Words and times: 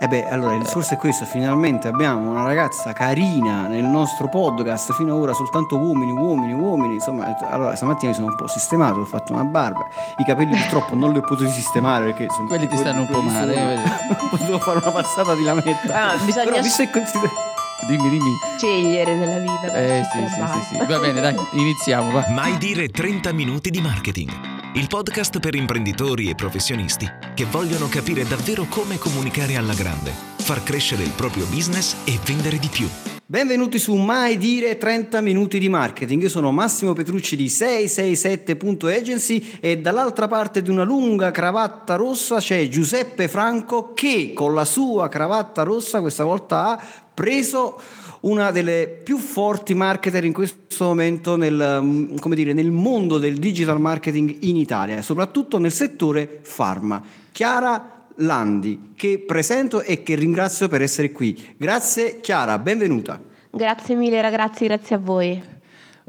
Eh 0.00 0.06
beh, 0.06 0.28
allora 0.30 0.54
il 0.54 0.62
discorso 0.62 0.94
è 0.94 0.96
questo, 0.96 1.24
finalmente 1.24 1.88
abbiamo 1.88 2.30
una 2.30 2.44
ragazza 2.44 2.92
carina 2.92 3.66
nel 3.66 3.82
nostro 3.82 4.28
podcast, 4.28 4.92
fino 4.92 5.12
ad 5.16 5.20
ora 5.20 5.32
soltanto 5.32 5.76
uomini, 5.76 6.12
uomini, 6.12 6.52
uomini, 6.52 6.94
insomma, 6.94 7.36
allora 7.50 7.74
stamattina 7.74 8.10
mi 8.10 8.14
sono 8.14 8.28
un 8.28 8.36
po' 8.36 8.46
sistemato, 8.46 9.00
ho 9.00 9.04
fatto 9.04 9.32
una 9.32 9.42
barba, 9.42 9.88
i 10.18 10.24
capelli 10.24 10.54
purtroppo 10.56 10.94
non 10.94 11.10
li 11.10 11.18
ho 11.18 11.22
potuti 11.22 11.50
sistemare 11.50 12.04
perché 12.04 12.28
sono 12.30 12.46
Quelli 12.46 12.68
ti 12.68 12.76
stanno 12.76 13.00
un 13.00 13.08
po' 13.08 13.22
male, 13.22 13.54
eh, 13.74 13.78
Potevo 14.30 14.58
fare 14.60 14.78
una 14.78 14.90
passata 14.92 15.34
di 15.34 15.42
lametta. 15.42 16.10
Ah, 16.12 16.16
bisogna 16.24 16.44
Però 16.44 16.62
visto 16.62 16.82
e 16.82 16.90
consider- 16.90 17.30
Dimmi, 17.88 18.08
dimmi. 18.08 18.30
scegliere 18.56 19.14
nella 19.16 19.38
vita. 19.38 19.66
Eh 19.66 19.70
per 19.70 20.04
sì, 20.04 20.34
sì, 20.34 20.42
sì, 20.68 20.76
sì. 20.76 20.86
Va 20.86 20.98
bene, 20.98 21.20
dai, 21.20 21.34
iniziamo, 21.52 22.10
va. 22.12 22.24
Mai 22.30 22.56
dire 22.58 22.88
30 22.88 23.32
minuti 23.32 23.70
di 23.70 23.80
marketing. 23.80 24.57
Il 24.74 24.86
podcast 24.86 25.40
per 25.40 25.54
imprenditori 25.54 26.28
e 26.28 26.34
professionisti 26.34 27.10
che 27.34 27.46
vogliono 27.46 27.88
capire 27.88 28.24
davvero 28.24 28.66
come 28.68 28.98
comunicare 28.98 29.56
alla 29.56 29.72
grande, 29.72 30.12
far 30.36 30.62
crescere 30.62 31.04
il 31.04 31.12
proprio 31.12 31.46
business 31.46 31.96
e 32.04 32.18
vendere 32.22 32.58
di 32.58 32.68
più. 32.68 32.86
Benvenuti 33.24 33.78
su 33.78 33.94
Mai 33.94 34.36
Dire 34.36 34.76
30 34.76 35.22
Minuti 35.22 35.58
di 35.58 35.70
Marketing. 35.70 36.20
Io 36.22 36.28
sono 36.28 36.52
Massimo 36.52 36.92
Petrucci 36.92 37.34
di 37.34 37.46
667.agency 37.46 39.56
e 39.58 39.78
dall'altra 39.78 40.28
parte 40.28 40.60
di 40.60 40.68
una 40.68 40.84
lunga 40.84 41.30
cravatta 41.30 41.94
rossa 41.94 42.36
c'è 42.36 42.68
Giuseppe 42.68 43.26
Franco 43.26 43.94
che 43.94 44.34
con 44.34 44.52
la 44.54 44.66
sua 44.66 45.08
cravatta 45.08 45.62
rossa 45.62 46.02
questa 46.02 46.24
volta 46.24 46.66
ha 46.66 46.78
preso 47.14 47.80
una 48.20 48.50
delle 48.50 49.00
più 49.02 49.18
forti 49.18 49.74
marketer 49.74 50.24
in 50.24 50.32
questo 50.32 50.84
momento 50.84 51.36
nel, 51.36 51.80
mm, 51.82 52.16
dire, 52.32 52.52
nel 52.52 52.70
mondo 52.70 53.18
del 53.18 53.38
digital 53.38 53.80
marketing 53.80 54.38
in 54.40 54.56
Italia, 54.56 55.02
soprattutto 55.02 55.58
nel 55.58 55.72
settore 55.72 56.40
pharma. 56.54 57.02
Chiara 57.30 58.06
Landi, 58.16 58.92
che 58.96 59.22
presento 59.24 59.82
e 59.82 60.02
che 60.02 60.14
ringrazio 60.16 60.68
per 60.68 60.82
essere 60.82 61.12
qui. 61.12 61.54
Grazie 61.56 62.20
Chiara, 62.20 62.58
benvenuta. 62.58 63.20
Grazie 63.50 63.94
mille 63.94 64.20
ragazzi, 64.20 64.64
grazie 64.66 64.96
a 64.96 64.98
voi. 64.98 65.56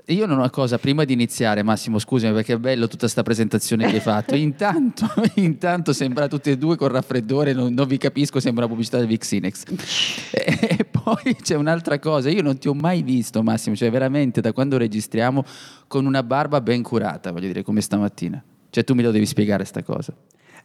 Io 0.09 0.25
non 0.25 0.37
ho 0.37 0.39
una 0.39 0.49
cosa, 0.49 0.79
prima 0.79 1.03
di 1.03 1.13
iniziare, 1.13 1.61
Massimo, 1.61 1.99
scusami 1.99 2.33
perché 2.33 2.53
è 2.53 2.57
bello 2.57 2.87
tutta 2.87 3.01
questa 3.01 3.21
presentazione 3.21 3.87
che 3.87 3.95
hai 3.95 3.99
fatto. 3.99 4.33
Intanto, 4.49 5.07
intanto 5.35 5.93
sembra 5.93 6.27
tutti 6.27 6.49
e 6.49 6.57
due 6.57 6.75
con 6.77 6.87
raffreddore, 6.87 7.53
non, 7.53 7.73
non 7.73 7.87
vi 7.87 7.97
capisco, 7.97 8.39
sembra 8.39 8.63
la 8.63 8.69
pubblicità 8.69 8.97
del 8.97 9.05
Vixinex. 9.05 9.65
E, 10.31 10.77
e 10.79 10.85
poi 10.85 11.35
c'è 11.41 11.55
un'altra 11.55 11.99
cosa, 11.99 12.29
io 12.29 12.41
non 12.41 12.57
ti 12.57 12.67
ho 12.67 12.73
mai 12.73 13.03
visto, 13.03 13.43
Massimo, 13.43 13.75
cioè 13.75 13.91
veramente 13.91 14.41
da 14.41 14.51
quando 14.51 14.77
registriamo 14.77 15.43
con 15.87 16.05
una 16.05 16.23
barba 16.23 16.59
ben 16.61 16.81
curata, 16.81 17.31
voglio 17.31 17.47
dire, 17.47 17.61
come 17.61 17.81
stamattina. 17.81 18.43
Cioè 18.71 18.83
tu 18.83 18.95
me 18.95 19.03
lo 19.03 19.11
devi 19.11 19.27
spiegare 19.27 19.63
sta 19.63 19.83
cosa. 19.83 20.13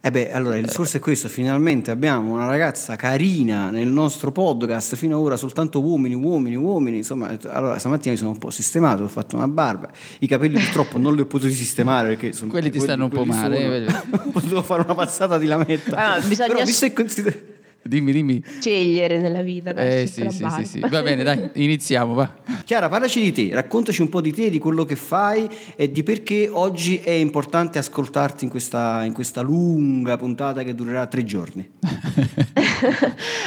Eh 0.05 0.11
beh, 0.11 0.31
allora 0.31 0.55
il 0.55 0.65
discorso 0.65 0.97
è 0.97 0.99
questo, 0.99 1.27
finalmente 1.27 1.89
abbiamo 1.89 2.33
una 2.33 2.45
ragazza 2.45 2.95
carina 2.95 3.71
nel 3.71 3.87
nostro 3.87 4.31
podcast, 4.31 4.95
fino 4.95 5.17
ad 5.17 5.23
ora 5.23 5.35
soltanto 5.35 5.81
uomini, 5.81 6.13
uomini, 6.13 6.55
uomini, 6.55 6.97
insomma, 6.97 7.35
allora 7.47 7.79
stamattina 7.79 8.11
mi 8.11 8.17
sono 8.17 8.29
un 8.29 8.37
po' 8.37 8.51
sistemato, 8.51 9.01
ho 9.01 9.07
fatto 9.07 9.35
una 9.35 9.47
barba, 9.47 9.89
i 10.19 10.27
capelli 10.27 10.59
purtroppo 10.59 10.99
non 10.99 11.15
li 11.15 11.21
ho 11.21 11.25
potuti 11.25 11.53
sistemare 11.53 12.09
perché 12.09 12.33
sono 12.33 12.51
Quelli 12.51 12.69
ti 12.69 12.79
stanno 12.79 13.05
un 13.05 13.09
po' 13.09 13.23
quelli 13.23 13.31
male, 13.31 13.89
sono. 13.89 14.29
Potevo 14.31 14.61
fare 14.61 14.83
una 14.83 14.93
passata 14.93 15.39
di 15.39 15.47
lametta. 15.47 15.95
Ah, 15.95 16.19
bisogna 16.19 16.53
Però 16.53 16.63
visto 16.63 16.85
e 16.85 16.93
consider- 16.93 17.43
Dimmi, 17.87 18.11
dimmi. 18.11 18.43
Scegliere 18.59 19.19
nella 19.19 19.43
vita. 19.43 19.69
Eh 19.75 20.07
sì, 20.07 20.27
sì, 20.31 20.47
sì, 20.49 20.65
sì. 20.65 20.79
Va 20.79 21.03
bene, 21.03 21.21
dai, 21.21 21.51
iniziamo, 21.63 22.15
va. 22.15 22.33
Chiara, 22.63 22.89
parlaci 22.89 23.21
di 23.21 23.31
te, 23.31 23.53
raccontaci 23.53 24.01
un 24.01 24.09
po' 24.09 24.21
di 24.21 24.33
te, 24.33 24.49
di 24.49 24.57
quello 24.57 24.85
che 24.85 24.95
fai 24.95 25.47
e 25.75 25.91
di 25.91 26.01
perché 26.01 26.49
oggi 26.51 26.97
è 26.97 27.11
importante 27.11 27.77
ascoltarti 27.77 28.43
in 28.43 28.49
questa, 28.49 29.03
in 29.03 29.13
questa 29.13 29.41
lunga 29.41 30.17
puntata 30.17 30.63
che 30.63 30.73
durerà 30.73 31.05
tre 31.05 31.23
giorni. 31.25 31.73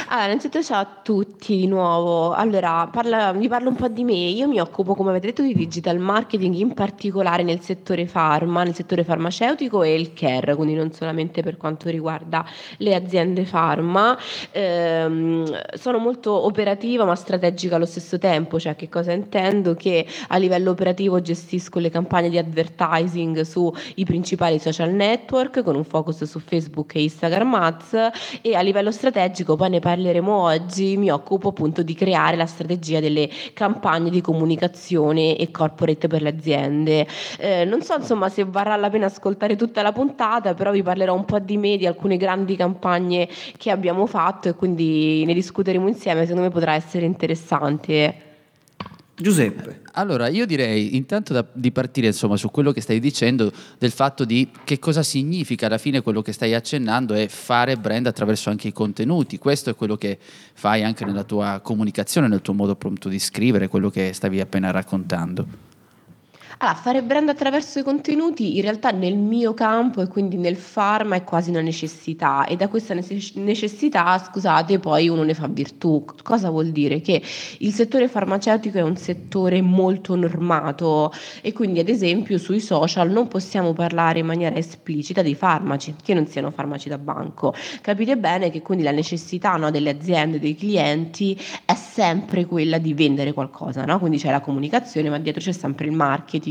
allora, 0.07 0.25
innanzitutto 0.27 0.63
ciao 0.63 0.79
a 0.79 0.99
tutti 1.03 1.57
di 1.57 1.67
nuovo. 1.67 2.31
Allora, 2.31 2.87
parla- 2.89 3.33
vi 3.33 3.49
parlo 3.49 3.67
un 3.67 3.75
po' 3.75 3.89
di 3.89 4.05
me. 4.05 4.13
Io 4.13 4.47
mi 4.47 4.61
occupo, 4.61 4.95
come 4.95 5.09
avete 5.09 5.27
detto, 5.27 5.41
di 5.41 5.53
digital 5.53 5.99
marketing, 5.99 6.55
in 6.55 6.73
particolare 6.73 7.43
nel 7.43 7.59
settore 7.59 8.05
pharma, 8.05 8.63
nel 8.63 8.73
settore 8.73 9.03
farmaceutico 9.03 9.83
e 9.83 9.95
il 9.95 10.13
care, 10.13 10.55
quindi 10.55 10.75
non 10.75 10.93
solamente 10.93 11.43
per 11.43 11.57
quanto 11.57 11.89
riguarda 11.89 12.45
le 12.77 12.95
aziende 12.95 13.43
pharma. 13.43 14.17
Ehm, 14.51 15.59
sono 15.73 15.97
molto 15.97 16.45
operativa 16.45 17.05
ma 17.05 17.15
strategica 17.15 17.75
allo 17.75 17.85
stesso 17.85 18.17
tempo, 18.17 18.59
cioè 18.59 18.75
che 18.75 18.89
cosa 18.89 19.11
intendo? 19.11 19.75
Che 19.75 20.05
a 20.27 20.37
livello 20.37 20.71
operativo 20.71 21.21
gestisco 21.21 21.79
le 21.79 21.89
campagne 21.89 22.29
di 22.29 22.37
advertising 22.37 23.41
sui 23.41 24.03
principali 24.05 24.59
social 24.59 24.91
network 24.91 25.63
con 25.63 25.75
un 25.75 25.83
focus 25.83 26.23
su 26.23 26.39
Facebook 26.39 26.95
e 26.95 27.03
Instagram 27.03 27.53
Ads 27.55 28.09
e 28.41 28.55
a 28.55 28.61
livello 28.61 28.91
strategico, 28.91 29.55
poi 29.55 29.69
ne 29.69 29.79
parleremo 29.79 30.31
oggi, 30.31 30.97
mi 30.97 31.09
occupo 31.09 31.49
appunto 31.49 31.81
di 31.81 31.93
creare 31.95 32.35
la 32.35 32.45
strategia 32.45 32.99
delle 32.99 33.29
campagne 33.53 34.09
di 34.09 34.21
comunicazione 34.21 35.35
e 35.35 35.51
corporate 35.51 36.07
per 36.07 36.21
le 36.21 36.29
aziende. 36.29 37.07
Eh, 37.37 37.65
non 37.65 37.81
so 37.81 37.95
insomma 37.95 38.29
se 38.29 38.45
varrà 38.45 38.75
la 38.75 38.89
pena 38.89 39.07
ascoltare 39.07 39.55
tutta 39.55 39.81
la 39.81 39.91
puntata, 39.91 40.53
però 40.53 40.71
vi 40.71 40.83
parlerò 40.83 41.13
un 41.13 41.25
po' 41.25 41.39
di 41.39 41.57
me, 41.57 41.77
di 41.77 41.85
alcune 41.85 42.17
grandi 42.17 42.55
campagne 42.55 43.27
che 43.57 43.71
abbiamo 43.71 44.05
fatto 44.05 44.18
e 44.49 44.53
quindi 44.55 45.23
ne 45.25 45.33
discuteremo 45.33 45.87
insieme, 45.87 46.21
secondo 46.21 46.41
me 46.43 46.49
potrà 46.49 46.73
essere 46.73 47.05
interessante. 47.05 48.27
Giuseppe. 49.21 49.81
Allora, 49.93 50.29
io 50.29 50.45
direi 50.45 50.95
intanto 50.95 51.33
da- 51.33 51.45
di 51.51 51.71
partire 51.71 52.07
insomma 52.07 52.37
su 52.37 52.49
quello 52.51 52.71
che 52.71 52.79
stai 52.79 52.99
dicendo, 52.99 53.51
del 53.77 53.91
fatto 53.91 54.23
di 54.23 54.49
che 54.63 54.79
cosa 54.79 55.03
significa 55.03 55.65
alla 55.65 55.77
fine 55.77 56.01
quello 56.01 56.21
che 56.21 56.31
stai 56.31 56.53
accennando 56.53 57.13
è 57.13 57.27
fare 57.27 57.75
brand 57.75 58.07
attraverso 58.07 58.49
anche 58.49 58.69
i 58.69 58.73
contenuti. 58.73 59.37
Questo 59.37 59.71
è 59.71 59.75
quello 59.75 59.97
che 59.97 60.17
fai 60.53 60.83
anche 60.83 61.03
nella 61.03 61.23
tua 61.23 61.59
comunicazione, 61.61 62.29
nel 62.29 62.41
tuo 62.41 62.53
modo 62.53 62.71
appunto 62.71 63.09
di 63.09 63.19
scrivere, 63.19 63.67
quello 63.67 63.89
che 63.89 64.13
stavi 64.13 64.39
appena 64.39 64.71
raccontando. 64.71 65.68
Allora, 66.61 66.75
fare 66.77 67.01
brand 67.03 67.29
attraverso 67.29 67.79
i 67.79 67.83
contenuti 67.83 68.57
in 68.57 68.63
realtà 68.63 68.91
nel 68.91 69.15
mio 69.15 69.53
campo 69.53 70.01
e 70.01 70.07
quindi 70.07 70.35
nel 70.35 70.57
pharma 70.57 71.15
è 71.15 71.23
quasi 71.23 71.51
una 71.51 71.61
necessità 71.61 72.45
e 72.45 72.57
da 72.57 72.67
questa 72.67 72.93
nece- 72.93 73.39
necessità, 73.39 74.17
scusate, 74.17 74.77
poi 74.77 75.07
uno 75.07 75.23
ne 75.23 75.33
fa 75.33 75.47
virtù. 75.47 76.03
Cosa 76.21 76.49
vuol 76.49 76.71
dire? 76.71 76.99
Che 76.99 77.21
il 77.59 77.71
settore 77.71 78.09
farmaceutico 78.09 78.77
è 78.77 78.81
un 78.81 78.97
settore 78.97 79.61
molto 79.61 80.15
normato 80.17 81.13
e 81.41 81.53
quindi 81.53 81.79
ad 81.79 81.87
esempio 81.87 82.37
sui 82.37 82.59
social 82.59 83.09
non 83.09 83.29
possiamo 83.29 83.71
parlare 83.71 84.19
in 84.19 84.25
maniera 84.25 84.57
esplicita 84.57 85.21
dei 85.21 85.35
farmaci, 85.35 85.95
che 86.03 86.13
non 86.13 86.27
siano 86.27 86.51
farmaci 86.51 86.89
da 86.89 86.97
banco. 86.97 87.53
Capite 87.79 88.17
bene 88.17 88.49
che 88.49 88.61
quindi 88.61 88.83
la 88.83 88.91
necessità 88.91 89.55
no, 89.55 89.71
delle 89.71 89.91
aziende, 89.91 90.39
dei 90.39 90.55
clienti 90.55 91.39
è 91.63 91.75
sempre 91.75 92.43
quella 92.45 92.79
di 92.79 92.93
vendere 92.93 93.31
qualcosa, 93.31 93.85
no? 93.85 93.97
quindi 93.97 94.17
c'è 94.17 94.29
la 94.29 94.41
comunicazione 94.41 95.09
ma 95.09 95.19
dietro 95.19 95.41
c'è 95.41 95.53
sempre 95.53 95.85
il 95.85 95.93
marketing 95.93 96.47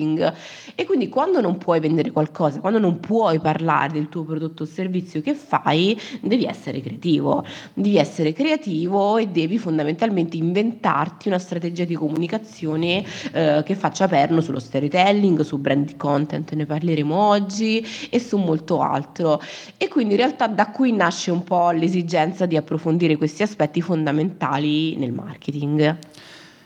e 0.74 0.84
quindi 0.84 1.08
quando 1.08 1.40
non 1.40 1.58
puoi 1.58 1.80
vendere 1.80 2.10
qualcosa, 2.10 2.60
quando 2.60 2.78
non 2.78 3.00
puoi 3.00 3.40
parlare 3.40 3.92
del 3.92 4.08
tuo 4.08 4.24
prodotto 4.24 4.62
o 4.62 4.66
servizio 4.66 5.20
che 5.20 5.34
fai, 5.34 5.98
devi 6.20 6.44
essere 6.44 6.80
creativo, 6.80 7.44
devi 7.74 7.96
essere 7.96 8.32
creativo 8.32 9.16
e 9.16 9.26
devi 9.26 9.58
fondamentalmente 9.58 10.36
inventarti 10.36 11.28
una 11.28 11.38
strategia 11.38 11.84
di 11.84 11.94
comunicazione 11.94 13.04
eh, 13.32 13.62
che 13.64 13.74
faccia 13.74 14.06
perno 14.06 14.40
sullo 14.40 14.60
storytelling, 14.60 15.40
su 15.40 15.58
brand 15.58 15.96
content, 15.96 16.52
ne 16.52 16.66
parleremo 16.66 17.14
oggi 17.14 17.84
e 18.10 18.20
su 18.20 18.36
molto 18.36 18.80
altro. 18.80 19.40
E 19.76 19.88
quindi 19.88 20.14
in 20.14 20.20
realtà 20.20 20.46
da 20.46 20.70
qui 20.70 20.92
nasce 20.92 21.30
un 21.30 21.42
po' 21.42 21.70
l'esigenza 21.70 22.46
di 22.46 22.56
approfondire 22.56 23.16
questi 23.16 23.42
aspetti 23.42 23.80
fondamentali 23.80 24.96
nel 24.96 25.12
marketing. 25.12 25.98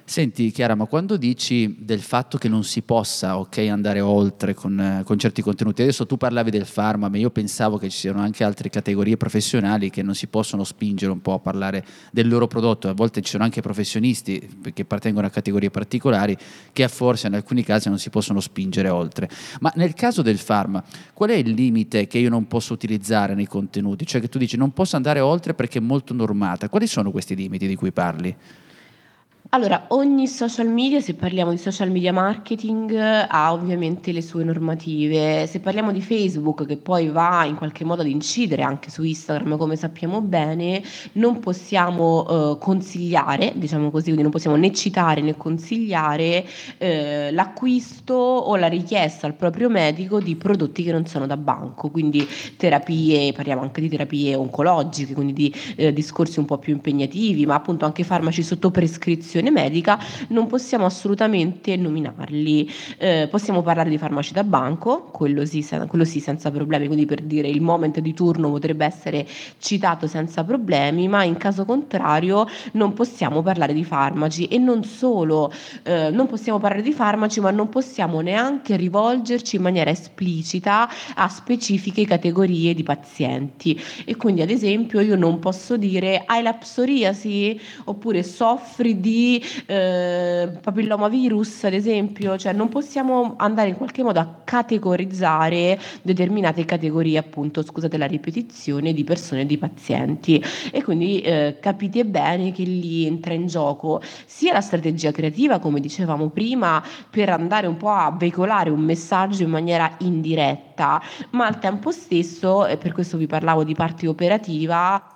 Senti 0.05 0.51
Chiara, 0.51 0.75
ma 0.75 0.87
quando 0.87 1.17
dici 1.17 1.77
del 1.79 2.01
fatto 2.01 2.37
che 2.37 2.49
non 2.49 2.65
si 2.65 2.83
possa 2.83 3.39
okay, 3.39 3.69
andare 3.69 4.01
oltre 4.01 4.53
con, 4.53 4.79
eh, 4.79 5.03
con, 5.05 5.17
certi 5.17 5.43
contenuti, 5.43 5.83
adesso 5.83 6.07
tu 6.07 6.17
parlavi 6.17 6.51
del 6.51 6.67
pharma, 6.71 7.09
ma 7.09 7.17
io 7.17 7.31
pensavo 7.31 7.79
che 7.79 7.89
ci 7.89 7.99
siano 7.99 8.21
anche 8.21 8.43
altre 8.45 8.69
categorie 8.69 9.17
professionali 9.17 9.91
che 9.91 10.03
non 10.03 10.15
si 10.15 10.27
possono 10.27 10.65
spingere 10.65 11.13
un 11.13 11.23
po' 11.23 11.35
a 11.35 11.39
parlare 11.39 11.85
del 12.11 12.29
loro 12.29 12.47
prodotto, 12.47 12.89
a 12.89 12.95
volte 12.95 13.23
ci 13.23 13.31
sono 13.31 13.45
anche 13.45 13.63
professionisti 13.63 14.59
che 14.75 14.83
appartengono 14.83 15.27
a 15.27 15.31
categorie 15.31 15.71
particolari 15.71 16.37
che 16.73 16.87
forse 16.89 17.29
in 17.29 17.35
alcuni 17.35 17.63
casi 17.63 17.89
non 17.89 17.99
si 17.99 18.11
possono 18.11 18.41
spingere 18.41 18.89
oltre. 18.89 19.31
Ma 19.61 19.73
nel 19.77 19.95
caso 19.95 20.21
del 20.21 20.41
pharma, 20.45 20.83
qual 21.15 21.31
è 21.31 21.35
il 21.35 21.53
limite 21.53 22.07
che 22.07 22.19
io 22.19 22.29
non 22.29 22.49
posso 22.49 22.73
utilizzare 22.75 23.35
nei 23.35 23.47
contenuti? 23.47 24.05
Cioè 24.05 24.21
che 24.21 24.29
tu 24.29 24.39
dici 24.39 24.57
non 24.57 24.73
posso 24.73 24.97
andare 24.97 25.21
oltre 25.21 25.55
perché 25.55 25.79
è 25.79 25.83
molto 25.83 26.13
normata, 26.13 26.69
quali 26.69 26.87
sono 26.87 27.11
questi 27.13 27.35
limiti 27.35 27.67
di 27.67 27.77
cui 27.77 27.93
parli? 27.93 28.37
Allora, 29.51 29.85
ogni 29.89 30.29
social 30.29 30.69
media, 30.69 30.99
se 31.01 31.13
parliamo 31.13 31.51
di 31.51 31.59
social 31.59 31.91
media 31.91 32.11
marketing, 32.11 32.95
ha 32.95 33.53
ovviamente 33.53 34.11
le 34.11 34.23
sue 34.23 34.45
normative. 34.45 35.47
Se 35.47 35.61
parliamo 35.61 35.93
di 35.93 36.01
Facebook, 36.01 36.65
che 36.65 36.79
poi 36.79 37.09
va 37.09 37.45
in 37.45 37.57
qualche 37.57 37.85
modo 37.85 38.01
ad 38.01 38.09
incidere 38.09 38.63
anche 38.63 38.89
su 38.89 39.03
Instagram, 39.03 39.59
come 39.59 39.77
sappiamo 39.77 40.23
bene, 40.23 40.83
non 41.15 41.39
possiamo 41.41 42.55
eh, 42.55 42.59
consigliare, 42.59 43.53
diciamo 43.55 43.91
così, 43.91 44.05
quindi 44.05 44.23
non 44.23 44.31
possiamo 44.31 44.57
né 44.57 44.73
citare 44.73 45.21
né 45.21 45.37
consigliare 45.37 46.47
eh, 46.79 47.31
l'acquisto 47.31 48.15
o 48.15 48.57
la 48.57 48.69
richiesta 48.69 49.27
al 49.27 49.35
proprio 49.35 49.69
medico 49.69 50.19
di 50.19 50.35
prodotti 50.35 50.83
che 50.83 50.93
non 50.93 51.05
sono 51.05 51.27
da 51.27 51.37
banco, 51.37 51.91
quindi 51.91 52.27
terapie, 52.57 53.33
parliamo 53.35 53.61
anche 53.61 53.83
di 53.83 53.91
terapie 53.91 54.35
oncologiche, 54.35 55.13
quindi 55.13 55.35
di 55.35 55.55
eh, 55.77 55.93
discorsi 55.93 56.39
un 56.39 56.47
po' 56.47 56.57
più 56.57 56.73
impegnativi, 56.73 57.45
ma 57.45 57.57
appunto 57.57 57.85
anche 57.85 58.03
farmaci 58.03 58.43
sotto 58.43 58.71
prescrizione 58.71 59.32
prescrizione 59.33 59.51
medica 59.51 59.99
non 60.29 60.47
possiamo 60.47 60.85
assolutamente 60.85 61.75
nominarli. 61.77 62.71
Eh, 62.99 63.29
possiamo 63.31 63.63
parlare 63.63 63.89
di 63.89 63.97
farmaci 63.97 64.33
da 64.35 64.45
banco, 64.45 65.05
quello 65.05 65.47
sì, 65.47 65.67
quello 65.89 66.05
sì 66.05 66.21
senza 66.21 66.51
problemi, 66.51 66.87
quindi 66.87 67.07
per 67.07 67.23
dire 67.23 67.49
il 67.49 67.63
moment 67.63 68.01
di 68.01 68.13
turno 68.13 68.51
potrebbe 68.51 68.85
essere 68.85 69.27
citato 69.59 70.07
senza 70.07 70.45
problemi, 70.45 71.09
ma 71.09 71.25
in 71.25 71.37
caso 71.37 71.65
contrario 71.65 72.47
non 72.73 72.93
possiamo 72.93 73.43
parlare 73.43 73.73
di 73.73 73.85
farmaci 73.85 74.47
e 74.49 74.59
non 74.59 74.85
solo, 74.85 75.51
eh, 75.85 76.11
non 76.11 76.27
possiamo 76.27 76.59
parlare 76.59 76.83
di 76.83 76.93
farmaci, 76.93 77.41
ma 77.41 77.51
non 77.51 77.69
possiamo 77.69 78.21
neanche 78.21 78.77
rivolgerci 78.77 79.57
in 79.57 79.63
maniera 79.63 79.91
esplicita 79.91 80.89
a 81.15 81.29
specifiche 81.29 82.05
categorie 82.05 82.75
di 82.75 82.83
pazienti. 82.83 83.81
E 84.05 84.17
quindi 84.17 84.43
ad 84.43 84.51
esempio 84.51 85.01
io 85.01 85.17
non 85.17 85.39
posso 85.39 85.77
dire 85.77 86.23
hai 86.27 86.43
la 86.43 86.53
psoriasi 86.55 87.59
oppure 87.85 88.23
soffri 88.23 89.01
di 89.01 89.22
eh, 89.67 90.59
papillomavirus, 90.61 91.65
ad 91.65 91.75
esempio, 91.75 92.37
cioè 92.37 92.53
non 92.53 92.69
possiamo 92.69 93.35
andare 93.37 93.69
in 93.69 93.77
qualche 93.77 94.03
modo 94.03 94.21
a 94.21 94.41
categorizzare 94.45 95.79
determinate 96.03 96.65
categorie, 96.65 97.19
appunto, 97.19 97.63
scusate 97.63 97.97
la 97.99 98.07
ripetizione, 98.07 98.93
di 98.93 99.05
persone, 99.05 99.47
di 99.47 99.59
pazienti. 99.59 100.43
E 100.71 100.83
quindi 100.83 101.21
eh, 101.21 101.59
capite 101.61 102.05
bene 102.05 102.53
che 102.53 102.65
lì 102.65 103.07
entra 103.07 103.35
in 103.35 103.47
gioco 103.47 104.01
sia 104.27 104.53
la 104.53 104.61
strategia 104.61 105.11
creativa, 105.13 105.59
come 105.59 105.81
dicevamo 105.81 106.29
prima, 106.31 106.83
per 107.11 107.29
andare 107.31 107.67
un 107.67 107.77
po' 107.77 107.91
a 107.91 108.15
veicolare 108.17 108.71
un 108.71 108.81
messaggio 108.81 109.43
in 109.43 109.51
maniera 109.51 109.97
indiretta, 109.99 111.03
ma 111.31 111.47
al 111.47 111.59
tempo 111.59 111.91
stesso, 111.91 112.67
e 112.67 112.77
per 112.77 112.93
questo 112.93 113.17
vi 113.17 113.27
parlavo 113.27 113.65
di 113.65 113.75
parte 113.75 114.07
operativa, 114.07 115.12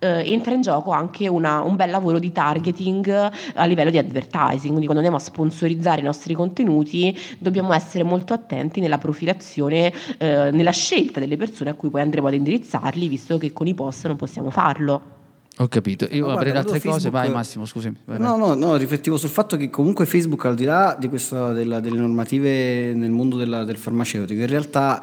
eh, 0.00 0.32
entra 0.32 0.52
in 0.52 0.62
gioco 0.62 0.90
anche 0.90 1.28
una, 1.28 1.60
un 1.60 1.76
bel 1.76 1.90
lavoro 1.90 2.18
di 2.18 2.32
targeting 2.32 3.08
a 3.54 3.64
livello 3.66 3.90
di 3.90 3.98
advertising, 3.98 4.68
quindi 4.68 4.86
quando 4.86 5.02
andiamo 5.02 5.16
a 5.16 5.20
sponsorizzare 5.20 6.00
i 6.00 6.04
nostri 6.04 6.34
contenuti 6.34 7.16
dobbiamo 7.38 7.72
essere 7.72 8.02
molto 8.02 8.32
attenti 8.32 8.80
nella 8.80 8.98
profilazione, 8.98 9.92
eh, 10.18 10.50
nella 10.50 10.72
scelta 10.72 11.20
delle 11.20 11.36
persone 11.36 11.70
a 11.70 11.74
cui 11.74 11.90
poi 11.90 12.00
andremo 12.00 12.26
ad 12.26 12.34
indirizzarli, 12.34 13.06
visto 13.08 13.38
che 13.38 13.52
con 13.52 13.66
i 13.66 13.74
post 13.74 14.06
non 14.06 14.16
possiamo 14.16 14.50
farlo. 14.50 15.18
Ho 15.58 15.68
capito, 15.68 16.06
io 16.10 16.26
no, 16.26 16.32
avrei 16.32 16.52
altre 16.52 16.80
Facebook... 16.80 16.94
cose, 16.94 17.10
vai 17.10 17.30
Massimo, 17.30 17.66
scusami. 17.66 17.94
Vai, 18.06 18.18
no, 18.18 18.36
no, 18.36 18.54
no, 18.54 18.76
riflettivo 18.76 19.18
sul 19.18 19.28
fatto 19.28 19.58
che 19.58 19.68
comunque 19.68 20.06
Facebook, 20.06 20.46
al 20.46 20.54
di 20.54 20.64
là 20.64 20.96
di 20.98 21.08
questa, 21.10 21.52
della, 21.52 21.80
delle 21.80 21.98
normative 21.98 22.94
nel 22.94 23.10
mondo 23.10 23.36
della, 23.36 23.64
del 23.64 23.76
farmaceutico, 23.76 24.40
in 24.40 24.46
realtà 24.46 25.02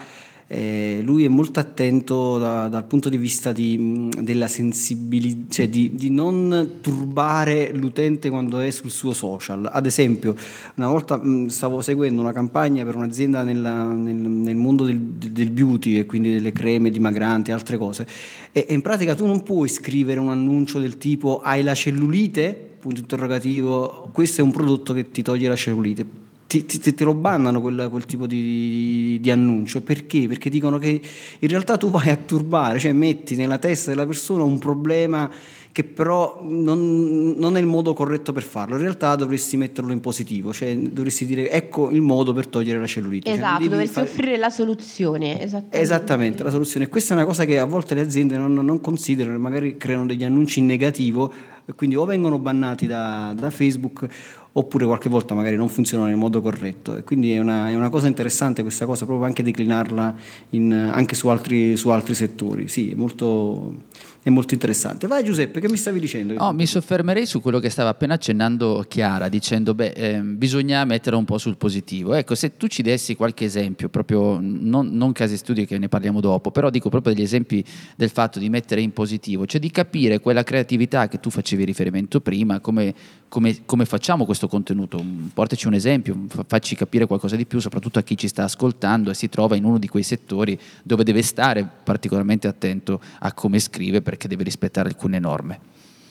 eh, 0.49 1.01
lui 1.03 1.25
è 1.25 1.27
molto 1.27 1.59
attento 1.59 2.37
da, 2.37 2.69
dal 2.69 2.85
punto 2.85 3.09
di 3.09 3.17
vista 3.17 3.51
di, 3.51 4.09
della 4.21 4.47
sensibilità, 4.47 5.53
cioè 5.53 5.67
di, 5.67 5.91
di, 5.93 6.09
non 6.09 6.77
turbare 6.79 7.73
l'utente 7.73 8.29
quando 8.29 8.59
è 8.59 8.71
sul 8.71 8.89
suo 8.89 9.11
social. 9.13 9.69
Ad 9.69 9.85
esempio, 9.85 10.35
una 10.75 10.87
volta 10.87 11.17
mh, 11.17 11.47
stavo 11.47 11.81
seguendo 11.81 12.21
una 12.21 12.31
campagna 12.31 12.85
per 12.85 12.95
un'azienda 12.95 13.43
nella, 13.43 13.83
nel, 13.83 14.15
nel, 14.15 14.55
mondo 14.55 14.85
del, 14.85 14.99
del, 14.99 15.49
beauty 15.49 15.99
e 15.99 16.05
quindi 16.05 16.31
delle 16.31 16.53
creme 16.53 16.91
dimagranti 16.91 17.51
e 17.51 17.53
altre 17.53 17.77
cose, 17.77 18.07
e, 18.53 18.65
e 18.69 18.73
in 18.73 18.81
pratica 18.81 19.15
tu 19.15 19.25
non 19.25 19.43
puoi 19.43 19.67
scrivere 19.67 20.21
un 20.21 20.29
annuncio 20.29 20.79
del 20.79 20.97
tipo 20.97 21.41
hai 21.41 21.61
la 21.61 21.75
cellulite? 21.75 22.75
Punto 22.79 23.01
interrogativo, 23.01 24.09
questo 24.13 24.39
è 24.39 24.43
un 24.45 24.51
prodotto 24.51 24.93
che 24.93 25.09
ti 25.11 25.21
toglie 25.21 25.49
la 25.49 25.55
cellulite 25.55 26.26
ti, 26.47 26.65
ti, 26.65 26.93
te 26.93 27.03
lo 27.03 27.13
bannano 27.13 27.61
quel, 27.61 27.87
quel 27.91 28.05
tipo 28.05 28.25
di, 28.25 29.19
di, 29.21 29.31
annuncio. 29.31 29.81
Perché? 29.81 30.27
Perché 30.27 30.49
dicono 30.49 30.77
che 30.77 31.01
in 31.39 31.47
realtà 31.47 31.77
tu 31.77 31.89
vai 31.89 32.09
a 32.09 32.15
turbare, 32.15 32.79
cioè 32.79 32.93
metti 32.93 33.35
nella 33.35 33.57
testa 33.57 33.91
della 33.91 34.05
persona 34.05 34.43
un 34.43 34.57
problema 34.57 35.29
che 35.77 35.83
però 35.83 36.39
non, 36.41 37.35
non, 37.37 37.55
è 37.55 37.59
il 37.59 37.67
modo 37.67 37.93
corretto 37.93 38.31
per 38.31 38.41
farlo. 38.41 38.77
In 38.77 38.81
realtà 38.81 39.15
dovresti 39.15 39.57
metterlo 39.57 39.91
in 39.91 39.99
positivo, 39.99 40.51
cioè 40.51 40.75
dovresti 40.75 41.23
dire 41.23 41.51
ecco 41.51 41.91
il 41.91 42.01
modo 42.01 42.33
per 42.33 42.47
togliere 42.47 42.79
la 42.79 42.87
cellulite. 42.87 43.29
Cioè, 43.29 43.37
esatto, 43.37 43.59
cioè, 43.59 43.69
dovresti 43.69 43.93
fare... 43.93 44.07
offrire 44.07 44.37
la 44.37 44.49
soluzione. 44.49 45.39
Esattamente. 45.39 45.79
esattamente. 45.79 46.43
la 46.43 46.49
soluzione. 46.49 46.87
Questa 46.87 47.13
è 47.13 47.17
una 47.17 47.27
cosa 47.27 47.45
che 47.45 47.59
a 47.59 47.65
volte 47.65 47.93
le 47.93 48.01
aziende 48.01 48.37
non, 48.37 48.53
non 48.55 48.81
considerano, 48.81 49.37
magari 49.37 49.77
creano 49.77 50.07
degli 50.07 50.23
annunci 50.23 50.57
in 50.57 50.65
negativo, 50.65 51.31
quindi 51.75 51.95
o 51.95 52.05
vengono 52.05 52.39
bannati 52.39 52.87
da, 52.87 53.33
da 53.37 53.51
Facebook 53.51 54.07
oppure 54.57 54.85
qualche 54.85 55.07
volta 55.07 55.35
magari 55.35 55.55
non 55.55 55.69
funzionano 55.69 56.09
nel 56.09 56.17
modo 56.17 56.41
corretto. 56.41 56.97
E 56.97 57.03
quindi 57.03 57.31
è 57.31 57.39
una, 57.39 57.69
è 57.69 57.75
una, 57.75 57.89
cosa 57.89 58.07
interessante 58.07 58.63
questa 58.63 58.85
cosa, 58.85 59.05
proprio 59.05 59.27
anche 59.27 59.43
declinarla 59.43 60.15
in, 60.51 60.73
anche 60.73 61.13
su 61.13 61.27
altri, 61.27 61.77
su 61.77 61.89
altri 61.89 62.15
settori. 62.15 62.67
Sì, 62.67 62.91
è 62.91 62.95
molto, 62.95 63.83
è 64.27 64.29
molto 64.29 64.53
interessante. 64.53 65.07
Vai 65.07 65.23
Giuseppe, 65.23 65.61
che 65.61 65.69
mi 65.69 65.77
stavi 65.77 66.01
dicendo? 66.01 66.35
Oh, 66.35 66.51
mi 66.51 66.65
soffermerei 66.65 67.25
su 67.25 67.39
quello 67.39 67.59
che 67.59 67.69
stava 67.69 67.89
appena 67.89 68.15
accennando 68.15 68.83
Chiara, 68.87 69.29
dicendo 69.29 69.73
beh, 69.73 69.93
eh, 69.95 70.19
bisogna 70.19 70.83
mettere 70.83 71.15
un 71.15 71.23
po' 71.23 71.37
sul 71.37 71.55
positivo. 71.55 72.13
Ecco, 72.13 72.35
se 72.35 72.57
tu 72.57 72.67
ci 72.67 72.81
dessi 72.81 73.15
qualche 73.15 73.45
esempio, 73.45 73.87
proprio 73.87 74.37
non, 74.41 74.89
non 74.91 75.13
casi 75.13 75.37
studi 75.37 75.65
che 75.65 75.77
ne 75.77 75.87
parliamo 75.87 76.19
dopo, 76.19 76.51
però 76.51 76.69
dico 76.69 76.89
proprio 76.89 77.13
degli 77.13 77.23
esempi 77.23 77.63
del 77.95 78.09
fatto 78.09 78.37
di 78.37 78.49
mettere 78.49 78.81
in 78.81 78.91
positivo, 78.91 79.45
cioè 79.45 79.61
di 79.61 79.71
capire 79.71 80.19
quella 80.19 80.43
creatività 80.43 81.07
che 81.07 81.21
tu 81.21 81.29
facevi 81.29 81.63
riferimento 81.63 82.19
prima, 82.19 82.59
come, 82.59 82.93
come, 83.29 83.59
come 83.65 83.85
facciamo 83.85 84.25
questo 84.25 84.49
contenuto. 84.49 85.01
Portaci 85.33 85.67
un 85.67 85.73
esempio, 85.73 86.25
facci 86.47 86.75
capire 86.75 87.05
qualcosa 87.05 87.37
di 87.37 87.45
più, 87.45 87.59
soprattutto 87.59 87.99
a 87.99 88.01
chi 88.01 88.17
ci 88.17 88.27
sta 88.27 88.43
ascoltando 88.43 89.09
e 89.09 89.13
si 89.13 89.29
trova 89.29 89.55
in 89.55 89.63
uno 89.63 89.77
di 89.77 89.87
quei 89.87 90.03
settori 90.03 90.59
dove 90.83 91.05
deve 91.05 91.21
stare 91.21 91.65
particolarmente 91.83 92.47
attento 92.49 92.99
a 93.19 93.31
come 93.31 93.59
scrive 93.59 94.01
perché 94.17 94.27
deve 94.27 94.43
rispettare 94.43 94.89
alcune 94.89 95.19
norme. 95.19 95.59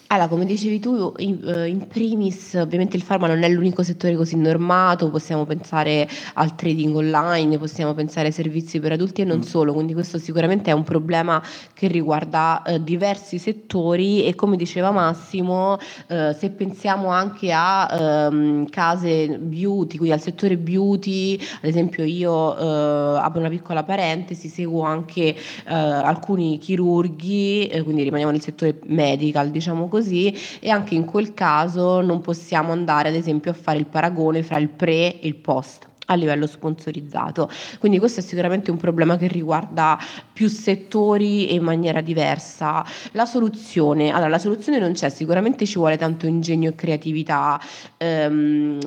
Allora, 0.09 0.29
come 0.29 0.45
dicevi 0.45 0.79
tu, 0.79 1.13
in, 1.17 1.41
eh, 1.45 1.67
in, 1.67 1.89
primis, 1.89 2.55
ovviamente 2.55 2.97
il 2.97 3.03
farma 3.03 3.27
non 3.27 3.43
è 3.43 3.49
l'unico 3.49 3.83
settore 3.83 4.15
così 4.15 4.37
normato, 4.37 5.11
possiamo 5.11 5.45
pensare 5.45 6.09
al 6.35 6.55
trading 6.55 6.95
online, 6.95 7.59
possiamo 7.59 7.93
pensare 7.93 8.29
ai 8.29 8.33
servizi 8.33 8.79
per 8.79 8.93
adulti 8.93 9.23
e 9.23 9.25
non 9.25 9.39
mm. 9.39 9.43
solo, 9.43 9.73
quindi 9.73 9.95
questo 9.95 10.19
sicuramente 10.19 10.71
è 10.71 10.75
un 10.75 10.85
problema 10.85 11.43
che 11.75 11.89
riguarda 11.89 12.63
eh, 12.63 12.81
diversi 12.85 13.39
settori 13.39 14.25
e 14.25 14.37
come 14.37 14.57
diceva 14.57 14.93
Massimo, 14.93 15.77
eh, 16.07 16.37
se 16.39 16.51
pensiamo 16.51 17.09
anche 17.09 17.51
a 17.53 18.29
ehm, 18.31 18.69
case 18.69 19.39
beauty, 19.41 19.97
quindi 19.97 20.15
al 20.15 20.23
settore 20.23 20.57
beauty, 20.57 21.35
ad 21.35 21.65
esempio 21.65 22.05
io 22.05 22.57
eh, 22.57 23.19
apro 23.19 23.41
una 23.41 23.49
piccola 23.49 23.83
parentesi, 23.83 24.47
seguo 24.47 24.83
anche 24.83 25.35
eh, 25.35 25.35
alcuni 25.75 26.59
chirurghi, 26.59 27.83
quindi 27.83 28.05
rimaniamo 28.05 28.31
nel 28.31 28.41
settore 28.41 28.79
medical, 28.85 29.51
diciamo 29.51 29.89
così, 29.89 29.95
così 29.97 30.35
e 30.61 30.69
anche 30.71 30.95
in 30.95 31.05
quel 31.05 31.33
caso 31.33 32.01
non 32.03 32.21
possiamo 32.21 32.73
andare 32.73 33.09
ad 33.09 33.15
esempio 33.15 33.51
a 33.51 33.55
fare 33.55 33.79
il 33.79 33.87
paragone 33.87 34.43
fra 34.43 34.59
il 34.59 34.69
pre 34.69 35.19
e 35.21 35.27
il 35.27 35.37
post 35.37 35.89
a 36.07 36.15
livello 36.15 36.47
sponsorizzato. 36.47 37.51
Quindi 37.79 37.99
questo 37.99 38.21
è 38.21 38.23
sicuramente 38.23 38.71
un 38.71 38.77
problema 38.77 39.17
che 39.17 39.27
riguarda 39.27 39.99
più 40.33 40.49
settori 40.49 41.49
e 41.49 41.55
in 41.55 41.63
maniera 41.63 42.01
diversa. 42.01 42.85
La 43.13 43.27
soluzione, 43.27 44.11
allora 44.11 44.29
la 44.29 44.39
soluzione 44.39 44.79
non 44.79 44.93
c'è, 44.93 45.09
sicuramente 45.09 45.67
ci 45.67 45.79
vuole 45.79 45.97
tanto 45.97 46.27
ingegno 46.27 46.71
e 46.71 46.75
creatività. 46.75 47.61
Ehm, 47.97 48.79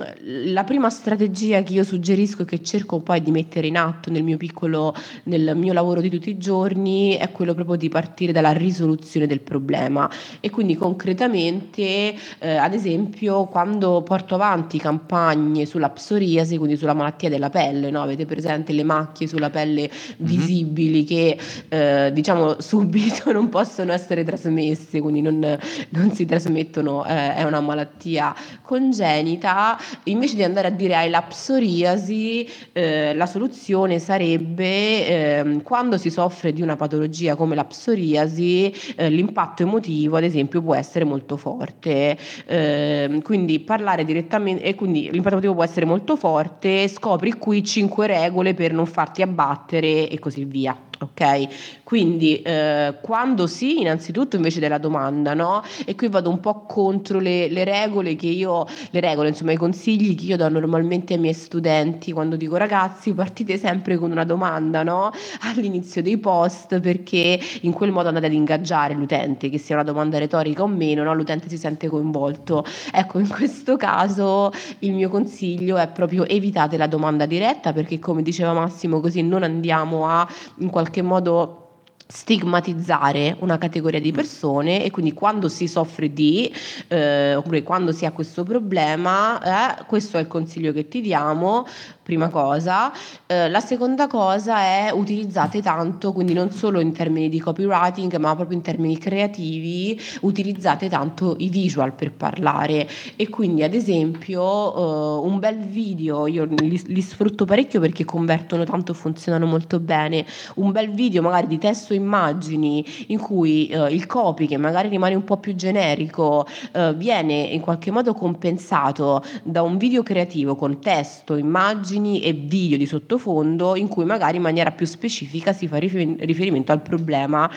la 0.51 0.63
prima 0.63 0.89
strategia 0.89 1.63
che 1.63 1.73
io 1.73 1.83
suggerisco 1.83 2.43
e 2.43 2.45
che 2.45 2.61
cerco 2.61 2.99
poi 2.99 3.21
di 3.21 3.31
mettere 3.31 3.67
in 3.67 3.77
atto 3.77 4.09
nel 4.11 4.23
mio 4.23 4.37
piccolo, 4.37 4.95
nel 5.23 5.55
mio 5.55 5.73
lavoro 5.73 6.01
di 6.01 6.09
tutti 6.09 6.29
i 6.29 6.37
giorni 6.37 7.15
è 7.15 7.31
quello 7.31 7.53
proprio 7.53 7.75
di 7.75 7.89
partire 7.89 8.31
dalla 8.31 8.51
risoluzione 8.51 9.27
del 9.27 9.41
problema 9.41 10.09
e 10.39 10.49
quindi 10.49 10.75
concretamente, 10.75 12.15
eh, 12.39 12.55
ad 12.55 12.73
esempio, 12.73 13.45
quando 13.45 14.01
porto 14.03 14.35
avanti 14.35 14.77
campagne 14.77 15.65
sulla 15.65 15.89
psoriasi, 15.89 16.57
quindi 16.57 16.77
sulla 16.77 16.93
malattia 16.93 17.08
malattia 17.09 17.29
della 17.29 17.49
pelle, 17.49 17.89
no? 17.89 18.01
Avete 18.01 18.25
presente 18.25 18.71
le 18.73 18.83
macchie 18.83 19.27
sulla 19.27 19.49
pelle 19.49 19.89
mm-hmm. 19.89 20.15
visibili 20.17 21.03
che 21.03 21.37
eh, 21.67 22.11
diciamo 22.13 22.61
subito 22.61 23.31
non 23.31 23.49
possono 23.49 23.91
essere 23.91 24.23
trasmesse, 24.23 25.01
quindi 25.01 25.21
non, 25.21 25.57
non 25.89 26.11
si 26.13 26.25
trasmettono, 26.25 27.05
eh, 27.05 27.35
è 27.35 27.43
una 27.43 27.59
malattia 27.59 28.33
congenita. 28.61 29.77
Invece 30.03 30.35
di 30.35 30.43
andare 30.43 30.67
a 30.67 30.71
dire 30.71 30.95
hai 30.95 31.09
la 31.09 31.21
psoriasi, 31.23 32.47
eh, 32.71 33.13
la 33.15 33.25
soluzione 33.25 33.99
sarebbe 33.99 35.07
ehm, 35.07 35.61
quando 35.63 35.97
si 35.97 36.09
soffre 36.09 36.53
di 36.53 36.61
una 36.61 36.75
patologia 36.75 37.35
come 37.35 37.55
la 37.55 37.65
psoriasi, 37.65 38.73
eh, 38.95 39.09
l'impatto 39.09 39.63
emotivo 39.63 40.17
ad 40.17 40.23
esempio 40.23 40.61
può 40.61 40.75
essere 40.75 41.05
molto 41.05 41.37
forte. 41.37 42.17
Ehm, 42.45 43.21
quindi 43.21 43.59
parlare 43.59 44.05
direttamente 44.05 44.63
e 44.63 44.75
quindi 44.75 45.09
l'impatto 45.11 45.35
emotivo 45.35 45.53
può 45.55 45.63
essere 45.63 45.85
molto 45.85 46.15
forte, 46.15 46.87
scopri 46.99 47.33
qui 47.33 47.63
cinque 47.63 48.07
regole 48.07 48.53
per 48.53 48.73
non 48.73 48.85
farti 48.85 49.21
abbattere 49.21 50.09
e 50.09 50.19
così 50.19 50.43
via. 50.43 50.77
Ok, 51.01 51.78
quindi 51.89 52.39
eh, 52.43 52.99
quando 53.01 53.47
sì, 53.47 53.79
innanzitutto 53.79 54.35
invece 54.35 54.59
della 54.59 54.77
domanda, 54.77 55.33
no? 55.33 55.63
E 55.85 55.95
qui 55.95 56.07
vado 56.07 56.29
un 56.29 56.39
po' 56.39 56.65
contro 56.67 57.17
le, 57.17 57.47
le, 57.49 57.63
regole 57.63 58.15
che 58.15 58.27
io, 58.27 58.67
le 58.91 58.99
regole, 58.99 59.29
insomma, 59.29 59.53
i 59.53 59.57
consigli 59.57 60.13
che 60.13 60.25
io 60.25 60.37
do 60.37 60.47
normalmente 60.49 61.15
ai 61.15 61.19
miei 61.19 61.33
studenti 61.33 62.11
quando 62.11 62.35
dico 62.35 62.57
ragazzi, 62.57 63.11
partite 63.15 63.57
sempre 63.57 63.97
con 63.97 64.11
una 64.11 64.23
domanda, 64.23 64.83
no? 64.83 65.09
All'inizio 65.39 66.03
dei 66.03 66.19
post, 66.19 66.79
perché 66.79 67.39
in 67.61 67.71
quel 67.71 67.91
modo 67.91 68.09
andate 68.09 68.27
ad 68.27 68.33
ingaggiare 68.33 68.93
l'utente, 68.93 69.49
che 69.49 69.57
sia 69.57 69.73
una 69.73 69.83
domanda 69.83 70.19
retorica 70.19 70.61
o 70.61 70.67
meno, 70.67 71.01
no? 71.01 71.15
L'utente 71.15 71.49
si 71.49 71.57
sente 71.57 71.87
coinvolto. 71.87 72.63
Ecco, 72.93 73.17
in 73.17 73.29
questo 73.29 73.77
caso 73.77 74.51
il 74.79 74.93
mio 74.93 75.09
consiglio 75.09 75.77
è 75.77 75.87
proprio 75.87 76.27
evitate 76.27 76.77
la 76.77 76.85
domanda 76.85 77.25
diretta, 77.25 77.73
perché 77.73 77.97
come 77.97 78.21
diceva 78.21 78.53
Massimo, 78.53 78.99
così 78.99 79.23
non 79.23 79.41
andiamo 79.41 80.07
a 80.07 80.27
in 80.59 80.69
qualche 80.69 81.01
modo 81.01 81.63
stigmatizzare 82.11 83.35
una 83.41 83.59
categoria 83.59 84.01
di 84.01 84.11
persone 84.11 84.83
e 84.83 84.89
quindi 84.89 85.13
quando 85.13 85.47
si 85.47 85.67
soffre 85.67 86.11
di 86.11 86.51
eh, 86.87 87.35
oppure 87.35 87.61
quando 87.61 87.91
si 87.91 88.03
ha 88.07 88.11
questo 88.11 88.41
problema 88.43 89.77
eh, 89.77 89.85
questo 89.85 90.17
è 90.17 90.21
il 90.21 90.27
consiglio 90.27 90.73
che 90.73 90.87
ti 90.87 91.01
diamo 91.01 91.67
prima 92.09 92.29
cosa. 92.29 92.91
Eh, 93.27 93.49
la 93.49 93.59
seconda 93.59 94.07
cosa 94.07 94.61
è 94.61 94.89
utilizzate 94.91 95.61
tanto, 95.61 96.11
quindi 96.11 96.33
non 96.33 96.49
solo 96.49 96.79
in 96.79 96.91
termini 96.91 97.29
di 97.29 97.39
copywriting, 97.39 98.15
ma 98.15 98.33
proprio 98.33 98.57
in 98.57 98.63
termini 98.63 98.97
creativi, 98.97 99.99
utilizzate 100.21 100.89
tanto 100.89 101.35
i 101.37 101.49
visual 101.49 101.93
per 101.93 102.11
parlare. 102.13 102.89
E 103.15 103.29
quindi, 103.29 103.61
ad 103.61 103.75
esempio, 103.75 104.41
eh, 104.41 105.27
un 105.27 105.37
bel 105.37 105.59
video, 105.59 106.25
io 106.25 106.45
li, 106.45 106.81
li, 106.83 107.01
sfrutto 107.01 107.45
parecchio 107.45 107.79
perché 107.79 108.05
convertono 108.05 108.63
tanto, 108.63 108.95
funzionano 108.95 109.45
molto 109.45 109.79
bene. 109.79 110.25
Un 110.55 110.71
bel 110.71 110.89
video, 110.89 111.21
magari 111.21 111.45
di 111.45 111.59
testo 111.59 111.93
immagini, 111.93 112.83
in 113.09 113.19
cui 113.19 113.67
eh, 113.67 113.93
il 113.93 114.07
copy, 114.07 114.47
che 114.47 114.57
magari 114.57 114.89
rimane 114.89 115.13
un 115.13 115.23
po' 115.23 115.37
più 115.37 115.53
generico, 115.53 116.47
eh, 116.71 116.91
viene 116.95 117.35
in 117.35 117.61
qualche 117.61 117.91
modo 117.91 118.15
compensato 118.15 119.23
da 119.43 119.61
un 119.61 119.77
video 119.77 120.01
creativo 120.01 120.55
con 120.55 120.81
testo, 120.81 121.35
immagini 121.35 121.97
immagini 121.99 122.21
e 122.21 122.33
video 122.33 122.77
di 122.77 122.85
sottofondo 122.85 123.75
in 123.75 123.87
cui 123.87 124.05
magari 124.05 124.37
in 124.37 124.43
maniera 124.43 124.71
più 124.71 124.85
specifica 124.85 125.53
si 125.53 125.67
fa 125.67 125.77
riferimento 125.77 126.71
al 126.71 126.81
problema 126.81 127.49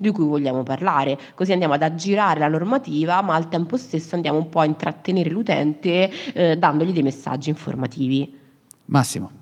di 0.00 0.10
cui 0.10 0.24
vogliamo 0.26 0.62
parlare, 0.62 1.18
così 1.34 1.50
andiamo 1.50 1.74
ad 1.74 1.82
aggirare 1.82 2.38
la 2.38 2.46
normativa, 2.46 3.20
ma 3.20 3.34
al 3.34 3.48
tempo 3.48 3.76
stesso 3.76 4.14
andiamo 4.14 4.38
un 4.38 4.48
po' 4.48 4.60
a 4.60 4.64
intrattenere 4.64 5.28
l'utente 5.28 6.08
eh, 6.32 6.56
dandogli 6.56 6.92
dei 6.92 7.02
messaggi 7.02 7.48
informativi. 7.48 8.32
Massimo. 8.84 9.32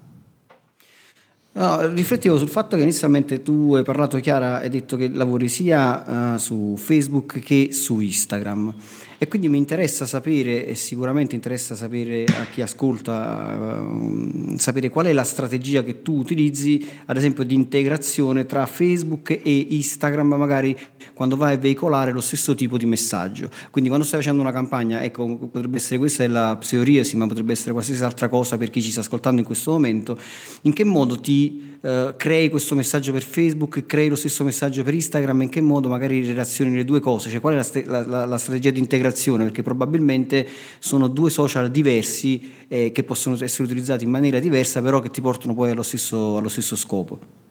No, 1.53 1.87
riflettevo 1.89 2.39
sul 2.39 2.49
fatto 2.49 2.77
che 2.77 2.83
inizialmente 2.83 3.43
tu 3.43 3.75
hai 3.75 3.83
parlato, 3.83 4.19
Chiara, 4.19 4.59
hai 4.59 4.71
detto 4.71 4.97
che 4.97 5.09
lavori 5.09 5.49
sia 5.49 6.35
uh, 6.35 6.39
su 6.39 6.75
Facebook 6.77 7.39
che 7.41 7.73
su 7.73 8.01
Instagram. 8.01 8.75
E 9.19 9.29
quindi 9.29 9.49
mi 9.49 9.57
interessa 9.57 10.05
sapere, 10.05 10.67
e 10.67 10.75
sicuramente 10.75 11.35
interessa 11.35 11.75
sapere 11.75 12.25
a 12.25 12.45
chi 12.53 12.61
ascolta, 12.61 13.81
uh, 13.81 14.57
sapere 14.59 14.91
qual 14.91 15.07
è 15.07 15.13
la 15.13 15.25
strategia 15.25 15.83
che 15.83 16.03
tu 16.03 16.19
utilizzi, 16.19 16.87
ad 17.07 17.17
esempio, 17.17 17.43
di 17.45 17.55
integrazione 17.55 18.45
tra 18.45 18.67
Facebook 18.67 19.31
e 19.31 19.67
Instagram, 19.71 20.35
magari 20.35 20.77
quando 21.17 21.37
vai 21.37 21.55
a 21.55 21.57
veicolare 21.57 22.13
lo 22.13 22.21
stesso 22.21 22.55
tipo 22.55 22.77
di 22.77 22.85
messaggio. 22.85 23.49
Quindi 23.71 23.89
quando 23.89 24.07
stai 24.07 24.21
facendo 24.21 24.43
una 24.43 24.53
campagna, 24.53 25.03
ecco, 25.03 25.39
potrebbe 25.51 25.79
essere 25.79 25.97
questa 25.97 26.25
è 26.25 26.27
la 26.27 26.55
psoriasi, 26.59 27.17
ma 27.17 27.27
potrebbe 27.27 27.53
essere 27.53 27.73
qualsiasi 27.73 28.05
altra 28.05 28.29
cosa 28.29 28.59
per 28.59 28.69
chi 28.69 28.83
ci 28.83 28.91
sta 28.91 29.01
ascoltando 29.01 29.41
in 29.41 29.47
questo 29.47 29.71
momento, 29.71 30.19
in 30.63 30.75
che 30.75 30.85
modo 30.85 31.19
ti 31.19 31.73
Uh, 31.87 32.15
crei 32.17 32.49
questo 32.49 32.75
messaggio 32.75 33.13
per 33.13 33.23
Facebook, 33.23 33.87
crei 33.87 34.09
lo 34.09 34.17
stesso 34.17 34.43
messaggio 34.43 34.83
per 34.83 34.93
Instagram, 34.95 35.43
in 35.43 35.49
che 35.51 35.61
modo 35.61 35.89
magari 35.89 36.27
relazioni 36.27 36.75
le 36.75 36.85
due 36.85 36.99
cose, 36.99 37.31
cioè 37.31 37.39
qual 37.39 37.53
è 37.53 37.57
la, 37.59 37.63
st- 37.63 37.87
la, 37.87 38.25
la, 38.25 38.39
strategia 38.39 38.71
di 38.71 38.81
integrazione, 38.81 39.45
perché 39.45 39.63
probabilmente 39.63 40.49
sono 40.81 41.07
due 41.07 41.31
social 41.31 41.71
diversi 41.71 42.51
eh, 42.67 42.91
che 42.91 43.05
possono 43.05 43.37
essere 43.41 43.65
utilizzati 43.65 44.03
in 44.03 44.11
maniera 44.11 44.41
diversa, 44.41 44.83
però 44.83 44.99
che 44.99 45.11
ti 45.11 45.21
portano 45.21 45.55
poi 45.55 45.71
allo 45.71 45.85
stesso, 45.85 46.39
allo 46.39 46.49
stesso 46.49 46.75
scopo. 46.75 47.46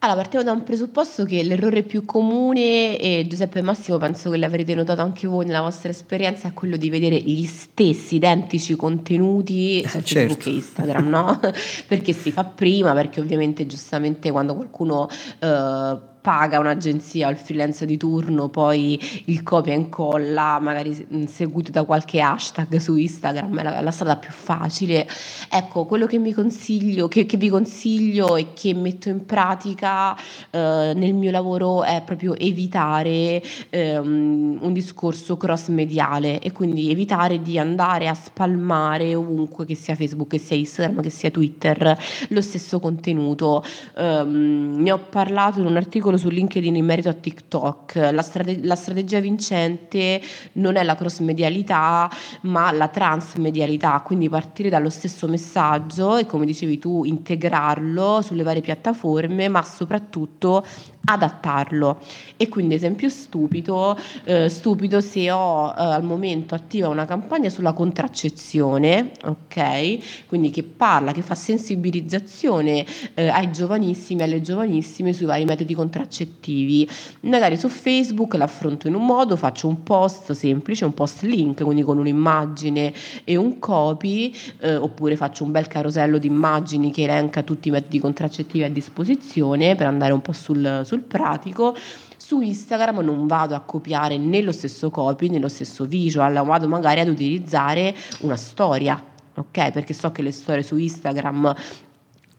Allora, 0.00 0.20
partiamo 0.20 0.44
da 0.44 0.52
un 0.52 0.62
presupposto 0.62 1.24
che 1.24 1.42
l'errore 1.42 1.82
più 1.82 2.04
comune, 2.04 2.98
e 2.98 3.26
Giuseppe 3.28 3.60
e 3.60 3.62
Massimo 3.62 3.96
penso 3.96 4.30
che 4.30 4.36
l'avrete 4.36 4.74
notato 4.74 5.00
anche 5.00 5.26
voi 5.26 5.46
nella 5.46 5.62
vostra 5.62 5.88
esperienza, 5.88 6.48
è 6.48 6.52
quello 6.52 6.76
di 6.76 6.90
vedere 6.90 7.16
gli 7.16 7.46
stessi 7.46 8.16
identici 8.16 8.76
contenuti 8.76 9.82
su 9.86 10.02
certo. 10.02 10.34
Facebook 10.34 10.46
e 10.46 10.50
Instagram, 10.50 11.08
no? 11.08 11.40
perché 11.88 12.12
si 12.12 12.30
fa 12.30 12.44
prima, 12.44 12.92
perché 12.92 13.20
ovviamente 13.20 13.66
giustamente 13.66 14.30
quando 14.30 14.54
qualcuno... 14.54 15.08
Eh, 15.38 16.14
paga 16.26 16.58
un'agenzia 16.58 17.28
o 17.28 17.30
il 17.30 17.36
freelance 17.36 17.86
di 17.86 17.96
turno, 17.96 18.48
poi 18.48 19.00
il 19.26 19.44
copia 19.44 19.74
e 19.74 19.76
incolla, 19.76 20.58
magari 20.58 21.06
seguito 21.28 21.70
da 21.70 21.84
qualche 21.84 22.20
hashtag 22.20 22.78
su 22.78 22.96
Instagram, 22.96 23.60
è 23.60 23.62
la, 23.62 23.80
la 23.80 23.90
strada 23.92 24.16
più 24.16 24.32
facile. 24.32 25.06
Ecco, 25.48 25.84
quello 25.84 26.06
che 26.06 26.18
mi 26.18 26.32
consiglio, 26.32 27.06
che, 27.06 27.26
che 27.26 27.36
vi 27.36 27.48
consiglio 27.48 28.34
e 28.34 28.54
che 28.54 28.74
metto 28.74 29.08
in 29.08 29.24
pratica 29.24 30.16
eh, 30.50 30.92
nel 30.96 31.14
mio 31.14 31.30
lavoro 31.30 31.84
è 31.84 32.02
proprio 32.04 32.34
evitare 32.34 33.40
ehm, 33.70 34.58
un 34.60 34.72
discorso 34.72 35.36
cross 35.36 35.68
mediale 35.68 36.40
e 36.40 36.50
quindi 36.50 36.90
evitare 36.90 37.40
di 37.40 37.56
andare 37.56 38.08
a 38.08 38.14
spalmare 38.14 39.14
ovunque, 39.14 39.64
che 39.64 39.76
sia 39.76 39.94
Facebook, 39.94 40.30
che 40.30 40.38
sia 40.38 40.56
Instagram, 40.56 41.02
che 41.02 41.10
sia 41.10 41.30
Twitter, 41.30 41.96
lo 42.30 42.40
stesso 42.40 42.80
contenuto. 42.80 43.62
Um, 43.94 44.74
ne 44.80 44.90
ho 44.90 44.98
parlato 44.98 45.60
in 45.60 45.66
un 45.66 45.76
articolo 45.76 46.14
articolo 46.16 46.18
su 46.18 46.28
LinkedIn 46.28 46.74
in 46.74 46.84
merito 46.84 47.08
a 47.08 47.12
TikTok. 47.12 47.94
La, 48.12 48.22
strate- 48.22 48.60
la 48.62 48.74
strategia 48.74 49.20
vincente 49.20 50.20
non 50.52 50.76
è 50.76 50.82
la 50.82 50.96
cross 50.96 51.20
medialità, 51.20 52.10
ma 52.42 52.72
la 52.72 52.88
transmedialità, 52.88 54.00
quindi 54.00 54.28
partire 54.28 54.68
dallo 54.68 54.90
stesso 54.90 55.28
messaggio 55.28 56.16
e 56.16 56.26
come 56.26 56.46
dicevi 56.46 56.78
tu 56.78 57.04
integrarlo 57.04 58.20
sulle 58.22 58.42
varie 58.42 58.62
piattaforme, 58.62 59.48
ma 59.48 59.62
soprattutto 59.62 60.64
adattarlo 61.06 62.00
e 62.36 62.48
quindi 62.48 62.74
esempio 62.74 63.08
stupido, 63.08 63.98
eh, 64.24 64.48
stupido 64.48 65.00
se 65.00 65.30
ho 65.30 65.70
eh, 65.70 65.82
al 65.82 66.04
momento 66.04 66.54
attiva 66.54 66.88
una 66.88 67.06
campagna 67.06 67.48
sulla 67.48 67.72
contraccezione, 67.72 69.12
ok? 69.24 70.26
Quindi 70.26 70.50
che 70.50 70.62
parla, 70.62 71.12
che 71.12 71.22
fa 71.22 71.34
sensibilizzazione 71.34 72.84
eh, 73.14 73.28
ai 73.28 73.50
giovanissimi, 73.52 74.22
alle 74.22 74.42
giovanissime 74.42 75.12
sui 75.12 75.26
vari 75.26 75.44
metodi 75.44 75.74
contraccettivi. 75.74 76.88
Magari 77.20 77.56
su 77.56 77.68
Facebook 77.68 78.34
l'affronto 78.34 78.88
in 78.88 78.94
un 78.94 79.06
modo, 79.06 79.36
faccio 79.36 79.68
un 79.68 79.82
post 79.82 80.32
semplice, 80.32 80.84
un 80.84 80.94
post 80.94 81.22
link, 81.22 81.62
quindi 81.62 81.82
con 81.82 81.98
un'immagine 81.98 82.92
e 83.24 83.36
un 83.36 83.58
copy, 83.58 84.34
eh, 84.58 84.76
oppure 84.76 85.16
faccio 85.16 85.44
un 85.44 85.52
bel 85.52 85.68
carosello 85.68 86.18
di 86.18 86.26
immagini 86.26 86.90
che 86.92 87.04
elenca 87.04 87.42
tutti 87.42 87.68
i 87.68 87.70
metodi 87.70 87.98
contraccettivi 87.98 88.64
a 88.64 88.70
disposizione 88.70 89.74
per 89.74 89.86
andare 89.86 90.12
un 90.12 90.20
po' 90.20 90.32
sul, 90.32 90.82
sul 90.84 90.95
sul 90.96 91.02
pratico 91.02 91.76
su 92.16 92.40
Instagram 92.40 92.98
non 93.00 93.26
vado 93.26 93.54
a 93.54 93.60
copiare 93.60 94.16
né 94.18 94.40
lo 94.40 94.50
stesso 94.50 94.90
copy 94.90 95.28
né 95.28 95.38
lo 95.38 95.48
stesso 95.48 95.84
visual, 95.84 96.32
vado 96.44 96.66
magari 96.66 96.98
ad 96.98 97.08
utilizzare 97.08 97.94
una 98.20 98.36
storia, 98.36 99.00
ok? 99.36 99.70
Perché 99.70 99.94
so 99.94 100.10
che 100.10 100.22
le 100.22 100.32
storie 100.32 100.64
su 100.64 100.76
Instagram 100.76 101.54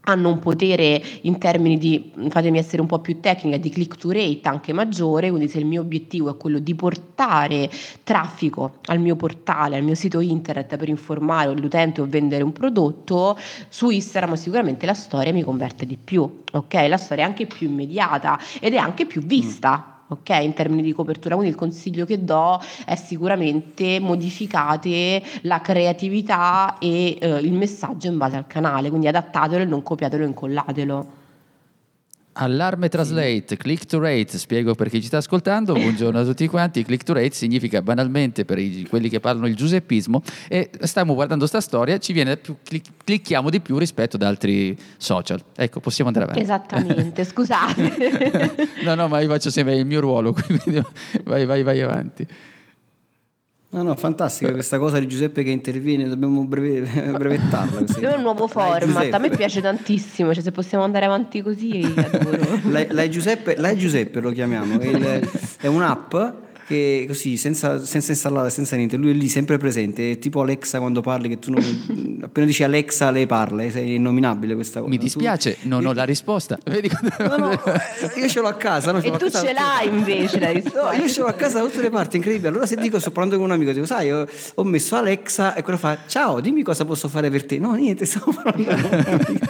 hanno 0.08 0.30
un 0.30 0.40
potere 0.40 1.02
in 1.22 1.38
termini 1.38 1.78
di, 1.78 2.12
fatemi 2.30 2.58
essere 2.58 2.82
un 2.82 2.88
po' 2.88 3.00
più 3.00 3.20
tecnica, 3.20 3.58
di 3.58 3.70
click 3.70 3.98
to 3.98 4.12
rate 4.12 4.48
anche 4.48 4.74
maggiore, 4.74 5.30
quindi 5.30 5.50
se 5.50 5.60
il 5.60 5.66
mio 5.66 5.82
obiettivo 5.82 6.30
è 6.30 6.38
quello 6.38 6.60
di 6.60 6.76
portare 6.76 7.70
traffico 8.04 8.78
al 8.86 9.00
mio 9.00 9.16
portale, 9.16 9.76
al 9.76 9.84
mio 9.84 9.96
sito 9.96 10.20
internet 10.22 10.78
per 10.78 10.88
informare 10.90 11.54
l'utente 11.54 12.02
o 12.02 12.08
vendere 12.08 12.44
un 12.44 12.54
prodotto, 12.54 13.38
su 13.70 13.90
Instagram 13.90 14.36
sicuramente 14.36 14.86
la 14.86 14.94
storia 14.94 15.34
mi 15.34 15.44
converte 15.44 15.86
di 15.86 15.98
più, 15.98 16.44
ok? 16.52 16.74
La 16.88 16.98
storia 16.98 17.26
è 17.26 17.28
anche 17.28 17.46
più 17.46 17.68
immediata 17.68 18.40
ed 18.62 18.74
è 18.74 18.78
anche 18.78 19.06
più 19.06 19.22
vista. 19.22 19.97
Ok? 20.08 20.30
In 20.42 20.54
termini 20.54 20.82
di 20.82 20.94
copertura. 20.94 21.36
Quindi 21.36 21.54
il 21.54 21.60
consiglio 21.60 22.06
che 22.06 22.24
do 22.24 22.60
è 22.86 22.96
sicuramente 22.96 24.00
modificate 24.00 25.22
la 25.42 25.62
creatività 25.62 26.78
e 26.80 27.18
eh, 27.20 27.38
il 27.40 27.54
messaggio 27.54 28.08
in 28.08 28.18
base 28.18 28.36
al 28.36 28.48
canale, 28.48 28.90
quindi 28.90 29.08
adattatelo 29.08 29.62
e 29.62 29.66
non 29.66 29.84
copiatelo 29.84 30.24
e 30.24 30.28
incollatelo. 30.28 31.17
Allarme 32.40 32.88
Translate, 32.88 33.58
click 33.58 33.86
to 33.86 34.00
rate, 34.00 34.38
spiego 34.38 34.76
per 34.76 34.90
chi 34.90 35.02
ci 35.02 35.08
sta 35.08 35.18
ascoltando, 35.18 35.74
buongiorno 35.78 36.20
a 36.20 36.24
tutti 36.24 36.48
quanti, 36.48 36.84
click 36.84 37.04
to 37.04 37.14
rate 37.14 37.34
significa 37.34 37.82
banalmente 37.82 38.46
per 38.46 38.60
i, 38.60 38.86
quelli 38.88 39.10
che 39.10 39.20
parlano 39.20 39.48
il 39.48 39.56
giuseppismo 39.56 40.22
e 40.48 40.70
stiamo 40.82 41.16
guardando 41.16 41.48
sta 41.48 41.62
storia, 41.62 41.98
ci 41.98 42.14
viene 42.14 42.38
più, 42.38 42.58
clic, 42.64 42.86
clicchiamo 43.04 43.50
di 43.50 43.60
più 43.60 43.78
rispetto 43.78 44.18
ad 44.18 44.22
altri 44.22 44.78
social. 44.98 45.42
Ecco, 45.56 45.80
possiamo 45.80 46.10
andare 46.10 46.26
avanti. 46.26 46.44
Esattamente, 46.44 47.24
scusate. 47.26 48.70
no, 48.84 48.94
no, 48.94 49.08
ma 49.08 49.20
io 49.20 49.30
faccio 49.30 49.50
sempre 49.50 49.76
il 49.76 49.86
mio 49.86 50.00
ruolo, 50.00 50.34
quindi 50.38 50.82
vai, 51.24 51.46
vai, 51.46 51.64
vai 51.64 51.82
avanti. 51.82 52.28
No, 53.70 53.84
no, 53.84 53.96
fantastica 53.96 54.52
questa 54.54 54.80
cosa 54.80 54.98
di 54.98 55.08
Giuseppe 55.08 55.44
che 55.44 55.50
interviene, 55.50 56.08
dobbiamo 56.08 56.46
breve, 56.46 57.12
brevettarla. 57.12 57.84
È 58.00 58.14
un 58.16 58.22
nuovo 58.22 58.48
format, 58.48 59.14
a 59.14 59.18
me 59.18 59.30
piace 59.30 59.60
tantissimo, 59.60 60.34
cioè 60.34 60.42
se 60.42 60.52
possiamo 60.52 60.86
andare 60.86 61.06
avanti 61.06 61.42
così, 61.42 61.82
adoro. 61.96 62.62
Lei, 62.70 63.10
Giuseppe, 63.10 63.56
Giuseppe 63.76 64.22
lo 64.22 64.32
chiamiamo, 64.32 64.80
è, 64.80 64.86
il, 64.86 65.30
è 65.60 65.68
un'app 65.68 66.16
che 66.68 67.06
così 67.08 67.38
senza, 67.38 67.84
senza 67.86 68.12
installare, 68.12 68.50
senza 68.50 68.76
niente, 68.76 68.98
lui 68.98 69.12
è 69.12 69.14
lì 69.14 69.30
sempre 69.30 69.58
presente, 69.58 70.12
è 70.12 70.20
tipo 70.20 70.42
Alexa 70.42 70.80
quando 70.80 71.00
parli, 71.00 71.30
che 71.30 71.40
tu 71.40 71.50
non, 71.50 72.20
appena 72.22 72.46
dici 72.46 72.62
Alexa 72.62 73.10
lei 73.10 73.26
parla, 73.26 73.64
è 73.64 73.80
innominabile 73.80 74.54
questa 74.54 74.80
cosa. 74.82 74.92
Mi 74.92 74.98
dispiace, 74.98 75.58
tu, 75.62 75.70
non 75.70 75.84
io, 75.84 75.90
ho 75.90 75.94
la 75.94 76.04
risposta. 76.04 76.60
Vedi 76.66 76.90
no, 77.20 77.38
no, 77.38 77.52
eh, 77.52 78.20
io 78.20 78.28
ce 78.28 78.42
l'ho 78.42 78.48
a 78.48 78.56
casa. 78.56 78.92
No, 78.92 79.00
e 79.00 79.12
tu 79.12 79.30
ce 79.30 79.54
l'hai 79.54 79.88
invece 79.88 80.40
la 80.40 80.52
risposta. 80.52 80.94
Io 80.96 81.08
ce 81.08 81.22
l'ho 81.22 81.28
a 81.28 81.34
casa 81.34 81.62
da 81.62 81.66
tutte 81.66 81.82
le 81.82 81.90
parti, 81.90 82.18
incredibile. 82.18 82.50
Allora 82.50 82.66
se 82.66 82.76
dico, 82.76 83.00
sto 83.00 83.12
parlando 83.12 83.38
con 83.38 83.46
un 83.46 83.54
amico, 83.54 83.72
dico, 83.72 83.86
sai, 83.86 84.12
ho, 84.12 84.28
ho 84.56 84.64
messo 84.66 84.98
Alexa 84.98 85.56
e 85.56 85.62
quello 85.64 85.80
fa, 85.80 86.00
ciao, 86.06 86.42
dimmi 86.42 86.64
cosa 86.64 86.84
posso 86.84 87.08
fare 87.08 87.30
per 87.30 87.46
te. 87.46 87.60
No, 87.60 87.76
niente, 87.76 88.06
stavo 88.06 88.34
parlando 88.34 88.76
con 88.76 88.84
un 88.84 89.16
amico. 89.22 89.46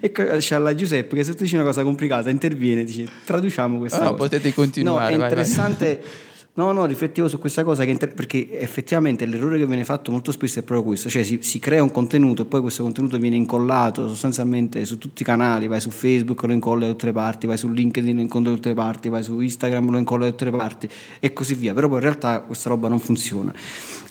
e 0.00 0.10
c'è 0.10 0.56
la 0.56 0.74
Giuseppe 0.74 1.16
che 1.16 1.24
se 1.24 1.34
tu 1.34 1.42
dici 1.42 1.54
una 1.54 1.64
cosa 1.64 1.82
complicata 1.82 2.30
interviene, 2.30 2.84
dice, 2.84 3.06
traduciamo 3.26 3.76
questa 3.76 4.04
no, 4.04 4.12
cosa. 4.12 4.16
potete 4.16 4.54
continuare. 4.54 5.14
No, 5.14 5.22
è 5.22 5.26
interessante... 5.26 5.84
Vai, 5.84 5.96
vai 5.96 6.28
No, 6.52 6.72
no, 6.72 6.84
riflettevo 6.84 7.28
su 7.28 7.38
questa 7.38 7.62
cosa 7.62 7.84
che, 7.84 7.96
perché 8.08 8.58
effettivamente 8.58 9.24
l'errore 9.24 9.56
che 9.56 9.66
viene 9.66 9.84
fatto 9.84 10.10
molto 10.10 10.32
spesso 10.32 10.58
è 10.58 10.62
proprio 10.62 10.84
questo, 10.84 11.08
cioè 11.08 11.22
si, 11.22 11.38
si, 11.42 11.60
crea 11.60 11.80
un 11.80 11.92
contenuto 11.92 12.42
e 12.42 12.44
poi 12.44 12.60
questo 12.60 12.82
contenuto 12.82 13.18
viene 13.18 13.36
incollato 13.36 14.08
sostanzialmente 14.08 14.84
su 14.84 14.98
tutti 14.98 15.22
i 15.22 15.24
canali, 15.24 15.68
vai 15.68 15.80
su 15.80 15.90
Facebook 15.90 16.42
lo 16.42 16.52
incolli 16.52 16.86
da 16.86 16.90
tutte 16.90 17.06
le 17.06 17.12
parti, 17.12 17.46
vai 17.46 17.56
su 17.56 17.70
LinkedIn 17.70 18.16
lo 18.16 18.20
incolli 18.20 18.46
da 18.46 18.54
tutte 18.54 18.68
le 18.70 18.74
parti, 18.74 19.08
vai 19.08 19.22
su 19.22 19.38
Instagram 19.38 19.90
lo 19.90 19.98
incolli 19.98 20.24
da 20.24 20.30
tutte 20.30 20.44
le 20.46 20.50
parti 20.50 20.88
e 21.20 21.32
così 21.32 21.54
via, 21.54 21.72
però 21.72 21.86
poi 21.86 21.98
in 21.98 22.02
realtà 22.02 22.40
questa 22.40 22.68
roba 22.68 22.88
non 22.88 22.98
funziona. 22.98 23.54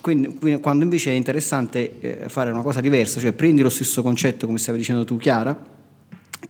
Quindi, 0.00 0.34
quindi 0.38 0.60
quando 0.62 0.82
invece 0.82 1.10
è 1.10 1.14
interessante 1.14 2.00
eh, 2.00 2.28
fare 2.30 2.50
una 2.50 2.62
cosa 2.62 2.80
diversa, 2.80 3.20
cioè 3.20 3.32
prendi 3.32 3.60
lo 3.60 3.68
stesso 3.68 4.02
concetto 4.02 4.46
come 4.46 4.56
stavi 4.56 4.78
dicendo 4.78 5.04
tu 5.04 5.18
Chiara, 5.18 5.78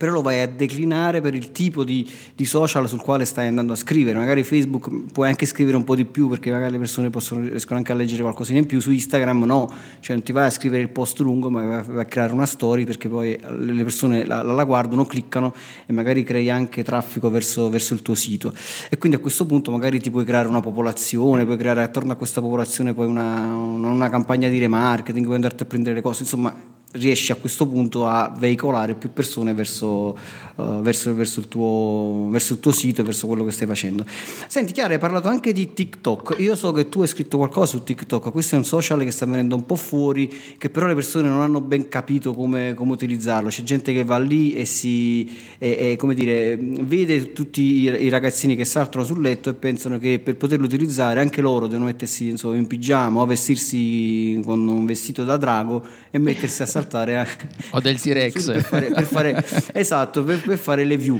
però 0.01 0.13
lo 0.13 0.23
vai 0.23 0.41
a 0.41 0.47
declinare 0.47 1.21
per 1.21 1.35
il 1.35 1.51
tipo 1.51 1.83
di, 1.83 2.11
di, 2.33 2.45
social 2.45 2.89
sul 2.89 2.99
quale 2.99 3.23
stai 3.23 3.45
andando 3.45 3.73
a 3.73 3.75
scrivere. 3.75 4.17
Magari 4.17 4.43
Facebook 4.43 5.11
puoi 5.11 5.27
anche 5.27 5.45
scrivere 5.45 5.77
un 5.77 5.83
po' 5.83 5.95
di 5.95 6.05
più 6.05 6.27
perché 6.27 6.49
magari 6.49 6.71
le 6.71 6.79
persone 6.79 7.11
possono, 7.11 7.47
riescono 7.47 7.77
anche 7.77 7.91
a 7.91 7.95
leggere 7.95 8.23
qualcosina 8.23 8.57
in 8.57 8.65
più, 8.65 8.79
su 8.79 8.89
Instagram 8.89 9.43
no, 9.43 9.71
cioè 9.99 10.15
non 10.15 10.25
ti 10.25 10.31
vai 10.31 10.47
a 10.47 10.49
scrivere 10.49 10.81
il 10.81 10.89
post 10.89 11.19
lungo 11.19 11.51
ma 11.51 11.83
vai 11.83 11.99
a 11.99 12.05
creare 12.05 12.33
una 12.33 12.47
story 12.47 12.83
perché 12.83 13.09
poi 13.09 13.39
le 13.59 13.83
persone 13.83 14.25
la, 14.25 14.41
la 14.41 14.63
guardano, 14.63 15.05
cliccano 15.05 15.53
e 15.85 15.93
magari 15.93 16.23
crei 16.23 16.49
anche 16.49 16.83
traffico 16.83 17.29
verso, 17.29 17.69
verso, 17.69 17.93
il 17.93 18.01
tuo 18.01 18.15
sito. 18.15 18.55
E 18.89 18.97
quindi 18.97 19.19
a 19.19 19.21
questo 19.21 19.45
punto 19.45 19.69
magari 19.69 19.99
ti 19.99 20.09
puoi 20.09 20.25
creare 20.25 20.47
una 20.47 20.61
popolazione, 20.61 21.45
puoi 21.45 21.57
creare 21.57 21.83
attorno 21.83 22.13
a 22.13 22.15
questa 22.15 22.41
popolazione 22.41 22.95
poi 22.95 23.05
una, 23.05 23.53
una, 23.53 23.89
una 23.89 24.09
campagna 24.09 24.49
di 24.49 24.57
remarketing, 24.57 25.23
puoi 25.25 25.35
andarti 25.35 25.61
a 25.61 25.67
prendere 25.67 25.93
le 25.93 26.01
cose, 26.01 26.23
insomma 26.23 26.79
riesci 26.93 27.31
a 27.31 27.35
questo 27.35 27.67
punto 27.67 28.07
a 28.07 28.33
veicolare 28.35 28.95
più 28.95 29.11
persone 29.13 29.53
verso, 29.53 30.17
uh, 30.61 30.81
verso, 30.81 31.13
verso, 31.13 31.39
il 31.39 31.47
tuo, 31.47 32.27
verso, 32.29 32.53
il 32.53 32.59
tuo, 32.59 32.71
sito 32.71 33.03
verso 33.03 33.27
quello 33.27 33.43
che 33.43 33.51
stai 33.51 33.67
facendo. 33.67 34.05
Senti 34.47 34.73
Chiara, 34.73 34.93
hai 34.93 34.99
parlato 34.99 35.27
anche 35.27 35.53
di 35.53 35.73
TikTok, 35.73 36.35
io 36.39 36.55
so 36.55 36.71
che 36.71 36.89
tu 36.89 37.01
hai 37.01 37.07
scritto 37.07 37.37
qualcosa 37.37 37.67
su 37.67 37.83
TikTok, 37.83 38.31
questo 38.31 38.55
è 38.55 38.57
un 38.57 38.65
social 38.65 39.03
che 39.03 39.11
sta 39.11 39.25
venendo 39.25 39.55
un 39.55 39.65
po' 39.65 39.75
fuori, 39.75 40.31
che 40.57 40.69
però 40.69 40.87
le 40.87 40.95
persone 40.95 41.27
non 41.27 41.41
hanno 41.41 41.61
ben 41.61 41.87
capito 41.89 42.33
come, 42.33 42.73
come 42.73 42.91
utilizzarlo, 42.91 43.49
c'è 43.49 43.63
gente 43.63 43.93
che 43.93 44.03
va 44.03 44.17
lì 44.17 44.53
e 44.53 44.65
si, 44.65 45.29
e, 45.57 45.91
e, 45.91 45.95
come 45.97 46.13
dire, 46.13 46.57
vede 46.57 47.33
tutti 47.33 47.61
i, 47.61 47.83
i, 47.83 48.09
ragazzini 48.09 48.55
che 48.55 48.65
saltano 48.65 49.03
sul 49.03 49.21
letto 49.21 49.49
e 49.49 49.53
pensano 49.53 49.97
che 49.97 50.19
per 50.19 50.35
poterlo 50.35 50.65
utilizzare 50.65 51.19
anche 51.19 51.41
loro 51.41 51.67
devono 51.67 51.85
mettersi 51.85 52.29
insomma, 52.29 52.55
in 52.55 52.67
pigiama 52.67 53.21
o 53.21 53.25
vestirsi 53.25 54.39
con 54.43 54.67
un 54.67 54.85
vestito 54.85 55.23
da 55.23 55.37
drago 55.37 55.85
e 56.09 56.17
mettersi 56.19 56.61
a 56.61 56.65
saltare 56.65 57.17
anche. 57.17 57.47
O 57.71 57.79
del 57.79 57.99
T-Rex. 57.99 58.51
Per 58.61 58.63
fare, 58.63 58.91
per 58.91 59.05
fare, 59.05 59.45
esatto, 59.73 60.23
per, 60.23 60.39
per 60.51 60.59
fare 60.59 60.83
le 60.83 60.97
view 60.97 61.19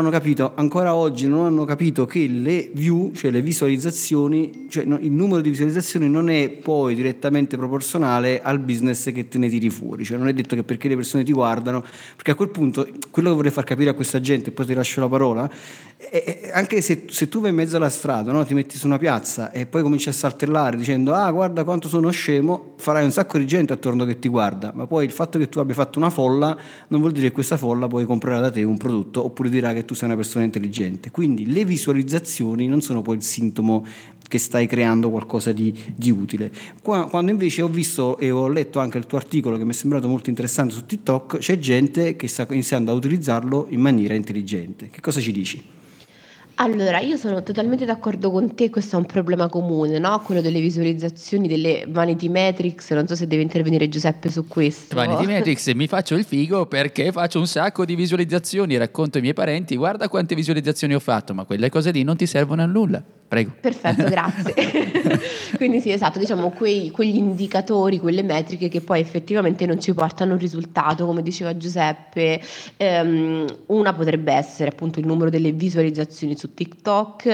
hanno 0.00 0.10
capito, 0.10 0.52
ancora 0.54 0.94
oggi 0.94 1.28
non 1.28 1.44
hanno 1.44 1.64
capito 1.64 2.06
che 2.06 2.26
le 2.26 2.70
view, 2.72 3.12
cioè 3.12 3.30
le 3.30 3.42
visualizzazioni, 3.42 4.66
cioè 4.70 4.84
il 4.84 5.12
numero 5.12 5.42
di 5.42 5.50
visualizzazioni 5.50 6.08
non 6.08 6.30
è 6.30 6.48
poi 6.48 6.94
direttamente 6.94 7.58
proporzionale 7.58 8.40
al 8.40 8.58
business 8.58 9.12
che 9.12 9.28
te 9.28 9.36
ne 9.36 9.50
tiri 9.50 9.68
fuori, 9.68 10.04
cioè 10.04 10.16
non 10.16 10.28
è 10.28 10.32
detto 10.32 10.56
che 10.56 10.62
perché 10.62 10.88
le 10.88 10.96
persone 10.96 11.24
ti 11.24 11.32
guardano, 11.32 11.84
perché 12.16 12.30
a 12.30 12.34
quel 12.34 12.48
punto 12.48 12.88
quello 13.10 13.28
che 13.28 13.34
vorrei 13.34 13.50
far 13.50 13.64
capire 13.64 13.90
a 13.90 13.94
questa 13.94 14.18
gente, 14.20 14.48
e 14.48 14.52
poi 14.52 14.64
ti 14.64 14.72
lascio 14.72 15.00
la 15.00 15.08
parola, 15.08 15.50
è 16.10 16.50
anche 16.52 16.80
se, 16.80 17.04
se, 17.08 17.28
tu 17.28 17.40
vai 17.40 17.50
in 17.50 17.56
mezzo 17.56 17.76
alla 17.76 17.88
strada, 17.88 18.32
no? 18.32 18.44
ti 18.44 18.54
metti 18.54 18.76
su 18.76 18.86
una 18.86 18.98
piazza 18.98 19.52
e 19.52 19.66
poi 19.66 19.82
cominci 19.82 20.08
a 20.08 20.12
saltellare 20.12 20.76
dicendo 20.76 21.14
ah 21.14 21.30
guarda 21.30 21.64
quanto 21.64 21.88
sono 21.88 22.10
scemo, 22.10 22.74
farai 22.76 23.04
un 23.04 23.12
sacco 23.12 23.38
di 23.38 23.46
gente 23.46 23.72
attorno 23.72 24.04
che 24.04 24.18
ti 24.18 24.28
guarda, 24.28 24.72
ma 24.74 24.86
poi 24.86 25.04
il 25.04 25.12
fatto 25.12 25.38
che 25.38 25.48
tu 25.48 25.58
abbia 25.60 25.74
fatto 25.74 25.98
una 25.98 26.10
folla 26.10 26.56
non 26.88 27.00
vuol 27.00 27.12
dire 27.12 27.28
che 27.28 27.32
questa 27.32 27.56
folla 27.56 27.86
poi 27.86 28.04
comprerà 28.04 28.40
da 28.40 28.50
te 28.50 28.62
un 28.64 28.76
prodotto 28.76 29.24
oppure 29.24 29.48
dirà 29.48 29.72
che 29.72 29.81
che 29.82 29.84
tu 29.84 29.94
sei 29.94 30.08
una 30.08 30.16
persona 30.16 30.44
intelligente. 30.44 31.10
Quindi 31.10 31.52
le 31.52 31.64
visualizzazioni 31.64 32.66
non 32.66 32.80
sono 32.80 33.02
poi 33.02 33.16
il 33.16 33.22
sintomo 33.22 33.84
che 34.26 34.38
stai 34.38 34.66
creando 34.66 35.10
qualcosa 35.10 35.52
di, 35.52 35.76
di 35.94 36.10
utile. 36.10 36.50
Quando 36.80 37.30
invece 37.30 37.60
ho 37.60 37.68
visto 37.68 38.16
e 38.18 38.30
ho 38.30 38.48
letto 38.48 38.78
anche 38.78 38.96
il 38.96 39.06
tuo 39.06 39.18
articolo 39.18 39.58
che 39.58 39.64
mi 39.64 39.72
è 39.72 39.74
sembrato 39.74 40.08
molto 40.08 40.30
interessante 40.30 40.72
su 40.72 40.86
TikTok, 40.86 41.38
c'è 41.38 41.58
gente 41.58 42.16
che 42.16 42.28
sta 42.28 42.46
iniziando 42.50 42.90
a 42.90 42.94
utilizzarlo 42.94 43.66
in 43.68 43.80
maniera 43.80 44.14
intelligente. 44.14 44.88
Che 44.88 45.00
cosa 45.00 45.20
ci 45.20 45.32
dici? 45.32 45.62
Allora, 46.62 47.00
io 47.00 47.16
sono 47.16 47.42
totalmente 47.42 47.84
d'accordo 47.84 48.30
con 48.30 48.54
te, 48.54 48.70
questo 48.70 48.94
è 48.94 48.98
un 49.00 49.06
problema 49.06 49.48
comune, 49.48 49.98
no? 49.98 50.20
Quello 50.20 50.40
delle 50.40 50.60
visualizzazioni, 50.60 51.48
delle 51.48 51.86
vanity 51.88 52.28
metrics, 52.28 52.88
non 52.92 53.08
so 53.08 53.16
se 53.16 53.26
deve 53.26 53.42
intervenire 53.42 53.88
Giuseppe 53.88 54.30
su 54.30 54.46
questo. 54.46 54.94
Vanity 54.94 55.26
metrics, 55.26 55.66
mi 55.74 55.88
faccio 55.88 56.14
il 56.14 56.24
figo 56.24 56.66
perché 56.66 57.10
faccio 57.10 57.40
un 57.40 57.48
sacco 57.48 57.84
di 57.84 57.96
visualizzazioni, 57.96 58.76
racconto 58.76 59.16
ai 59.16 59.22
miei 59.22 59.34
parenti, 59.34 59.74
guarda 59.74 60.08
quante 60.08 60.36
visualizzazioni 60.36 60.94
ho 60.94 61.00
fatto, 61.00 61.34
ma 61.34 61.44
quelle 61.44 61.68
cose 61.68 61.90
lì 61.90 62.04
non 62.04 62.16
ti 62.16 62.26
servono 62.26 62.62
a 62.62 62.66
nulla. 62.66 63.02
Prego. 63.32 63.52
Perfetto, 63.58 64.04
grazie. 64.12 64.54
Quindi 65.56 65.80
sì, 65.80 65.90
esatto, 65.90 66.18
diciamo 66.18 66.50
quei, 66.50 66.90
quegli 66.90 67.16
indicatori, 67.16 67.98
quelle 67.98 68.22
metriche 68.22 68.68
che 68.68 68.82
poi 68.82 69.00
effettivamente 69.00 69.64
non 69.64 69.80
ci 69.80 69.94
portano 69.94 70.34
un 70.34 70.38
risultato, 70.38 71.06
come 71.06 71.22
diceva 71.22 71.56
Giuseppe, 71.56 72.42
ehm, 72.76 73.46
una 73.68 73.94
potrebbe 73.94 74.34
essere 74.34 74.68
appunto 74.68 75.00
il 75.00 75.06
numero 75.06 75.30
delle 75.30 75.52
visualizzazioni 75.52 76.36
su 76.36 76.51
TikTok, 76.54 77.26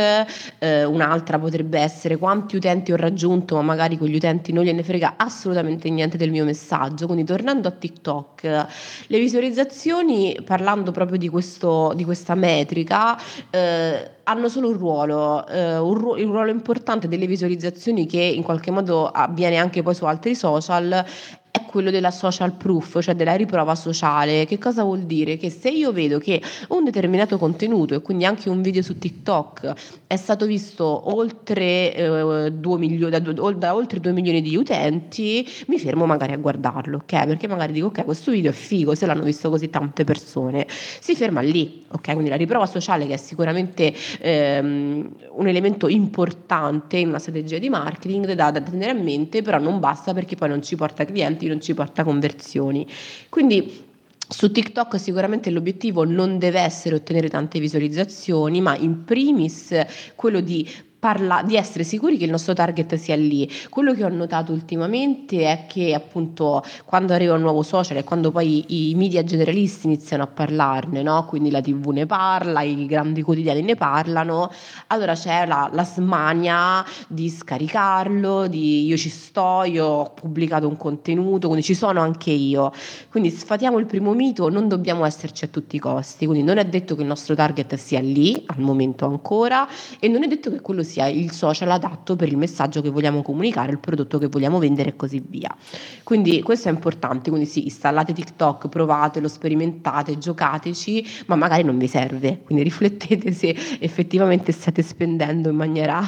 eh, 0.58 0.84
un'altra 0.84 1.38
potrebbe 1.38 1.78
essere 1.78 2.16
quanti 2.16 2.56
utenti 2.56 2.92
ho 2.92 2.96
raggiunto, 2.96 3.56
ma 3.56 3.62
magari 3.62 3.98
quegli 3.98 4.16
utenti 4.16 4.52
non 4.52 4.64
gliene 4.64 4.82
frega 4.82 5.14
assolutamente 5.16 5.88
niente 5.90 6.16
del 6.16 6.30
mio 6.30 6.44
messaggio. 6.44 7.06
Quindi 7.06 7.24
tornando 7.24 7.68
a 7.68 7.70
TikTok, 7.70 8.66
le 9.06 9.18
visualizzazioni, 9.18 10.38
parlando 10.44 10.90
proprio 10.90 11.18
di, 11.18 11.28
questo, 11.28 11.92
di 11.94 12.04
questa 12.04 12.34
metrica, 12.34 13.18
eh, 13.50 14.10
hanno 14.28 14.48
solo 14.48 14.68
un 14.68 14.76
ruolo, 14.76 15.46
eh, 15.46 15.78
un 15.78 15.94
ru- 15.94 16.18
il 16.18 16.26
ruolo 16.26 16.50
importante 16.50 17.08
delle 17.08 17.26
visualizzazioni 17.26 18.06
che 18.06 18.20
in 18.20 18.42
qualche 18.42 18.70
modo 18.70 19.06
avviene 19.06 19.56
anche 19.56 19.82
poi 19.82 19.94
su 19.94 20.04
altri 20.04 20.34
social 20.34 21.04
è 21.50 21.64
quello 21.64 21.90
della 21.90 22.10
social 22.10 22.52
proof, 22.54 23.00
cioè 23.00 23.14
della 23.14 23.34
riprova 23.34 23.74
sociale. 23.74 24.44
Che 24.46 24.58
cosa 24.58 24.82
vuol 24.82 25.00
dire? 25.00 25.36
Che 25.36 25.50
se 25.50 25.70
io 25.70 25.92
vedo 25.92 26.18
che 26.18 26.42
un 26.68 26.84
determinato 26.84 27.38
contenuto 27.38 27.94
e 27.94 28.02
quindi 28.02 28.24
anche 28.24 28.48
un 28.48 28.62
video 28.62 28.82
su 28.82 28.98
TikTok 28.98 29.72
è 30.06 30.16
stato 30.16 30.46
visto 30.46 31.14
oltre, 31.14 31.94
eh, 31.94 32.52
2 32.52 32.78
milioni, 32.78 33.20
da, 33.20 33.52
da, 33.52 33.74
oltre 33.74 34.00
2 34.00 34.12
milioni 34.12 34.42
di 34.42 34.56
utenti, 34.56 35.46
mi 35.66 35.78
fermo 35.78 36.06
magari 36.06 36.32
a 36.32 36.36
guardarlo, 36.36 36.98
ok? 36.98 37.26
Perché 37.26 37.46
magari 37.48 37.72
dico 37.72 37.86
ok, 37.86 38.04
questo 38.04 38.30
video 38.30 38.50
è 38.50 38.54
figo, 38.54 38.94
se 38.94 39.06
l'hanno 39.06 39.24
visto 39.24 39.50
così 39.50 39.70
tante 39.70 40.04
persone. 40.04 40.66
Si 40.68 41.14
ferma 41.14 41.40
lì, 41.40 41.84
ok? 41.90 42.12
Quindi 42.12 42.28
la 42.28 42.36
riprova 42.36 42.66
sociale 42.66 43.06
che 43.06 43.14
è 43.14 43.16
sicuramente 43.16 43.92
ehm, 44.20 45.10
un 45.32 45.46
elemento 45.46 45.88
importante 45.88 46.98
in 46.98 47.08
una 47.08 47.18
strategia 47.18 47.58
di 47.58 47.68
marketing 47.68 48.32
da, 48.32 48.50
da 48.50 48.60
tenere 48.60 48.90
a 48.90 48.94
mente, 49.02 49.42
però 49.42 49.58
non 49.58 49.80
basta 49.80 50.12
perché 50.12 50.36
poi 50.36 50.48
non 50.48 50.62
ci 50.62 50.76
porta 50.76 51.04
clienti 51.04 51.37
non 51.46 51.60
ci 51.60 51.74
porta 51.74 52.04
conversioni. 52.04 52.86
Quindi 53.28 53.86
su 54.28 54.50
TikTok 54.50 54.98
sicuramente 54.98 55.50
l'obiettivo 55.50 56.04
non 56.04 56.38
deve 56.38 56.60
essere 56.60 56.96
ottenere 56.96 57.28
tante 57.28 57.58
visualizzazioni, 57.60 58.60
ma 58.60 58.76
in 58.76 59.04
primis 59.04 59.74
quello 60.14 60.40
di 60.40 60.68
parla- 60.98 61.42
di 61.42 61.56
essere 61.56 61.84
sicuri 61.84 62.16
che 62.16 62.24
il 62.24 62.30
nostro 62.30 62.54
target 62.54 62.94
sia 62.96 63.16
lì. 63.16 63.48
Quello 63.68 63.94
che 63.94 64.04
ho 64.04 64.08
notato 64.08 64.52
ultimamente 64.52 65.44
è 65.44 65.66
che 65.68 65.94
appunto 65.94 66.62
quando 66.84 67.12
arriva 67.12 67.34
un 67.34 67.40
nuovo 67.40 67.62
social 67.62 67.98
e 67.98 68.04
quando 68.04 68.30
poi 68.30 68.90
i 68.90 68.94
media 68.94 69.22
generalisti 69.22 69.86
iniziano 69.86 70.24
a 70.24 70.26
parlarne, 70.26 71.02
no? 71.02 71.24
quindi 71.26 71.50
la 71.50 71.60
tv 71.60 71.90
ne 71.90 72.06
parla, 72.06 72.62
i 72.62 72.86
grandi 72.86 73.22
quotidiani 73.22 73.62
ne 73.62 73.76
parlano, 73.76 74.50
allora 74.88 75.14
c'è 75.14 75.46
la, 75.46 75.70
la 75.72 75.84
smania 75.84 76.84
di 77.06 77.28
scaricarlo, 77.28 78.48
di 78.48 78.86
io 78.86 78.96
ci 78.96 79.08
sto, 79.08 79.62
io 79.64 79.86
ho 79.86 80.10
pubblicato 80.10 80.66
un 80.66 80.76
contenuto, 80.76 81.46
quindi 81.46 81.64
ci 81.64 81.74
sono 81.74 82.00
anche 82.00 82.30
io. 82.30 82.72
Quindi 83.10 83.30
sfatiamo 83.30 83.78
il 83.78 83.86
primo 83.86 84.12
mito, 84.14 84.48
non 84.48 84.66
dobbiamo 84.68 85.04
esserci 85.04 85.44
a 85.44 85.48
tutti 85.48 85.76
i 85.76 85.78
costi, 85.78 86.26
quindi 86.26 86.44
non 86.44 86.58
è 86.58 86.64
detto 86.64 86.94
che 86.96 87.02
il 87.02 87.06
nostro 87.06 87.34
target 87.34 87.74
sia 87.76 88.00
lì 88.00 88.42
al 88.46 88.58
momento 88.60 89.06
ancora 89.06 89.68
e 90.00 90.08
non 90.08 90.24
è 90.24 90.26
detto 90.26 90.50
che 90.50 90.60
quello 90.60 90.82
sia 90.88 91.06
il 91.06 91.30
social 91.30 91.70
adatto 91.70 92.16
per 92.16 92.28
il 92.28 92.36
messaggio 92.36 92.80
che 92.80 92.90
vogliamo 92.90 93.22
comunicare, 93.22 93.70
il 93.70 93.78
prodotto 93.78 94.18
che 94.18 94.26
vogliamo 94.26 94.58
vendere 94.58 94.90
e 94.90 94.96
così 94.96 95.22
via. 95.24 95.54
Quindi 96.02 96.42
questo 96.42 96.68
è 96.68 96.72
importante, 96.72 97.30
quindi 97.30 97.46
sì, 97.46 97.64
installate 97.64 98.12
TikTok, 98.12 98.68
provatelo, 98.68 99.28
sperimentate, 99.28 100.18
giocateci, 100.18 101.24
ma 101.26 101.36
magari 101.36 101.62
non 101.62 101.78
vi 101.78 101.86
serve, 101.86 102.40
quindi 102.42 102.64
riflettete 102.64 103.32
se 103.32 103.54
effettivamente 103.78 104.52
state 104.52 104.82
spendendo 104.82 105.50
in 105.50 105.56
maniera 105.56 106.00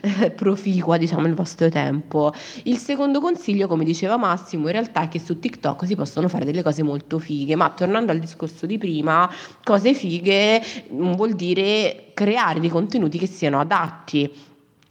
eh, 0.00 0.30
proficua, 0.30 0.96
diciamo, 0.96 1.26
il 1.26 1.34
vostro 1.34 1.68
tempo. 1.68 2.32
Il 2.64 2.76
secondo 2.76 3.20
consiglio, 3.20 3.66
come 3.66 3.84
diceva 3.84 4.16
Massimo, 4.16 4.66
in 4.66 4.72
realtà 4.72 5.02
è 5.02 5.08
che 5.08 5.18
su 5.18 5.38
TikTok 5.38 5.86
si 5.86 5.94
possono 5.94 6.28
fare 6.28 6.44
delle 6.44 6.62
cose 6.62 6.82
molto 6.82 7.18
fighe, 7.18 7.56
ma 7.56 7.70
tornando 7.70 8.12
al 8.12 8.18
discorso 8.18 8.66
di 8.66 8.78
prima, 8.78 9.30
cose 9.64 9.94
fighe 9.94 10.62
mm, 10.92 11.12
vuol 11.12 11.34
dire 11.34 12.05
creare 12.16 12.60
dei 12.60 12.70
contenuti 12.70 13.18
che 13.18 13.26
siano 13.26 13.60
adatti 13.60 14.32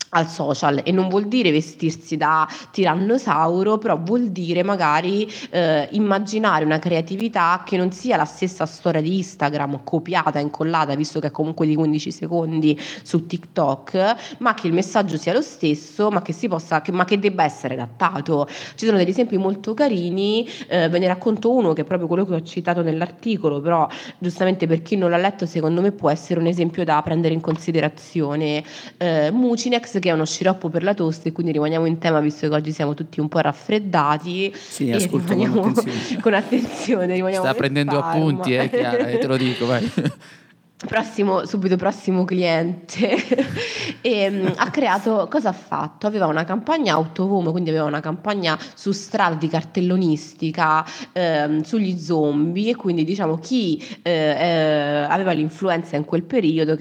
al 0.09 0.27
social 0.27 0.81
e 0.83 0.91
non 0.91 1.09
vuol 1.09 1.27
dire 1.27 1.51
vestirsi 1.51 2.17
da 2.17 2.47
tirannosauro, 2.71 3.77
però 3.77 3.97
vuol 3.97 4.29
dire 4.29 4.63
magari 4.63 5.29
eh, 5.49 5.87
immaginare 5.91 6.65
una 6.65 6.79
creatività 6.79 7.63
che 7.65 7.77
non 7.77 7.91
sia 7.91 8.17
la 8.17 8.25
stessa 8.25 8.65
storia 8.65 9.01
di 9.01 9.17
Instagram 9.17 9.83
copiata, 9.83 10.39
incollata, 10.39 10.95
visto 10.95 11.19
che 11.19 11.27
è 11.27 11.31
comunque 11.31 11.65
di 11.65 11.75
15 11.75 12.11
secondi 12.11 12.79
su 13.03 13.25
TikTok, 13.25 14.37
ma 14.39 14.53
che 14.53 14.67
il 14.67 14.73
messaggio 14.73 15.17
sia 15.17 15.33
lo 15.33 15.41
stesso, 15.41 16.09
ma 16.09 16.21
che, 16.21 16.33
si 16.33 16.47
possa, 16.47 16.81
che, 16.81 16.91
ma 16.91 17.05
che 17.05 17.19
debba 17.19 17.43
essere 17.43 17.73
adattato. 17.73 18.47
Ci 18.75 18.85
sono 18.85 18.97
degli 18.97 19.09
esempi 19.09 19.37
molto 19.37 19.73
carini, 19.73 20.47
eh, 20.67 20.87
ve 20.89 20.99
ne 20.99 21.07
racconto 21.07 21.51
uno 21.51 21.73
che 21.73 21.81
è 21.81 21.85
proprio 21.85 22.07
quello 22.07 22.25
che 22.25 22.35
ho 22.35 22.41
citato 22.41 22.81
nell'articolo, 22.81 23.59
però 23.61 23.87
giustamente 24.17 24.67
per 24.67 24.81
chi 24.81 24.95
non 24.95 25.09
l'ha 25.09 25.17
letto 25.17 25.45
secondo 25.45 25.81
me 25.81 25.91
può 25.91 26.09
essere 26.09 26.39
un 26.39 26.47
esempio 26.47 26.83
da 26.83 27.01
prendere 27.01 27.33
in 27.33 27.41
considerazione. 27.41 28.63
Eh, 28.97 29.31
Mucinex 29.31 29.94
che 29.99 30.09
è 30.09 30.11
uno 30.13 30.25
sciroppo 30.25 30.69
per 30.69 30.83
la 30.83 30.93
tosse, 30.93 31.31
quindi 31.31 31.51
rimaniamo 31.51 31.85
in 31.85 31.97
tema 31.97 32.19
visto 32.19 32.47
che 32.47 32.53
oggi 32.53 32.71
siamo 32.71 32.93
tutti 32.93 33.19
un 33.19 33.27
po' 33.27 33.39
raffreddati. 33.39 34.53
Sì, 34.55 34.91
ascolto 34.91 35.35
con 35.35 35.73
attenzione. 35.73 36.21
con 36.21 36.33
attenzione 36.33 37.33
Sta 37.33 37.53
prendendo 37.53 37.99
farma. 37.99 38.11
appunti, 38.11 38.55
eh, 38.55 38.69
Chiara, 38.69 38.97
eh, 39.07 39.17
te 39.17 39.27
lo 39.27 39.37
dico, 39.37 39.65
vai. 39.65 39.91
Prossimo, 40.77 41.45
subito 41.45 41.77
prossimo 41.77 42.25
cliente 42.25 43.15
e 44.01 44.27
um, 44.27 44.53
ha 44.57 44.69
creato, 44.69 45.27
cosa 45.31 45.49
ha 45.49 45.53
fatto? 45.53 46.05
Aveva 46.05 46.27
una 46.27 46.43
campagna 46.43 46.97
out 46.97 47.17
of 47.19 47.31
home, 47.31 47.51
quindi 47.51 47.69
aveva 47.69 47.85
una 47.85 48.01
campagna 48.01 48.59
su 48.75 48.91
strada 48.91 49.35
di 49.35 49.47
cartellonistica 49.47 50.85
ehm, 51.13 51.61
sugli 51.61 51.97
zombie 51.97 52.71
e 52.71 52.75
quindi 52.75 53.05
diciamo 53.05 53.37
chi 53.37 53.81
eh, 54.01 54.11
eh, 54.11 55.05
aveva 55.09 55.31
l'influenza 55.31 55.95
in 55.95 56.03
quel 56.03 56.23
periodo 56.23 56.77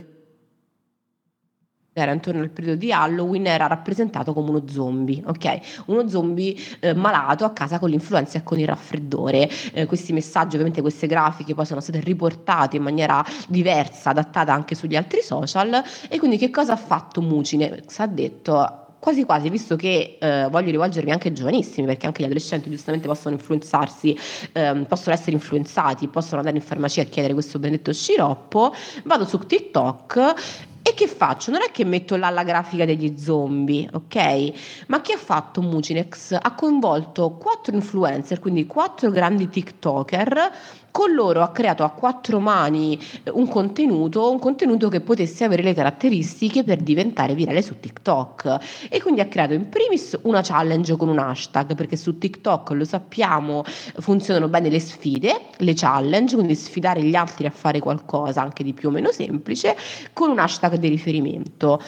era 1.95 2.13
intorno 2.13 2.43
al 2.43 2.51
periodo 2.51 2.77
di 2.77 2.93
Halloween, 2.93 3.47
era 3.47 3.67
rappresentato 3.67 4.33
come 4.33 4.51
uno 4.51 4.65
zombie, 4.67 5.23
ok? 5.25 5.85
Uno 5.87 6.09
zombie 6.09 6.55
eh, 6.81 6.93
malato 6.93 7.45
a 7.45 7.53
casa 7.53 7.79
con 7.79 7.89
l'influenza 7.89 8.39
e 8.39 8.43
con 8.43 8.59
il 8.59 8.67
raffreddore. 8.67 9.49
Eh, 9.73 9.87
questi 9.87 10.13
messaggi, 10.13 10.55
ovviamente 10.55 10.81
queste 10.81 11.07
grafiche 11.07 11.55
poi 11.55 11.65
sono 11.65 11.81
state 11.81 12.01
riportate 12.01 12.77
in 12.77 12.83
maniera 12.83 13.25
diversa, 13.47 14.11
adattata 14.11 14.53
anche 14.53 14.75
sugli 14.75 14.97
altri 14.97 15.23
social 15.23 15.83
e 16.09 16.19
quindi 16.19 16.37
che 16.37 16.51
cosa 16.51 16.73
ha 16.73 16.77
fatto 16.77 17.23
Mucine? 17.23 17.85
Ha 17.97 18.07
detto 18.09 18.83
quasi 18.99 19.25
quasi, 19.25 19.51
visto 19.51 19.77
che 19.77 20.17
eh, 20.19 20.49
voglio 20.51 20.71
rivolgermi 20.71 21.11
anche 21.13 21.29
ai 21.29 21.35
giovanissimi, 21.35 21.87
perché 21.87 22.07
anche 22.07 22.23
gli 22.23 22.25
adolescenti 22.25 22.71
giustamente 22.71 23.07
possono 23.07 23.35
influenzarsi, 23.35 24.19
ehm, 24.53 24.87
possono 24.87 25.15
essere 25.15 25.33
influenzati, 25.33 26.09
possono 26.09 26.39
andare 26.39 26.57
in 26.57 26.63
farmacia 26.63 27.03
a 27.03 27.05
chiedere 27.05 27.35
questo 27.35 27.59
benedetto 27.59 27.93
sciroppo, 27.93 28.73
vado 29.05 29.27
su 29.27 29.39
TikTok 29.39 30.73
e 30.87 30.93
che 30.93 31.07
faccio? 31.07 31.51
Non 31.51 31.63
è 31.63 31.71
che 31.71 31.83
metto 31.87 32.15
là 32.17 32.29
la 32.29 32.43
grafica 32.43 32.85
degli 32.85 33.17
zombie, 33.19 33.89
ok? 33.91 34.85
Ma 34.89 35.01
che 35.01 35.15
ha 35.15 35.19
fatto 35.19 35.63
Mucinex? 35.63 36.39
Ha 36.39 36.55
coinvolto 36.55 37.39
quattro 37.39 37.75
influencer, 37.75 38.39
quindi 38.39 38.67
quattro 38.67 39.11
grandi 39.11 39.49
TikToker 39.49 40.53
con 40.95 41.13
loro 41.13 41.43
ha 41.43 41.51
creato 41.51 41.83
a 41.83 41.91
quattro 41.91 42.39
mani 42.39 42.97
eh, 43.25 43.31
un 43.33 43.49
contenuto, 43.49 44.31
un 44.31 44.39
contenuto 44.39 44.89
che 44.89 45.01
potesse 45.01 45.43
avere 45.43 45.65
le 45.65 45.75
caratteristiche 45.75 46.63
per 46.63 46.79
diventare 46.83 47.35
virale 47.35 47.63
su 47.63 47.81
TikTok. 47.81 48.87
E 48.89 49.03
quindi 49.03 49.21
ha 49.21 49.27
creato 49.27 49.55
in 49.55 49.69
primis 49.69 50.17
una 50.23 50.41
challenge 50.41 50.95
con 50.97 51.09
un 51.09 51.19
hashtag, 51.19 51.75
perché 51.75 51.97
su 51.97 52.17
TikTok 52.17 52.71
lo 52.71 52.85
sappiamo 52.85 53.65
funzionano 53.65 54.47
bene 54.47 54.71
le 54.71 54.79
sfide, 54.79 55.47
le 55.57 55.73
challenge, 55.75 56.37
quindi 56.37 56.55
sfidare 56.55 57.03
gli 57.03 57.17
altri 57.17 57.47
a 57.47 57.51
fare 57.51 57.81
qualcosa 57.81 58.41
anche 58.41 58.63
di 58.63 58.73
più 58.73 58.91
o 58.91 58.93
meno 58.93 59.11
semplice, 59.11 59.77
con 60.13 60.31
un 60.31 60.39
hashtag 60.39 60.77
di 60.77 60.87
riferimento. 60.87 61.81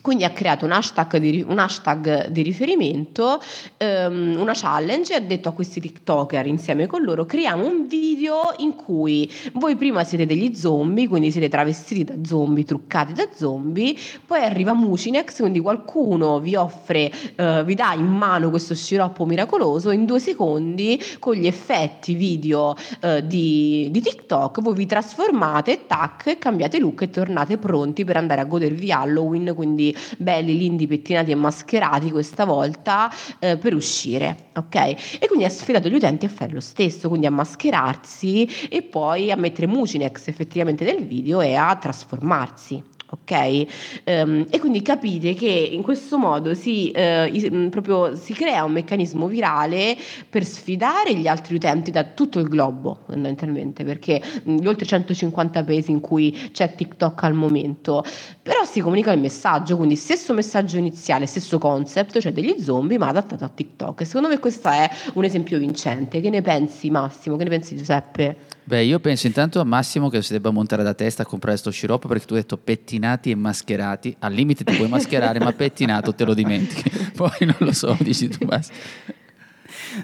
Quindi 0.00 0.24
ha 0.24 0.30
creato 0.30 0.64
un 0.64 0.72
hashtag 0.72 1.16
di, 1.16 1.44
un 1.46 1.58
hashtag 1.58 2.28
di 2.28 2.42
riferimento, 2.42 3.40
um, 3.78 4.36
una 4.38 4.52
challenge 4.54 5.14
ha 5.14 5.20
detto 5.20 5.48
a 5.48 5.52
questi 5.52 5.80
TikToker 5.80 6.46
insieme 6.46 6.86
con 6.86 7.02
loro 7.02 7.26
creiamo 7.26 7.66
un 7.66 7.86
video 7.86 8.54
in 8.58 8.74
cui 8.74 9.30
voi 9.54 9.76
prima 9.76 10.04
siete 10.04 10.24
degli 10.24 10.54
zombie, 10.54 11.08
quindi 11.08 11.30
siete 11.30 11.48
travestiti 11.48 12.04
da 12.04 12.14
zombie, 12.24 12.64
truccati 12.64 13.12
da 13.12 13.28
zombie, 13.34 13.96
poi 14.24 14.42
arriva 14.42 14.72
Mucinex, 14.72 15.40
quindi 15.40 15.60
qualcuno 15.60 16.38
vi 16.40 16.54
offre, 16.54 17.12
uh, 17.36 17.64
vi 17.64 17.74
dà 17.74 17.92
in 17.92 18.06
mano 18.06 18.50
questo 18.50 18.74
sciroppo 18.74 19.26
miracoloso, 19.26 19.90
in 19.90 20.06
due 20.06 20.20
secondi 20.20 21.00
con 21.18 21.34
gli 21.34 21.46
effetti 21.46 22.14
video 22.14 22.76
uh, 23.02 23.20
di, 23.20 23.88
di 23.90 24.00
TikTok 24.00 24.60
voi 24.60 24.74
vi 24.74 24.86
trasformate, 24.86 25.86
tac, 25.86 26.38
cambiate 26.38 26.78
look 26.78 27.02
e 27.02 27.10
tornate 27.10 27.58
pronti 27.58 28.04
per 28.04 28.16
andare 28.16 28.40
a 28.40 28.44
godervi 28.44 28.92
Halloween, 28.92 29.52
quindi 29.54 29.87
belli, 30.16 30.56
lindi, 30.56 30.86
pettinati 30.86 31.30
e 31.30 31.34
mascherati 31.34 32.10
questa 32.10 32.44
volta 32.44 33.10
eh, 33.38 33.56
per 33.56 33.74
uscire, 33.74 34.50
ok? 34.54 34.74
E 35.20 35.26
quindi 35.26 35.44
ha 35.44 35.50
sfidato 35.50 35.88
gli 35.88 35.94
utenti 35.94 36.26
a 36.26 36.28
fare 36.28 36.52
lo 36.52 36.60
stesso, 36.60 37.08
quindi 37.08 37.26
a 37.26 37.30
mascherarsi 37.30 38.68
e 38.68 38.82
poi 38.82 39.30
a 39.30 39.36
mettere 39.36 39.66
Mucinex 39.66 40.28
effettivamente 40.28 40.84
nel 40.84 41.04
video 41.04 41.40
e 41.40 41.54
a 41.54 41.74
trasformarsi 41.76 42.87
ok? 43.10 43.66
Um, 44.04 44.46
e 44.50 44.58
quindi 44.58 44.82
capite 44.82 45.34
che 45.34 45.46
in 45.46 45.82
questo 45.82 46.18
modo 46.18 46.54
si, 46.54 46.92
uh, 46.94 47.68
proprio, 47.68 48.14
si 48.16 48.32
crea 48.32 48.64
un 48.64 48.72
meccanismo 48.72 49.26
virale 49.26 49.96
per 50.28 50.44
sfidare 50.44 51.14
gli 51.14 51.26
altri 51.26 51.54
utenti 51.54 51.90
da 51.90 52.04
tutto 52.04 52.38
il 52.38 52.48
globo, 52.48 52.98
fondamentalmente, 53.06 53.84
perché 53.84 54.20
gli 54.42 54.66
oltre 54.66 54.86
150 54.86 55.64
paesi 55.64 55.90
in 55.90 56.00
cui 56.00 56.50
c'è 56.52 56.74
TikTok 56.74 57.22
al 57.22 57.34
momento, 57.34 58.04
però 58.42 58.64
si 58.64 58.80
comunica 58.80 59.12
il 59.12 59.20
messaggio, 59.20 59.76
quindi 59.76 59.96
stesso 59.96 60.34
messaggio 60.34 60.76
iniziale, 60.76 61.26
stesso 61.26 61.58
concept, 61.58 62.20
cioè 62.20 62.32
degli 62.32 62.60
zombie, 62.60 62.98
ma 62.98 63.08
adattato 63.08 63.44
a 63.44 63.48
TikTok. 63.48 64.04
Secondo 64.06 64.28
me 64.28 64.38
questo 64.38 64.68
è 64.68 64.88
un 65.14 65.24
esempio 65.24 65.58
vincente. 65.58 66.20
Che 66.20 66.30
ne 66.30 66.42
pensi 66.42 66.90
Massimo? 66.90 67.36
Che 67.36 67.44
ne 67.44 67.50
pensi 67.50 67.76
Giuseppe? 67.76 68.57
Beh, 68.68 68.82
io 68.82 69.00
penso 69.00 69.26
intanto 69.26 69.60
a 69.60 69.64
Massimo 69.64 70.10
che 70.10 70.20
si 70.20 70.30
debba 70.34 70.50
montare 70.50 70.82
da 70.82 70.92
testa 70.92 71.22
a 71.22 71.24
comprare 71.24 71.56
sto 71.56 71.70
sciroppo 71.70 72.06
perché 72.06 72.26
tu 72.26 72.34
hai 72.34 72.40
detto 72.40 72.58
pettinati 72.58 73.30
e 73.30 73.34
mascherati. 73.34 74.14
Al 74.18 74.34
limite 74.34 74.62
ti 74.62 74.76
puoi 74.76 74.90
mascherare, 74.90 75.38
ma 75.38 75.54
pettinato 75.54 76.14
te 76.14 76.26
lo 76.26 76.34
dimentichi. 76.34 76.90
Poi 77.16 77.30
non 77.46 77.56
lo 77.60 77.72
so, 77.72 77.96
dici 77.98 78.28
tu 78.28 78.44
basta. 78.44 78.74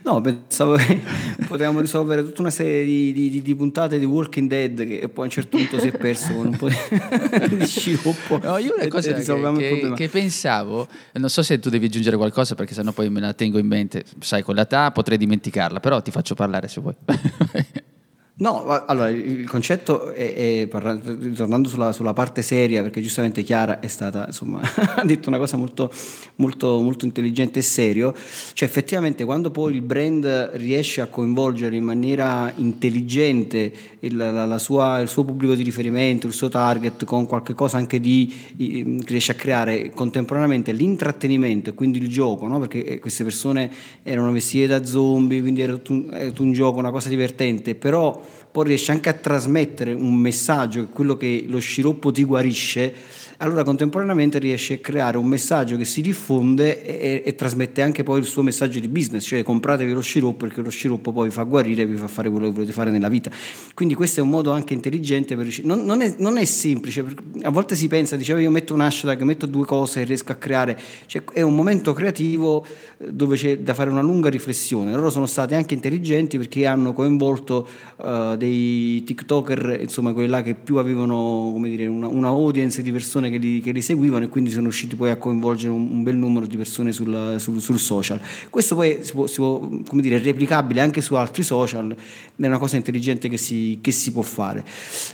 No, 0.03 0.19
pensavo 0.23 0.77
che 0.77 0.99
potevamo 1.47 1.81
risolvere 1.81 2.25
tutta 2.25 2.41
una 2.41 2.51
serie 2.51 2.87
di, 2.87 3.13
di, 3.13 3.43
di, 3.43 3.55
puntate 3.55 3.99
di 3.99 4.07
Walking 4.07 4.49
Dead 4.49 4.87
che 4.87 5.09
poi 5.11 5.25
a 5.25 5.27
un 5.27 5.31
certo 5.31 5.59
punto 5.59 5.79
si 5.79 5.89
è 5.89 5.93
perso 5.93 6.33
con 6.33 6.47
un 6.47 6.57
po' 6.57 6.69
di, 6.69 6.77
di 7.55 7.67
sciroppo. 7.67 8.41
No, 8.43 8.57
io 8.57 8.75
una 8.77 8.89
cosa 8.89 9.13
che, 9.13 9.23
che, 9.23 9.93
che, 9.95 10.09
pensavo, 10.09 10.89
non 11.13 11.29
so 11.29 11.43
se 11.43 11.59
tu 11.59 11.69
devi 11.69 11.87
aggiungere 11.87 12.17
qualcosa 12.17 12.55
perché 12.55 12.73
sennò 12.73 12.93
poi 12.93 13.11
me 13.11 13.21
la 13.21 13.35
tengo 13.35 13.59
in 13.59 13.67
mente, 13.67 14.05
sai, 14.21 14.43
con 14.43 14.55
l'età 14.55 14.91
potrei 14.91 15.19
dimenticarla, 15.19 15.81
però 15.81 16.01
ti 16.01 16.11
faccio 16.11 16.35
parlare 16.35 16.67
se 16.67 16.81
vuoi. 16.81 16.95
No, 18.37 18.65
allora 18.67 19.11
il 19.11 19.49
concetto 19.49 20.11
è, 20.11 20.67
è 20.67 20.69
tornando 20.69 21.69
sulla, 21.69 21.93
sulla, 21.93 22.13
parte 22.13 22.43
seria, 22.43 22.83
perché 22.83 23.01
giustamente 23.01 23.45
Chiara 23.45 23.79
è 23.79 23.87
stata, 23.87 24.27
insomma, 24.27 24.61
ha 24.97 25.05
detto 25.05 25.29
una 25.29 25.39
cosa 25.39 25.57
molto, 25.57 25.89
molto, 26.37 26.81
molto 26.81 27.05
intelligente 27.05 27.61
e 27.61 27.63
serio, 27.63 28.13
cioè 28.55 28.69
effettivamente 28.69 29.25
quando 29.25 29.53
poi 29.53 29.75
il 29.75 29.83
brand 29.83 30.51
riesce 30.55 31.01
a 31.01 31.07
coinvolgere 31.07 31.77
in 31.77 31.85
maniera 31.85 32.53
intelligente 32.57 33.73
il, 34.01 34.17
la, 34.17 34.45
la 34.45 34.59
sua, 34.59 34.99
il 34.99 35.09
suo 35.09 35.25
pubblico 35.25 35.55
di 35.55 35.63
riferimento, 35.63 36.27
il 36.27 36.33
suo 36.33 36.49
target 36.49 37.05
con 37.05 37.27
qualche 37.27 37.55
cosa 37.55 37.77
anche 37.77 38.01
di, 38.01 39.01
riesce 39.07 39.31
a 39.31 39.37
creare 39.37 39.91
contemporaneamente 39.91 40.73
l'intrattenimento 40.73 41.71
e 41.71 41.75
quindi 41.75 41.99
il 41.99 42.09
gioco, 42.09 42.49
no? 42.49 42.59
perché 42.59 42.85
eh, 42.85 42.99
queste 42.99 43.23
persone 43.23 43.71
erano 44.03 44.33
vestite 44.33 44.67
da 44.67 44.85
zombie, 44.85 45.41
quindi 45.41 45.63
era 45.63 45.75
tutto 45.75 45.93
un, 45.93 46.09
era 46.13 46.27
tutto 46.27 46.43
un 46.43 46.53
gioco, 46.53 46.81
una 46.81 46.91
cosa 46.91 47.09
divertente, 47.09 47.77
però 47.77 48.23
poi 48.55 48.67
riesce 48.67 48.93
anche 48.93 49.09
a 49.09 49.15
trasmettere 49.15 49.93
un 49.93 50.15
messaggio, 50.15 50.87
quello 50.87 51.17
che 51.17 51.45
lo 51.49 51.59
sciroppo 51.59 52.13
ti 52.13 52.23
guarisce, 52.23 52.95
allora 53.39 53.65
contemporaneamente 53.65 54.39
riesce 54.39 54.75
a 54.75 54.79
creare 54.79 55.17
un 55.19 55.27
messaggio 55.27 55.77
che 55.77 55.85
si 55.85 56.01
diffonde 56.01 56.85
e, 56.85 57.23
e, 57.25 57.35
trasmette 57.35 57.83
anche 57.83 58.05
poi 58.05 58.21
il 58.21 58.27
suo 58.27 58.43
messaggio 58.43 58.79
di 58.79 58.87
business, 58.87 59.27
cioè 59.27 59.43
compratevi 59.43 59.93
lo 59.93 60.01
sciroppo 60.01 60.47
perché 60.47 60.61
lo 60.61 60.71
sciroppo 60.71 61.11
poi 61.11 61.31
vi 61.31 61.35
fa 61.35 61.43
guarire 61.43 61.83
e 61.83 61.87
vi 61.87 61.97
fa 61.97 62.07
fare 62.07 62.31
quello 62.31 62.47
che 62.47 62.53
volete 62.53 62.71
fare 62.71 62.93
nella 62.93 63.09
vita. 63.09 63.29
Quindi 63.75 63.95
questo 63.95 64.21
è 64.21 64.23
un 64.23 64.29
modo 64.29 64.53
anche 64.53 64.73
intelligente 64.73 65.35
per 65.35 65.43
riuscire. 65.43 65.67
Non, 65.67 65.85
non, 65.85 66.01
è, 66.01 66.15
non 66.19 66.39
è, 66.39 66.45
semplice, 66.45 67.05
a 67.43 67.51
volte 67.51 67.75
si 67.75 67.89
pensa, 67.89 68.15
diceva 68.15 68.41
io 68.41 68.53
metto 68.53 68.73
un 68.73 68.83
hashtag, 68.83 69.23
metto 69.23 69.47
due 69.47 69.67
cose 69.67 70.03
e 70.03 70.05
riesco 70.05 70.31
a 70.31 70.37
creare, 70.37 70.79
cioè, 71.07 71.25
è 71.33 71.43
un 71.43 71.57
momento 71.57 71.93
creativo 71.93 72.65
dove 73.11 73.37
c'è 73.37 73.59
da 73.59 73.75
fare 73.75 73.91
una 73.91 74.01
lunga 74.01 74.29
riflessione. 74.29 74.93
Loro 74.93 75.11
sono 75.11 75.27
stati 75.27 75.55
anche 75.55 75.75
intelligenti 75.75 76.39
perché 76.39 76.67
hanno 76.67 76.93
coinvolto 76.93 77.69
uh, 77.97 78.37
dei 78.37 79.03
TikToker, 79.05 79.79
insomma 79.81 80.13
quelli 80.13 80.29
là 80.29 80.43
che 80.43 80.55
più 80.55 80.77
avevano 80.77 81.51
come 81.53 81.69
dire, 81.69 81.87
una, 81.87 82.09
una 82.09 82.29
audience 82.29 82.83
di 82.83 82.91
persone 82.91 83.31
che 83.31 83.39
li, 83.39 83.61
che 83.61 83.73
li, 83.73 83.83
seguivano 83.83 84.25
e 84.25 84.29
quindi 84.29 84.51
sono 84.51 84.65
riusciti 84.65 84.97
poi 84.97 85.11
a 85.11 85.17
coinvolgere 85.17 85.73
un, 85.73 85.89
un 85.91 86.03
bel 86.03 86.17
numero 86.17 86.47
di 86.47 86.57
persone 86.57 86.93
sul, 86.93 87.37
sul, 87.39 87.61
sul 87.61 87.79
social. 87.79 88.21
Questo 88.51 88.75
poi 88.75 88.99
si 89.03 89.13
può, 89.13 89.27
si 89.27 89.37
può, 89.37 89.59
come 89.87 90.03
dire, 90.03 90.17
è 90.17 90.23
replicabile 90.23 90.81
anche 90.81 91.01
su 91.01 91.15
altri 91.15 91.43
social, 91.43 91.95
è 92.37 92.47
una 92.47 92.59
cosa 92.59 92.77
intelligente 92.77 93.29
che 93.29 93.37
si, 93.37 93.79
che 93.81 93.93
si 93.93 94.11
può 94.13 94.23
fare. 94.23 94.65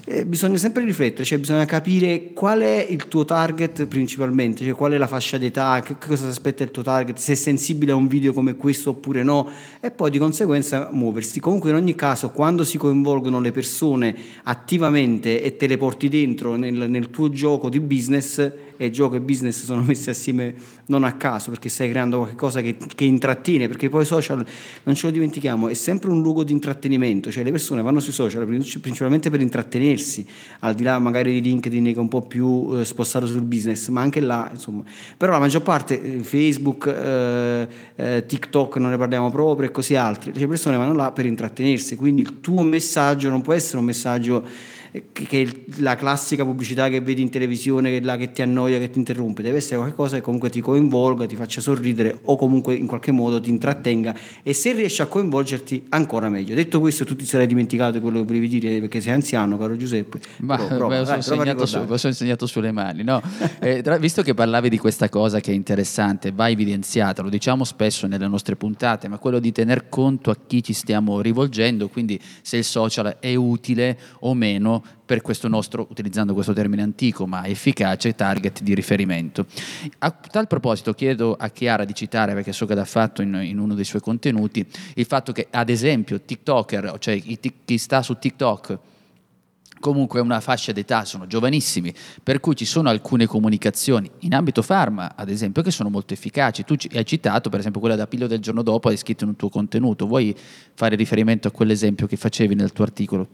Eh, 0.07 0.24
bisogna 0.24 0.57
sempre 0.57 0.85
riflettere, 0.85 1.24
cioè 1.24 1.38
bisogna 1.38 1.64
capire 1.64 2.33
qual 2.33 2.61
è 2.61 2.87
il 2.88 3.09
tuo 3.09 3.24
target 3.24 3.87
principalmente, 3.87 4.64
cioè 4.64 4.74
qual 4.74 4.92
è 4.92 4.98
la 4.98 5.07
fascia 5.07 5.37
d'età, 5.37 5.83
che 5.85 5.96
cosa 5.98 6.24
si 6.24 6.31
aspetta 6.31 6.62
il 6.62 6.70
tuo 6.70 6.83
target, 6.83 7.18
se 7.18 7.33
è 7.33 7.37
sensibile 7.37 7.80
a 7.88 7.95
un 7.95 8.07
video 8.07 8.33
come 8.33 8.57
questo 8.57 8.90
oppure 8.90 9.23
no 9.23 9.49
e 9.81 9.90
poi 9.90 10.11
di 10.11 10.19
conseguenza 10.19 10.90
muoversi. 10.93 11.40
Comunque 11.40 11.71
in 11.71 11.77
ogni 11.77 11.95
caso 11.95 12.31
quando 12.31 12.64
si 12.64 12.77
coinvolgono 12.77 13.40
le 13.40 13.53
persone 13.53 14.14
attivamente 14.43 15.43
e 15.43 15.57
te 15.57 15.66
le 15.66 15.79
porti 15.79 16.09
dentro 16.09 16.57
nel, 16.57 16.90
nel 16.90 17.11
tuo 17.11 17.31
gioco 17.31 17.69
di 17.69 17.81
business 17.81 18.53
e 18.81 18.90
gioco 18.90 19.16
e 19.16 19.21
business 19.21 19.64
sono 19.64 19.83
messi 19.83 20.09
assieme 20.09 20.55
non 20.87 21.05
a 21.05 21.12
caso 21.12 21.51
perché 21.51 21.69
stai 21.69 21.90
creando 21.90 22.21
qualcosa 22.21 22.62
che, 22.62 22.77
che 22.95 23.05
intrattiene 23.05 23.69
perché 23.69 23.90
poi 23.90 24.07
social 24.07 24.45
non 24.85 24.95
ce 24.95 25.07
lo 25.07 25.12
dimentichiamo 25.12 25.69
è 25.69 25.75
sempre 25.75 26.11
un 26.11 26.23
luogo 26.23 26.45
di 26.45 26.53
intrattenimento 26.53 27.31
cioè 27.31 27.45
le 27.45 27.51
persone 27.51 27.83
vanno 27.83 28.01
sui 28.01 28.12
social 28.12 28.47
principalmente 28.47 29.29
per 29.29 29.43
intrattenersi 29.43 30.27
al 30.61 30.75
di 30.75 30.83
là 30.83 30.99
magari 30.99 31.40
di 31.40 31.51
LinkedIn 31.51 31.85
che 31.85 31.93
è 31.93 31.99
un 31.99 32.09
po' 32.09 32.23
più 32.23 32.71
eh, 32.73 32.85
spostato 32.87 33.27
sul 33.27 33.43
business 33.43 33.88
ma 33.88 34.01
anche 34.01 34.21
là 34.21 34.49
insomma. 34.51 34.83
Però 35.16 35.33
la 35.33 35.38
maggior 35.38 35.62
parte 35.62 36.01
eh, 36.01 36.19
Facebook 36.23 36.87
eh, 36.87 37.69
eh, 37.97 38.25
TikTok 38.27 38.77
non 38.77 38.90
ne 38.90 38.97
parliamo 38.97 39.31
proprio 39.31 39.69
e 39.69 39.71
così 39.71 39.95
altri 39.95 40.33
le 40.33 40.47
persone 40.47 40.77
vanno 40.79 40.95
là 40.95 41.12
per 41.12 41.27
intrattenersi 41.27 41.97
quindi 41.97 42.23
il 42.23 42.40
tuo 42.40 42.62
messaggio 42.62 43.29
non 43.29 43.43
può 43.43 43.53
essere 43.53 43.79
un 43.79 43.85
messaggio 43.85 44.45
che 45.12 45.64
la 45.76 45.94
classica 45.94 46.44
pubblicità 46.44 46.88
che 46.88 47.00
vedi 47.00 47.22
in 47.22 47.31
televisione, 47.31 47.90
che, 47.90 48.00
là, 48.00 48.16
che 48.16 48.33
ti 48.33 48.42
annoia, 48.42 48.79
che 48.79 48.90
ti 48.90 48.98
interrompe, 48.98 49.42
deve 49.42 49.59
essere 49.59 49.76
qualcosa 49.76 50.16
che 50.16 50.22
comunque 50.22 50.50
ti 50.50 50.61
coinvolga, 50.61 51.26
ti 51.26 51.37
faccia 51.37 51.61
sorridere 51.61 52.18
o 52.24 52.37
comunque 52.37 52.74
in 52.74 52.87
qualche 52.87 53.12
modo 53.12 53.40
ti 53.40 53.50
intrattenga 53.50 54.14
e 54.42 54.53
se 54.53 54.72
riesci 54.72 55.00
a 55.03 55.07
coinvolgerti 55.07 55.87
ancora 55.90 56.29
meglio. 56.29 56.55
Detto 56.55 56.81
questo, 56.81 57.05
tu 57.05 57.14
ti 57.14 57.24
sarai 57.24 57.46
dimenticato 57.46 57.92
di 57.92 58.00
quello 58.00 58.18
che 58.18 58.24
volevi 58.24 58.48
dire 58.48 58.81
perché 58.81 59.00
sei 59.00 59.12
anziano, 59.12 59.57
caro 59.57 59.76
Giuseppe. 59.76 60.20
Ma 60.38 60.57
però, 60.57 60.76
prova, 60.76 60.98
beh, 60.98 61.05
dai, 61.05 61.22
segnato 61.22 61.66
su, 61.66 61.79
lo 61.87 61.96
sono 61.96 62.12
insegnato 62.12 62.46
sulle 62.46 62.72
mani. 62.72 63.05
No? 63.05 63.22
eh, 63.61 63.83
tra, 63.83 63.96
visto 63.96 64.22
che 64.22 64.35
parlavi 64.35 64.68
di 64.68 64.79
questa 64.79 65.09
cosa 65.09 65.38
che 65.38 65.53
è 65.53 65.55
interessante, 65.55 66.33
va 66.33 66.48
evidenziata, 66.48 67.22
lo 67.22 67.29
diciamo 67.29 67.62
spesso 67.62 68.09
nelle 68.09 68.26
nostre 68.26 68.57
puntate, 68.57 69.07
ma 69.07 69.18
quello 69.18 69.38
di 69.38 69.53
tener 69.53 69.88
conto 69.88 70.31
a 70.31 70.37
chi 70.46 70.64
ci 70.64 70.72
stiamo 70.72 71.20
rivolgendo, 71.20 71.88
quindi 71.88 72.20
se 72.42 72.57
il 72.57 72.64
social 72.64 73.18
è 73.20 73.35
utile 73.37 73.96
o 74.20 74.35
meno 74.35 74.80
per 75.05 75.23
questo 75.23 75.49
nostro, 75.49 75.87
utilizzando 75.90 76.35
questo 76.35 76.53
termine 76.53 76.83
antico 76.83 77.27
ma 77.27 77.47
efficace, 77.47 78.14
target 78.14 78.62
di 78.62 78.75
riferimento. 78.75 79.47
A 79.99 80.11
tal 80.11 80.47
proposito 80.47 80.93
chiedo 80.93 81.35
a 81.38 81.49
Chiara 81.49 81.85
di 81.85 81.95
citare, 81.95 82.35
perché 82.35 82.53
so 82.53 82.66
che 82.66 82.75
l'ha 82.75 82.85
fatto 82.85 83.23
in, 83.23 83.35
in 83.43 83.59
uno 83.59 83.75
dei 83.75 83.85
suoi 83.85 84.01
contenuti, 84.01 84.66
il 84.95 85.07
fatto 85.07 85.33
che 85.33 85.49
ad 85.51 85.69
esempio 85.69 86.21
TikToker, 86.21 86.97
cioè 86.99 87.21
chi 87.21 87.79
sta 87.79 88.03
su 88.03 88.19
TikTok, 88.19 88.79
comunque 89.81 90.21
una 90.21 90.40
fascia 90.40 90.73
d'età, 90.73 91.05
sono 91.05 91.27
giovanissimi, 91.27 91.93
per 92.23 92.38
cui 92.38 92.55
ci 92.55 92.66
sono 92.66 92.90
alcune 92.90 93.27
comunicazioni 93.27 94.09
in 94.21 94.35
ambito 94.35 94.62
farma, 94.62 95.16
ad 95.16 95.31
esempio, 95.31 95.62
che 95.62 95.71
sono 95.71 95.88
molto 95.88 96.12
efficaci. 96.12 96.64
Tu 96.64 96.77
hai 96.93 97.07
citato, 97.07 97.49
per 97.49 97.59
esempio, 97.59 97.81
quella 97.81 97.97
da 97.97 98.07
Piglio 98.07 98.27
del 98.27 98.40
giorno 98.40 98.62
dopo, 98.62 98.90
hai 98.90 98.97
scritto 98.97 99.25
in 99.25 99.31
un 99.31 99.37
tuo 99.37 99.49
contenuto. 99.49 100.07
Vuoi 100.07 100.37
fare 100.75 100.95
riferimento 100.95 101.49
a 101.49 101.51
quell'esempio 101.51 102.07
che 102.07 102.16
facevi 102.16 102.55
nel 102.55 102.73
tuo 102.73 102.85
articolo? 102.85 103.29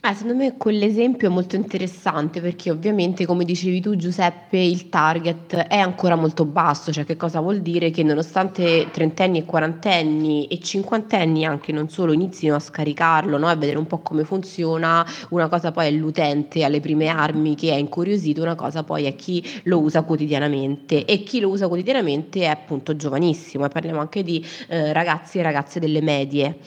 Eh, 0.00 0.14
secondo 0.14 0.36
me 0.36 0.56
quell'esempio 0.56 1.26
è 1.28 1.30
molto 1.30 1.56
interessante 1.56 2.40
perché 2.40 2.70
ovviamente, 2.70 3.26
come 3.26 3.44
dicevi 3.44 3.80
tu 3.80 3.96
Giuseppe, 3.96 4.56
il 4.56 4.88
target 4.88 5.56
è 5.56 5.76
ancora 5.76 6.14
molto 6.14 6.44
basso, 6.44 6.92
cioè 6.92 7.04
che 7.04 7.16
cosa 7.16 7.40
vuol 7.40 7.60
dire? 7.62 7.90
Che 7.90 8.04
nonostante 8.04 8.90
trentenni 8.92 9.38
e 9.38 9.44
quarantenni 9.44 10.46
e 10.46 10.60
cinquantenni 10.60 11.44
anche 11.44 11.72
non 11.72 11.88
solo 11.88 12.12
inizino 12.12 12.54
a 12.54 12.60
scaricarlo, 12.60 13.38
no? 13.38 13.48
a 13.48 13.56
vedere 13.56 13.76
un 13.76 13.88
po' 13.88 13.98
come 13.98 14.22
funziona, 14.22 15.04
una 15.30 15.48
cosa 15.48 15.72
poi 15.72 15.88
è 15.88 15.90
l'utente 15.90 16.62
alle 16.62 16.78
prime 16.78 17.08
armi 17.08 17.56
che 17.56 17.72
è 17.72 17.74
incuriosito, 17.74 18.40
una 18.40 18.54
cosa 18.54 18.84
poi 18.84 19.04
è 19.06 19.16
chi 19.16 19.44
lo 19.64 19.80
usa 19.80 20.02
quotidianamente 20.02 21.04
e 21.06 21.24
chi 21.24 21.40
lo 21.40 21.48
usa 21.48 21.66
quotidianamente 21.66 22.42
è 22.42 22.46
appunto 22.46 22.94
giovanissimo 22.94 23.64
e 23.64 23.68
parliamo 23.68 23.98
anche 23.98 24.22
di 24.22 24.46
eh, 24.68 24.92
ragazzi 24.92 25.40
e 25.40 25.42
ragazze 25.42 25.80
delle 25.80 26.00
medie 26.00 26.58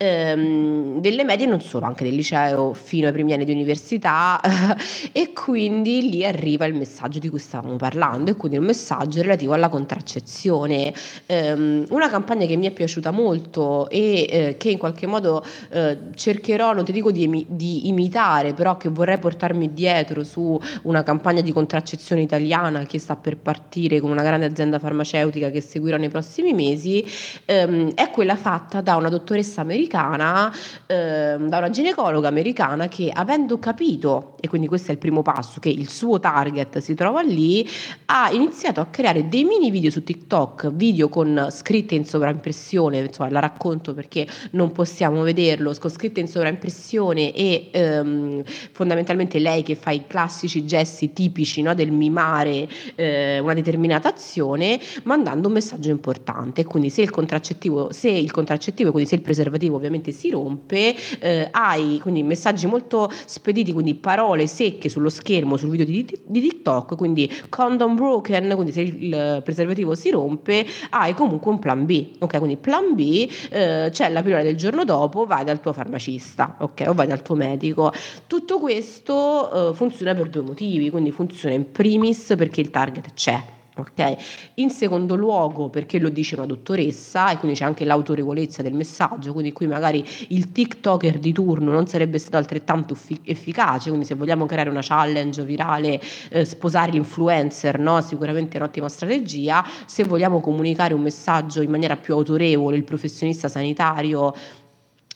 ehm, 0.00 1.00
delle 1.00 1.24
medie 1.24 1.46
non 1.46 1.60
solo, 1.60 1.84
anche 1.84 2.04
del 2.04 2.14
liceo 2.14 2.72
fino 2.72 3.06
ai 3.06 3.12
primi 3.12 3.34
anni 3.34 3.44
di 3.44 3.52
università 3.52 4.40
e 5.12 5.32
quindi 5.32 6.08
lì 6.08 6.24
arriva 6.24 6.64
il 6.64 6.74
messaggio 6.74 7.18
di 7.18 7.28
cui 7.28 7.38
stavamo 7.38 7.76
parlando 7.76 8.30
e 8.30 8.36
quindi 8.36 8.56
un 8.56 8.64
messaggio 8.64 9.20
relativo 9.20 9.52
alla 9.52 9.68
contraccezione. 9.68 10.94
Ehm, 11.26 11.84
una 11.90 12.08
campagna 12.08 12.46
che 12.46 12.56
mi 12.56 12.66
è 12.66 12.70
piaciuta 12.70 13.10
molto 13.10 13.88
e 13.90 14.26
eh, 14.30 14.56
che 14.56 14.70
in 14.70 14.78
qualche 14.78 15.06
modo 15.06 15.44
eh, 15.70 15.98
cercherò, 16.14 16.72
non 16.72 16.84
ti 16.84 16.92
dico 16.92 17.10
di, 17.10 17.46
di 17.48 17.88
imitare, 17.88 18.54
però 18.54 18.76
che 18.78 18.88
vorrei 18.88 19.18
portarmi 19.18 19.74
dietro 19.74 20.24
su 20.24 20.58
una 20.82 21.02
campagna 21.02 21.42
di 21.42 21.52
contraccezione 21.52 22.22
italiana 22.22 22.84
che 22.86 22.98
sta 22.98 23.16
per 23.16 23.36
partire 23.36 24.00
con 24.00 24.10
una 24.10 24.22
grande 24.22 24.46
azienda 24.46 24.78
farmaceutica 24.78 25.50
che 25.50 25.60
seguirò 25.60 25.98
nei 25.98 26.08
prossimi 26.08 26.54
mesi, 26.54 27.04
ehm, 27.44 27.92
è 27.94 28.08
quella 28.10 28.36
fatta 28.36 28.80
da 28.80 28.96
una 28.96 29.10
dottoressa 29.10 29.60
americana 29.60 29.88
americana, 29.90 30.52
eh, 30.86 31.36
da 31.38 31.58
una 31.58 31.70
ginecologa 31.70 32.28
americana 32.28 32.88
che 32.88 33.10
avendo 33.12 33.58
capito, 33.58 34.36
e 34.40 34.48
quindi 34.48 34.68
questo 34.68 34.90
è 34.90 34.92
il 34.92 34.98
primo 34.98 35.22
passo, 35.22 35.58
che 35.58 35.68
il 35.68 35.88
suo 35.88 36.20
target 36.20 36.78
si 36.78 36.94
trova 36.94 37.20
lì, 37.22 37.68
ha 38.06 38.30
iniziato 38.30 38.80
a 38.80 38.86
creare 38.86 39.28
dei 39.28 39.44
mini 39.44 39.70
video 39.70 39.90
su 39.90 40.04
TikTok, 40.04 40.70
video 40.72 41.08
con 41.08 41.48
scritte 41.50 41.94
in 41.94 42.04
sovraimpressione, 42.04 42.98
insomma 42.98 43.30
la 43.30 43.40
racconto 43.40 43.92
perché 43.92 44.26
non 44.52 44.70
possiamo 44.72 45.22
vederlo, 45.22 45.74
con 45.78 45.90
scritte 45.90 46.20
in 46.20 46.28
sovraimpressione 46.28 47.32
e 47.34 47.68
ehm, 47.72 48.42
fondamentalmente 48.72 49.38
lei 49.38 49.62
che 49.62 49.74
fa 49.74 49.90
i 49.90 50.06
classici 50.06 50.64
gesti 50.64 51.12
tipici 51.12 51.62
no, 51.62 51.74
del 51.74 51.90
mimare 51.90 52.68
eh, 52.94 53.38
una 53.40 53.54
determinata 53.54 54.08
azione, 54.08 54.78
mandando 55.04 55.48
un 55.48 55.54
messaggio 55.54 55.90
importante. 55.90 56.64
Quindi 56.64 56.90
se 56.90 57.02
il 57.02 57.10
contraccettivo, 57.10 57.92
se 57.92 58.08
il 58.10 58.30
contraccettivo, 58.30 58.90
quindi 58.90 59.08
se 59.08 59.16
il 59.16 59.22
preservativo 59.22 59.79
ovviamente 59.80 60.12
si 60.12 60.30
rompe, 60.30 60.94
eh, 61.18 61.48
hai 61.50 61.98
quindi 62.00 62.22
messaggi 62.22 62.66
molto 62.66 63.10
spediti, 63.24 63.72
quindi 63.72 63.94
parole 63.94 64.46
secche 64.46 64.88
sullo 64.88 65.08
schermo, 65.08 65.56
sul 65.56 65.70
video 65.70 65.86
di, 65.86 66.06
di 66.24 66.40
TikTok, 66.40 66.96
quindi 66.96 67.30
condom 67.48 67.94
broken, 67.96 68.52
quindi 68.54 68.72
se 68.72 68.80
il 68.82 69.40
preservativo 69.44 69.94
si 69.94 70.10
rompe, 70.10 70.66
hai 70.90 71.14
comunque 71.14 71.50
un 71.50 71.58
plan 71.58 71.86
B, 71.86 72.10
ok? 72.18 72.38
Quindi 72.38 72.56
plan 72.56 72.94
B, 72.94 73.28
eh, 73.50 73.88
c'è 73.90 74.08
la 74.10 74.22
pillola 74.22 74.42
del 74.42 74.56
giorno 74.56 74.84
dopo, 74.84 75.26
vai 75.26 75.44
dal 75.44 75.60
tuo 75.60 75.72
farmacista, 75.72 76.56
ok? 76.60 76.84
O 76.88 76.94
vai 76.94 77.06
dal 77.06 77.22
tuo 77.22 77.34
medico. 77.34 77.92
Tutto 78.26 78.58
questo 78.58 79.70
eh, 79.70 79.74
funziona 79.74 80.14
per 80.14 80.28
due 80.28 80.42
motivi, 80.42 80.90
quindi 80.90 81.10
funziona 81.10 81.54
in 81.54 81.70
primis 81.70 82.34
perché 82.36 82.60
il 82.60 82.70
target 82.70 83.12
c'è 83.14 83.58
Ok? 83.80 84.16
In 84.54 84.70
secondo 84.70 85.14
luogo, 85.14 85.68
perché 85.68 85.98
lo 85.98 86.08
dice 86.08 86.34
una 86.36 86.46
dottoressa, 86.46 87.30
e 87.30 87.38
quindi 87.38 87.56
c'è 87.56 87.64
anche 87.64 87.84
l'autorevolezza 87.84 88.62
del 88.62 88.74
messaggio, 88.74 89.32
quindi 89.32 89.52
qui 89.52 89.66
magari 89.66 90.04
il 90.28 90.52
TikToker 90.52 91.18
di 91.18 91.32
turno 91.32 91.72
non 91.72 91.86
sarebbe 91.86 92.18
stato 92.18 92.36
altrettanto 92.36 92.96
efficace, 93.24 93.88
quindi 93.88 94.06
se 94.06 94.14
vogliamo 94.14 94.46
creare 94.46 94.70
una 94.70 94.82
challenge 94.82 95.44
virale, 95.44 96.00
eh, 96.30 96.44
sposare 96.44 96.92
l'influencer, 96.92 97.78
no? 97.78 98.00
sicuramente 98.00 98.56
è 98.56 98.60
un'ottima 98.60 98.88
strategia. 98.88 99.64
Se 99.86 100.04
vogliamo 100.04 100.40
comunicare 100.40 100.94
un 100.94 101.02
messaggio 101.02 101.62
in 101.62 101.70
maniera 101.70 101.96
più 101.96 102.14
autorevole, 102.14 102.76
il 102.76 102.84
professionista 102.84 103.48
sanitario 103.48 104.34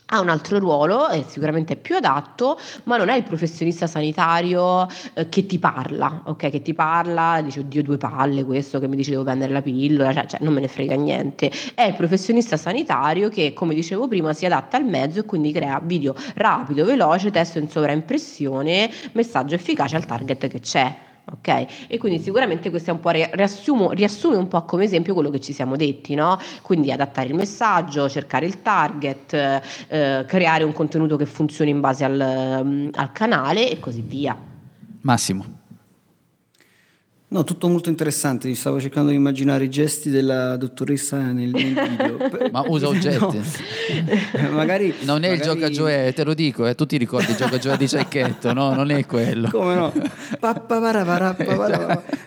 ha 0.07 0.19
un 0.19 0.29
altro 0.29 0.59
ruolo, 0.59 1.07
è 1.07 1.23
sicuramente 1.27 1.75
più 1.75 1.95
adatto, 1.95 2.59
ma 2.83 2.97
non 2.97 3.09
è 3.09 3.15
il 3.15 3.23
professionista 3.23 3.87
sanitario 3.87 4.87
eh, 5.13 5.29
che 5.29 5.45
ti 5.45 5.57
parla, 5.57 6.21
ok? 6.25 6.49
Che 6.49 6.61
ti 6.61 6.73
parla, 6.73 7.41
dice 7.41 7.61
oddio 7.61 7.81
due 7.81 7.97
palle 7.97 8.43
questo 8.43 8.79
che 8.79 8.87
mi 8.87 8.95
dice 8.95 9.11
devo 9.11 9.23
prendere 9.23 9.51
la 9.51 9.61
pillola, 9.61 10.13
cioè, 10.13 10.25
cioè 10.27 10.39
non 10.43 10.53
me 10.53 10.61
ne 10.61 10.67
frega 10.67 10.95
niente. 10.95 11.51
È 11.73 11.83
il 11.83 11.95
professionista 11.95 12.57
sanitario 12.57 13.29
che, 13.29 13.53
come 13.53 13.73
dicevo 13.73 14.07
prima, 14.07 14.33
si 14.33 14.45
adatta 14.45 14.77
al 14.77 14.85
mezzo 14.85 15.19
e 15.19 15.23
quindi 15.25 15.51
crea 15.51 15.79
video 15.83 16.15
rapido, 16.35 16.85
veloce, 16.85 17.31
testo 17.31 17.57
in 17.57 17.69
sovraimpressione, 17.69 18.91
messaggio 19.13 19.55
efficace 19.55 19.95
al 19.95 20.05
target 20.05 20.47
che 20.47 20.59
c'è 20.59 21.13
ok? 21.31 21.87
E 21.87 21.97
quindi 21.97 22.19
sicuramente 22.19 22.69
questo 22.69 22.91
è 22.91 22.93
un 22.93 22.99
po' 22.99 23.09
riassumo, 23.09 23.91
riassume 23.91 24.35
un 24.35 24.47
po' 24.47 24.63
come 24.63 24.83
esempio 24.83 25.13
quello 25.13 25.29
che 25.29 25.39
ci 25.39 25.53
siamo 25.53 25.75
detti, 25.75 26.15
no? 26.15 26.37
Quindi 26.61 26.91
adattare 26.91 27.27
il 27.27 27.35
messaggio, 27.35 28.09
cercare 28.09 28.45
il 28.45 28.61
target, 28.61 29.33
eh, 29.87 30.25
creare 30.27 30.63
un 30.63 30.73
contenuto 30.73 31.15
che 31.17 31.25
funzioni 31.25 31.71
in 31.71 31.79
base 31.79 32.03
al, 32.03 32.61
mm, 32.63 32.87
al 32.93 33.11
canale 33.11 33.69
e 33.69 33.79
così 33.79 34.01
via. 34.01 34.37
Massimo. 35.01 35.63
No, 37.27 37.43
tutto 37.43 37.67
molto 37.67 37.89
interessante. 37.89 38.53
Stavo 38.53 38.79
cercando 38.79 39.09
di 39.09 39.15
immaginare 39.15 39.63
i 39.63 39.69
gesti 39.69 40.11
della 40.11 40.55
dottoressa 40.57 41.17
nel, 41.17 41.49
nel 41.49 41.73
video. 41.73 42.17
Ma 42.51 42.63
usa 42.67 42.87
oggetti. 42.89 43.41
No. 44.37 44.51
magari, 44.51 44.93
non 45.01 45.23
è 45.23 45.29
magari... 45.29 45.33
il 45.33 45.41
gioca 45.41 45.69
te 46.13 46.23
lo 46.23 46.33
dico, 46.35 46.67
eh, 46.67 46.75
tu 46.75 46.85
ti 46.85 46.97
ricordi 46.97 47.31
il 47.31 47.37
gioca 47.37 47.75
di 47.75 47.87
Cecchetto, 47.87 48.53
no? 48.53 48.73
Non 48.73 48.91
è 48.91 49.05
quello. 49.07 49.49
Come 49.49 49.73
no? 49.73 49.91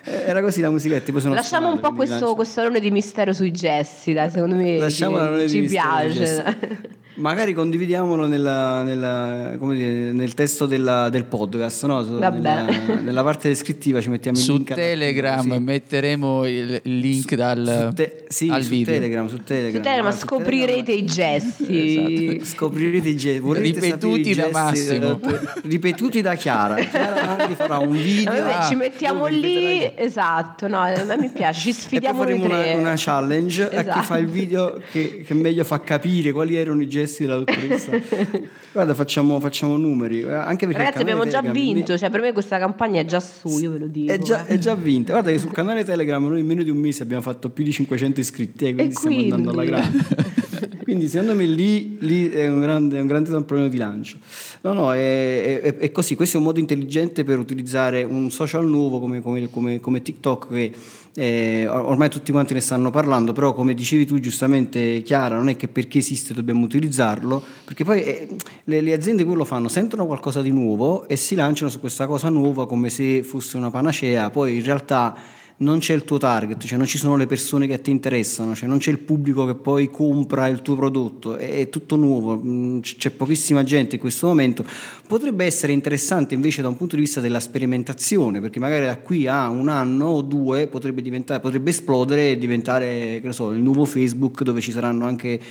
Era 0.03 0.41
così 0.41 0.59
la 0.59 0.69
musichetta. 0.69 1.11
Lasciamo 1.29 1.71
un 1.71 1.79
po' 1.79 1.93
questo, 1.93 2.35
questo 2.35 2.59
alone 2.59 2.81
di 2.81 2.91
mistero 2.91 3.31
sui 3.31 3.51
gesti, 3.51 4.11
dai, 4.11 4.29
secondo 4.29 4.55
me 4.55 4.89
ci, 4.91 5.47
ci 5.47 5.61
piace. 5.61 6.97
Magari 7.19 7.53
condividiamolo 7.53 8.27
nella, 8.27 8.81
nella, 8.81 9.57
dire, 9.57 10.13
nel 10.13 10.33
testo 10.33 10.65
della, 10.65 11.09
del 11.09 11.25
podcast, 11.25 11.85
no? 11.85 12.01
nella, 12.01 12.29
nella, 13.03 13.23
parte 13.23 13.49
descrittiva 13.49 13.99
ci 13.99 14.09
mettiamo 14.09 14.37
il 14.37 14.43
su 14.43 14.53
link. 14.53 14.69
Su 14.69 14.75
Telegram 14.75 15.51
sì. 15.51 15.59
metteremo 15.59 16.45
il 16.47 16.79
link 16.83 17.35
dal 17.35 17.91
te, 17.93 18.23
sì, 18.29 18.47
al 18.49 18.63
su 18.63 18.69
video. 18.69 18.93
Telegram, 18.93 19.27
su 19.27 19.43
Telegram. 19.43 19.83
Su 19.83 19.89
Telegram 19.89 20.17
scoprirete 20.17 20.91
i 20.93 21.05
gesti. 21.05 22.37
Esatto. 22.37 22.45
Scoprirete 22.45 23.09
i 23.09 23.17
gesti. 23.17 23.39
Vorrete 23.39 23.79
ripetuti 23.81 24.35
da 24.35 24.49
Massimo. 24.51 25.19
ripetuti 25.63 26.21
da 26.21 26.35
Chiara. 26.35 26.75
Chiara 26.75 27.49
farà 27.55 27.79
un 27.79 27.91
video. 27.91 28.31
Vabbè, 28.31 28.67
ci 28.67 28.75
mettiamo 28.75 29.27
lì, 29.27 29.91
esatto, 29.93 30.69
no, 30.69 30.81
a 30.81 31.03
me 31.03 31.17
mi 31.17 31.29
piace, 31.29 31.59
ci 31.59 31.73
sfidiamo 31.73 32.23
e 32.23 32.25
poi 32.25 32.39
faremo 32.39 32.55
una, 32.55 32.75
una, 32.75 32.93
challenge 32.95 33.69
esatto. 33.69 33.89
a 33.89 33.93
chi 33.93 34.05
fa 34.05 34.17
il 34.17 34.23
esatto. 34.23 34.39
video 34.39 34.81
che, 34.89 35.23
che 35.25 35.33
meglio 35.33 35.65
fa 35.65 35.81
capire 35.81 36.31
quali 36.31 36.55
erano 36.55 36.81
i 36.81 36.87
gesti 36.87 37.08
della 37.17 37.37
dottoressa. 37.37 37.91
Guarda, 38.71 38.93
facciamo, 38.93 39.39
facciamo, 39.39 39.77
numeri. 39.77 40.21
Eh, 40.21 40.31
anche 40.31 40.65
perché 40.65 40.83
Ragazzi, 40.83 41.01
abbiamo 41.01 41.23
già 41.23 41.41
Telegram, 41.41 41.53
vinto. 41.53 41.97
Cioè, 41.97 42.09
per 42.09 42.21
me 42.21 42.33
questa 42.33 42.57
campagna 42.57 43.01
è 43.01 43.05
già 43.05 43.19
su, 43.19 43.59
io 43.59 43.71
ve 43.71 43.77
lo 43.79 43.87
dico. 43.87 44.11
È 44.11 44.17
già, 44.19 44.45
eh. 44.45 44.55
è 44.55 44.57
già 44.57 44.75
vinta. 44.75 45.13
Guarda 45.13 45.31
che 45.31 45.39
sul 45.39 45.51
canale 45.51 45.83
Telegram 45.83 46.23
noi 46.25 46.39
in 46.39 46.45
meno 46.45 46.63
di 46.63 46.69
un 46.69 46.77
mese 46.77 47.03
abbiamo 47.03 47.21
fatto 47.21 47.49
più 47.49 47.63
di 47.63 47.71
500 47.71 48.19
iscritti, 48.19 48.67
eh, 48.67 48.73
quindi, 48.73 48.93
stiamo 48.93 49.15
quindi? 49.15 49.33
andando 49.33 49.51
alla 49.51 49.65
grande. 49.65 50.05
quindi 50.83 51.07
secondo 51.07 51.35
me 51.35 51.45
lì, 51.45 51.97
lì 51.99 52.29
è 52.29 52.47
un 52.47 52.61
grande, 52.61 52.99
un 52.99 53.07
grande 53.07 53.69
di 53.69 53.77
lancio. 53.77 54.17
No, 54.61 54.73
no, 54.73 54.93
è, 54.93 55.61
è, 55.61 55.77
è, 55.77 55.91
così. 55.91 56.15
Questo 56.15 56.37
è 56.37 56.39
un 56.39 56.45
modo 56.45 56.59
intelligente 56.59 57.23
per 57.23 57.37
utilizzare 57.37 58.03
un 58.03 58.29
social 58.31 58.67
nuovo 58.67 58.99
come, 58.99 59.21
come, 59.21 59.49
come, 59.49 59.79
come 59.79 60.01
TikTok 60.01 60.49
che 60.49 60.73
eh, 61.15 61.67
ormai 61.67 62.09
tutti 62.09 62.31
quanti 62.31 62.53
ne 62.53 62.61
stanno 62.61 62.91
parlando, 62.91 63.33
però 63.33 63.53
come 63.53 63.73
dicevi 63.73 64.05
tu 64.05 64.19
giustamente 64.19 65.01
Chiara, 65.01 65.35
non 65.35 65.49
è 65.49 65.55
che 65.55 65.67
perché 65.67 65.97
esiste 65.97 66.33
dobbiamo 66.33 66.63
utilizzarlo, 66.65 67.43
perché 67.65 67.83
poi 67.83 68.03
eh, 68.03 68.27
le, 68.65 68.81
le, 68.81 68.93
aziende 68.93 69.25
quello 69.25 69.45
fanno, 69.45 69.67
sentono 69.67 70.05
qualcosa 70.05 70.41
di 70.41 70.51
nuovo 70.51 71.07
e 71.07 71.15
si 71.15 71.35
lanciano 71.35 71.69
su 71.69 71.79
questa 71.79 72.07
cosa 72.07 72.29
nuova 72.29 72.67
come 72.67 72.89
se 72.89 73.23
fosse 73.23 73.57
una 73.57 73.71
panacea, 73.71 74.29
poi 74.29 74.57
in 74.57 74.63
realtà 74.63 75.15
non 75.61 75.79
c'è 75.79 75.93
il 75.93 76.05
tuo 76.05 76.17
target, 76.17 76.63
cioè 76.63 76.77
non 76.77 76.87
ci 76.87 76.97
sono 76.97 77.17
le 77.17 77.25
persone 77.25 77.67
che 77.67 77.81
ti 77.81 77.91
interessano, 77.91 78.55
cioè 78.55 78.69
non 78.69 78.77
c'è 78.77 78.91
il 78.91 78.99
pubblico 78.99 79.45
che 79.45 79.55
poi 79.55 79.89
compra 79.89 80.47
il 80.47 80.61
tuo 80.61 80.75
prodotto, 80.75 81.35
è, 81.35 81.67
tutto 81.67 81.97
nuovo, 81.97 82.41
mm, 82.41 82.79
c'è 82.79 83.09
pochissima 83.09 83.63
gente 83.63 83.95
in 83.95 84.01
questo 84.01 84.27
momento. 84.27 84.63
Potrebbe 85.05 85.43
essere 85.43 85.73
interessante 85.73 86.33
invece 86.33 86.61
da 86.61 86.69
un 86.69 86.77
punto 86.77 86.95
di 86.95 87.01
vista 87.01 87.19
della 87.19 87.41
sperimentazione, 87.41 88.39
perché 88.39 88.59
magari 88.59 88.85
da 88.85 88.97
qui 88.97 89.27
a 89.27 89.49
un 89.49 89.67
anno 89.67 90.05
o 90.05 90.21
due 90.21 90.67
potrebbe, 90.67 91.01
potrebbe 91.41 91.69
esplodere 91.71 92.31
e 92.31 92.37
diventare 92.37 93.21
so, 93.31 93.51
il 93.51 93.61
nuovo 93.61 93.83
Facebook 93.83 94.43
dove 94.43 94.61
ci, 94.61 94.71
anche, 94.77 95.41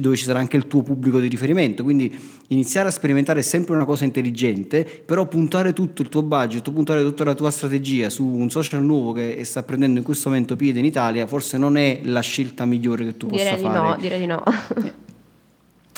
dove 0.00 0.16
ci 0.16 0.24
sarà 0.24 0.38
anche 0.38 0.56
il 0.56 0.66
tuo 0.66 0.82
pubblico 0.82 1.18
di 1.18 1.28
riferimento. 1.28 1.82
Quindi 1.82 2.14
iniziare 2.48 2.88
a 2.88 2.90
sperimentare 2.90 3.40
è 3.40 3.42
sempre 3.42 3.74
una 3.74 3.86
cosa 3.86 4.04
intelligente, 4.04 4.84
però 4.84 5.26
puntare 5.26 5.72
tutto 5.72 6.02
il 6.02 6.10
tuo 6.10 6.22
budget, 6.22 6.70
puntare 6.70 7.02
tutta 7.02 7.24
la 7.24 7.34
tua 7.34 7.50
strategia 7.50 8.10
su 8.10 8.26
un 8.26 8.50
social 8.50 8.84
nuovo 8.84 9.12
che 9.14 9.42
sta 9.44 9.62
prendendo 9.62 9.98
in 9.98 10.04
questo 10.04 10.28
momento 10.28 10.56
piede 10.56 10.80
in 10.80 10.84
Italia, 10.84 11.26
forse 11.26 11.56
non 11.56 11.78
è 11.78 12.00
la 12.02 12.20
scelta 12.20 12.66
migliore 12.66 13.06
che 13.06 13.16
tu 13.16 13.28
direi 13.28 13.54
possa 13.54 13.70
fare. 13.70 13.88
No, 13.88 13.96
direi 13.98 14.18
di 14.18 14.26
no. 14.26 14.42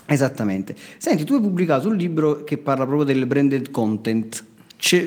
Esattamente. 0.07 0.75
Senti, 0.99 1.25
tu 1.25 1.35
hai 1.35 1.41
pubblicato 1.41 1.89
un 1.89 1.97
libro 1.97 2.45
che 2.45 2.59
parla 2.59 2.87
proprio 2.87 3.05
del 3.05 3.27
branded 3.27 3.71
content. 3.71 4.45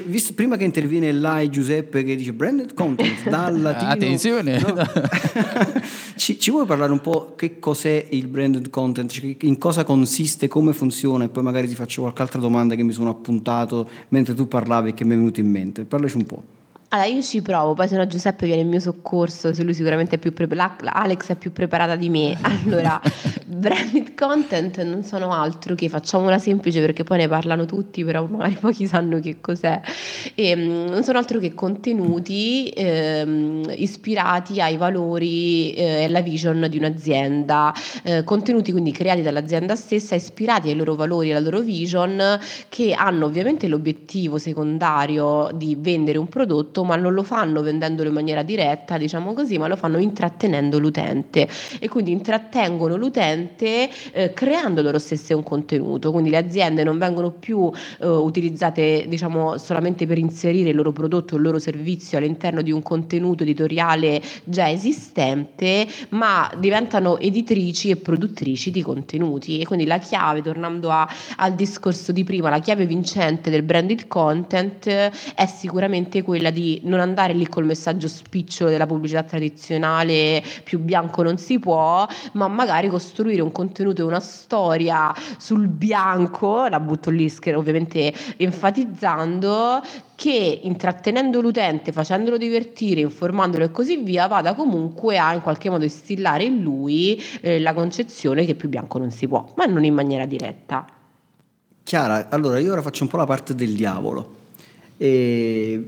Visto, 0.06 0.34
prima 0.34 0.58
che 0.58 0.64
interviene 0.64 1.12
là 1.12 1.48
Giuseppe 1.48 2.04
che 2.04 2.16
dice 2.16 2.34
branded 2.34 2.74
content 2.74 3.22
dal 3.30 3.62
latino 3.62 3.92
attenzione 3.92 4.60
no? 4.60 4.76
ci, 6.18 6.40
ci, 6.40 6.50
vuoi 6.50 6.66
parlare 6.66 6.92
un 6.92 7.00
po' 7.00 7.34
che 7.38 7.60
cos'è 7.60 8.08
il 8.10 8.28
branded 8.28 8.72
content 8.72 9.12
cioè, 9.12 9.38
in 9.42 9.60
cosa 9.60 9.84
consiste 9.84 10.48
come 10.48 10.74
funziona 10.74 11.26
e 11.26 11.30
poi 11.30 11.44
magari 11.44 11.68
ti 11.68 11.76
faccio 11.76 12.02
qualche 12.02 12.22
altra 12.24 12.42
domanda 12.42 12.74
che 12.74 12.82
mi 12.84 12.92
sono 12.92 13.12
appuntato 13.12 13.88
mentre 14.10 14.34
tu 14.34 14.48
parlavi 14.48 14.90
e 14.90 14.94
che 14.96 15.06
mi 15.06 15.14
è 15.14 15.18
venuto 15.18 15.40
in 15.40 15.50
mente 15.50 15.86
parlaci 15.86 16.18
un 16.18 16.26
po' 16.26 16.44
Allora, 16.92 17.08
io 17.08 17.22
ci 17.22 17.44
provo, 17.44 17.76
poi 17.76 17.88
se 17.88 17.96
no 17.98 18.08
Giuseppe 18.08 18.48
viene 18.48 18.64
in 18.64 18.68
mio 18.68 18.80
soccorso, 18.80 19.54
se 19.54 19.62
lui 19.62 19.76
sicuramente 19.76 20.16
è 20.16 20.18
più 20.18 20.34
preparato, 20.34 20.86
Alex 20.92 21.28
è 21.28 21.36
più 21.36 21.52
preparata 21.52 21.96
di 21.96 22.10
me. 22.10 22.36
Allora, 22.66 23.00
branded 23.46 24.16
content 24.16 24.82
non 24.82 25.04
sono 25.04 25.32
altro 25.32 25.76
che, 25.76 25.88
facciamola 25.88 26.40
semplice 26.40 26.82
perché 26.82 27.04
poi 27.04 27.20
ne 27.20 27.28
parlano 27.28 27.66
tutti, 27.66 28.04
però 28.04 28.26
magari 28.26 28.56
pochi 28.56 28.88
sanno 28.88 29.20
che 29.20 29.38
cos'è. 29.40 29.80
E, 30.34 30.50
ehm, 30.50 30.90
non 30.90 31.04
sono 31.04 31.20
altro 31.20 31.38
che 31.40 31.54
contenuti 31.54 32.70
ehm, 32.70 33.72
ispirati 33.76 34.60
ai 34.60 34.78
valori 34.78 35.72
eh, 35.74 36.02
e 36.02 36.04
alla 36.06 36.22
vision 36.22 36.66
di 36.70 36.78
un'azienda, 36.78 37.72
eh, 38.02 38.24
contenuti 38.24 38.72
quindi 38.72 38.92
creati 38.92 39.22
dall'azienda 39.22 39.76
stessa, 39.76 40.16
ispirati 40.16 40.70
ai 40.70 40.76
loro 40.76 40.96
valori 40.96 41.30
e 41.30 41.32
alla 41.36 41.42
loro 41.42 41.60
vision, 41.60 42.40
che 42.68 42.94
hanno 42.94 43.26
ovviamente 43.26 43.68
l'obiettivo 43.68 44.40
secondario 44.40 45.52
di 45.54 45.78
vendere 45.80 46.18
un 46.18 46.28
prodotto 46.28 46.79
prodotto, 46.80 46.84
ma 46.84 46.96
non 46.96 47.14
lo 47.14 47.24
fanno 47.24 47.62
vendendolo 47.62 48.10
in 48.10 48.16
maniera 48.16 48.44
diretta, 48.44 48.98
diciamo 48.98 49.34
così, 49.34 49.58
ma 49.58 49.68
lo 49.68 49.76
fanno 49.76 49.98
intrattenendo 49.98 50.80
l'utente. 50.80 51.48
E 51.80 51.88
quindi 51.88 52.12
intrattengono 52.12 52.96
l'utente 52.96 53.90
eh, 54.12 54.34
creando 54.34 54.82
loro 54.82 55.00
stesse 55.00 55.34
un 55.34 55.44
contenuto, 55.44 56.12
quindi 56.12 56.30
le 56.30 56.38
aziende 56.38 56.84
non 56.84 56.98
vengono 56.98 57.32
più 57.32 57.72
eh, 58.00 58.08
utilizzate 58.08 59.06
diciamo 59.08 59.58
solamente 59.58 60.06
per 60.06 60.18
inserire 60.18 60.70
il 60.70 60.76
loro 60.76 60.92
prodotto, 60.92 61.36
il 61.36 61.42
loro 61.42 61.60
servizio 61.60 62.18
all'interno 62.18 62.62
di 62.62 62.72
un 62.72 62.82
contenuto 62.82 63.44
editoriale 63.44 64.22
già 64.44 64.70
esistente, 64.70 65.88
ma 66.10 66.50
diventano 66.58 67.18
editrici 67.20 67.90
e 67.90 67.98
produttrici 67.98 68.72
di 68.72 68.82
contenuti. 68.82 69.60
E 69.60 69.66
quindi 69.66 69.86
la 69.86 69.98
chiave, 69.98 70.42
tornando 70.42 70.90
a, 70.90 71.08
al 71.38 71.54
discorso 71.54 72.12
di 72.12 72.24
prima, 72.24 72.50
la 72.50 72.60
chiave 72.60 72.86
vincente 72.86 73.50
del 73.50 73.64
branded 73.64 74.08
content 74.08 74.88
è 74.88 75.46
sicuramente 75.46 76.22
quella 76.22 76.50
di 76.50 76.69
non 76.84 77.00
andare 77.00 77.34
lì 77.34 77.48
col 77.48 77.66
messaggio 77.66 78.08
spicciolo 78.08 78.70
della 78.70 78.86
pubblicità 78.86 79.24
tradizionale 79.24 80.44
più 80.64 80.80
bianco 80.80 81.24
non 81.24 81.38
si 81.38 81.60
può, 81.60 82.08
ma 82.34 82.48
magari 82.48 82.88
costruire 82.90 83.42
un 83.42 83.52
contenuto 83.52 84.02
e 84.02 84.06
una 84.06 84.20
storia 84.20 85.14
sul 85.38 85.68
bianco, 85.68 86.68
la 86.68 86.80
butto 86.80 87.10
lì 87.10 87.32
ovviamente 87.56 88.14
enfatizzando, 88.38 89.82
che 90.16 90.60
intrattenendo 90.64 91.40
l'utente, 91.40 91.92
facendolo 91.92 92.38
divertire, 92.38 93.02
informandolo 93.02 93.64
e 93.64 93.72
così 93.72 93.98
via, 93.98 94.28
vada 94.28 94.54
comunque 94.54 95.18
a 95.18 95.34
in 95.34 95.42
qualche 95.42 95.70
modo 95.70 95.86
instillare 95.86 96.44
in 96.44 96.62
lui 96.62 97.22
eh, 97.42 97.60
la 97.60 97.74
concezione 97.74 98.46
che 98.46 98.56
più 98.56 98.68
bianco 98.68 98.98
non 98.98 99.12
si 99.12 99.28
può, 99.28 99.54
ma 99.56 99.66
non 99.66 99.84
in 99.86 99.94
maniera 99.94 100.26
diretta. 100.26 100.86
Chiara, 101.84 102.28
allora 102.30 102.60
io 102.60 102.72
ora 102.72 102.82
faccio 102.82 103.04
un 103.04 103.10
po' 103.10 103.18
la 103.18 103.26
parte 103.26 103.56
del 103.56 103.74
diavolo 103.74 104.38
E, 105.02 105.82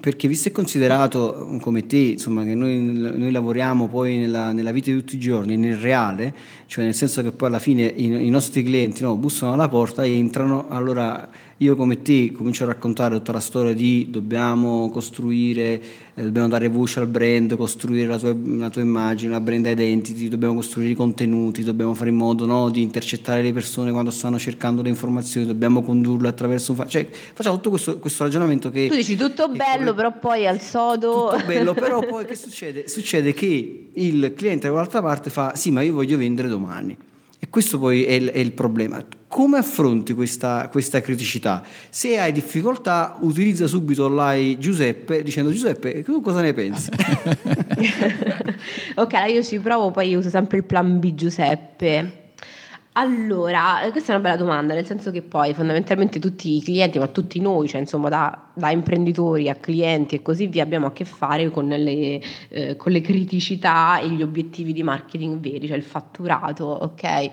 perché 0.00 0.26
visto 0.26 0.48
e 0.48 0.52
considerato 0.52 1.58
come 1.60 1.84
te, 1.84 1.98
insomma, 1.98 2.42
che 2.42 2.54
noi, 2.54 2.78
noi 2.80 3.30
lavoriamo 3.30 3.86
poi 3.86 4.16
nella, 4.16 4.52
nella, 4.52 4.72
vita 4.72 4.90
di 4.90 4.96
tutti 4.96 5.16
i 5.16 5.20
giorni, 5.20 5.58
nel 5.58 5.76
reale, 5.76 6.34
cioè 6.64 6.84
nel 6.84 6.94
senso 6.94 7.20
che 7.22 7.32
poi 7.32 7.48
alla 7.48 7.58
fine 7.58 7.82
i, 7.84 8.06
i 8.06 8.30
nostri 8.30 8.62
clienti 8.62 9.02
no, 9.02 9.14
bussano 9.16 9.52
alla 9.52 9.68
porta, 9.68 10.06
entrano, 10.06 10.68
allora 10.70 11.28
io 11.62 11.76
come 11.76 12.00
te 12.00 12.32
comincio 12.32 12.64
a 12.64 12.68
raccontare 12.68 13.16
tutta 13.16 13.32
la 13.32 13.40
storia 13.40 13.74
di 13.74 14.06
dobbiamo 14.08 14.88
costruire, 14.88 15.82
eh, 16.14 16.22
dobbiamo 16.22 16.48
dare 16.48 16.68
voce 16.68 17.00
al 17.00 17.06
brand, 17.06 17.54
costruire 17.54 18.06
la 18.06 18.18
tua, 18.18 18.34
la 18.34 18.70
tua, 18.70 18.80
immagine, 18.80 19.32
la 19.32 19.42
brand 19.42 19.66
identity, 19.66 20.28
dobbiamo 20.28 20.54
costruire 20.54 20.92
i 20.92 20.94
contenuti, 20.94 21.62
dobbiamo 21.62 21.92
fare 21.92 22.08
in 22.08 22.16
modo 22.16 22.46
no, 22.46 22.70
di 22.70 22.80
intercettare 22.80 23.42
le 23.42 23.52
persone 23.52 23.90
quando 23.92 24.10
stanno 24.10 24.38
cercando 24.38 24.80
le 24.80 24.88
informazioni, 24.88 25.46
dobbiamo 25.46 25.82
condurle 25.82 26.28
attraverso 26.28 26.72
un... 26.72 26.78
Fa- 26.78 26.86
cioè 26.86 27.06
facciamo 27.10 27.56
tutto 27.56 27.68
questo, 27.68 27.98
questo, 27.98 28.24
ragionamento 28.24 28.70
che... 28.70 28.88
Tu 28.88 28.94
dici 28.94 29.16
tutto 29.16 29.48
bello, 29.48 29.92
però 29.92 30.18
poi 30.18 30.46
al 30.46 30.62
sodo... 30.62 31.28
Tutto 31.30 31.44
bello, 31.44 31.74
però 31.74 32.00
poi 32.00 32.24
che 32.24 32.36
succede? 32.36 32.88
Succede 32.88 33.34
che 33.34 33.90
il 33.92 34.32
cliente 34.34 34.66
dall'altra 34.68 35.02
parte 35.02 35.28
fa 35.28 35.54
sì 35.54 35.70
ma 35.70 35.82
io 35.82 35.92
voglio 35.92 36.16
vendere 36.16 36.48
domani. 36.48 36.96
E 37.42 37.48
questo 37.48 37.78
poi 37.78 38.04
è 38.04 38.12
il, 38.12 38.28
è 38.28 38.38
il 38.38 38.52
problema. 38.52 39.02
Come 39.26 39.56
affronti 39.56 40.12
questa, 40.12 40.68
questa, 40.70 41.00
criticità? 41.00 41.62
Se 41.88 42.18
hai 42.18 42.32
difficoltà, 42.32 43.16
utilizza 43.20 43.66
subito 43.66 44.08
l'AI 44.08 44.58
Giuseppe 44.58 45.22
dicendo 45.22 45.50
Giuseppe, 45.50 46.02
tu 46.02 46.20
cosa 46.20 46.42
ne 46.42 46.52
pensi? 46.52 46.90
ok, 48.94 49.12
io 49.32 49.42
ci 49.42 49.58
provo, 49.58 49.90
poi 49.90 50.14
uso 50.14 50.28
sempre 50.28 50.58
il 50.58 50.64
plan 50.64 50.98
B 50.98 51.14
Giuseppe. 51.14 52.19
Allora, 53.00 53.78
questa 53.92 54.12
è 54.12 54.16
una 54.16 54.24
bella 54.24 54.36
domanda, 54.36 54.74
nel 54.74 54.84
senso 54.84 55.10
che 55.10 55.22
poi 55.22 55.54
fondamentalmente 55.54 56.18
tutti 56.18 56.56
i 56.56 56.62
clienti, 56.62 56.98
ma 56.98 57.06
tutti 57.06 57.40
noi, 57.40 57.66
cioè 57.66 57.80
insomma 57.80 58.10
da, 58.10 58.50
da 58.52 58.70
imprenditori 58.70 59.48
a 59.48 59.54
clienti 59.54 60.16
e 60.16 60.22
così 60.22 60.48
via, 60.48 60.62
abbiamo 60.62 60.88
a 60.88 60.92
che 60.92 61.06
fare 61.06 61.48
con 61.48 61.66
le, 61.66 62.20
eh, 62.50 62.76
con 62.76 62.92
le 62.92 63.00
criticità 63.00 64.00
e 64.00 64.10
gli 64.10 64.20
obiettivi 64.20 64.74
di 64.74 64.82
marketing 64.82 65.40
veri, 65.40 65.66
cioè 65.66 65.78
il 65.78 65.82
fatturato, 65.82 66.66
ok? 66.66 67.30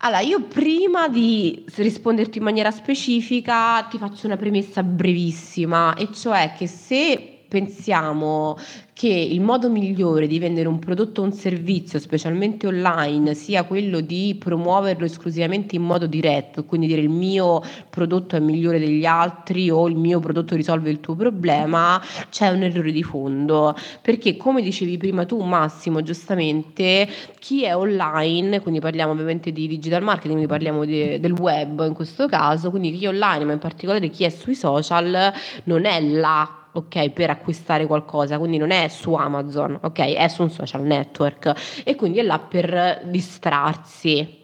Allora, 0.00 0.20
io 0.20 0.42
prima 0.42 1.08
di 1.08 1.64
risponderti 1.74 2.36
in 2.36 2.44
maniera 2.44 2.70
specifica 2.70 3.84
ti 3.84 3.96
faccio 3.96 4.26
una 4.26 4.36
premessa 4.36 4.82
brevissima, 4.82 5.94
e 5.94 6.12
cioè 6.12 6.52
che 6.54 6.66
se 6.66 7.31
pensiamo 7.52 8.56
che 8.94 9.08
il 9.08 9.42
modo 9.42 9.68
migliore 9.68 10.26
di 10.26 10.38
vendere 10.38 10.68
un 10.68 10.78
prodotto 10.78 11.20
o 11.20 11.24
un 11.24 11.32
servizio, 11.32 11.98
specialmente 11.98 12.66
online, 12.66 13.34
sia 13.34 13.64
quello 13.64 14.00
di 14.00 14.36
promuoverlo 14.38 15.04
esclusivamente 15.04 15.76
in 15.76 15.82
modo 15.82 16.06
diretto, 16.06 16.64
quindi 16.64 16.86
dire 16.86 17.02
il 17.02 17.10
mio 17.10 17.60
prodotto 17.90 18.36
è 18.36 18.38
migliore 18.38 18.78
degli 18.78 19.04
altri 19.04 19.68
o 19.68 19.86
il 19.86 19.96
mio 19.96 20.18
prodotto 20.18 20.54
risolve 20.54 20.88
il 20.88 21.00
tuo 21.00 21.14
problema, 21.14 22.00
c'è 22.30 22.48
un 22.48 22.62
errore 22.62 22.90
di 22.90 23.02
fondo, 23.02 23.76
perché 24.00 24.38
come 24.38 24.62
dicevi 24.62 24.96
prima 24.96 25.26
tu 25.26 25.42
Massimo, 25.42 26.00
giustamente, 26.02 27.06
chi 27.38 27.64
è 27.64 27.76
online, 27.76 28.60
quindi 28.60 28.80
parliamo 28.80 29.12
ovviamente 29.12 29.52
di 29.52 29.66
digital 29.66 30.02
marketing, 30.02 30.32
quindi 30.32 30.50
parliamo 30.50 30.84
di, 30.86 31.20
del 31.20 31.32
web 31.32 31.84
in 31.86 31.92
questo 31.92 32.28
caso, 32.28 32.70
quindi 32.70 32.96
chi 32.96 33.04
è 33.04 33.08
online, 33.08 33.44
ma 33.44 33.52
in 33.52 33.58
particolare 33.58 34.08
chi 34.08 34.24
è 34.24 34.30
sui 34.30 34.54
social, 34.54 35.32
non 35.64 35.84
è 35.84 36.00
là 36.00 36.60
ok, 36.72 37.10
per 37.10 37.30
acquistare 37.30 37.86
qualcosa, 37.86 38.38
quindi 38.38 38.56
non 38.56 38.70
è 38.70 38.88
su 38.88 39.12
Amazon, 39.14 39.78
ok, 39.80 39.98
è 40.14 40.28
su 40.28 40.42
un 40.42 40.50
social 40.50 40.82
network 40.82 41.82
e 41.84 41.94
quindi 41.94 42.18
è 42.18 42.22
là 42.22 42.38
per 42.38 43.02
distrarsi. 43.04 44.40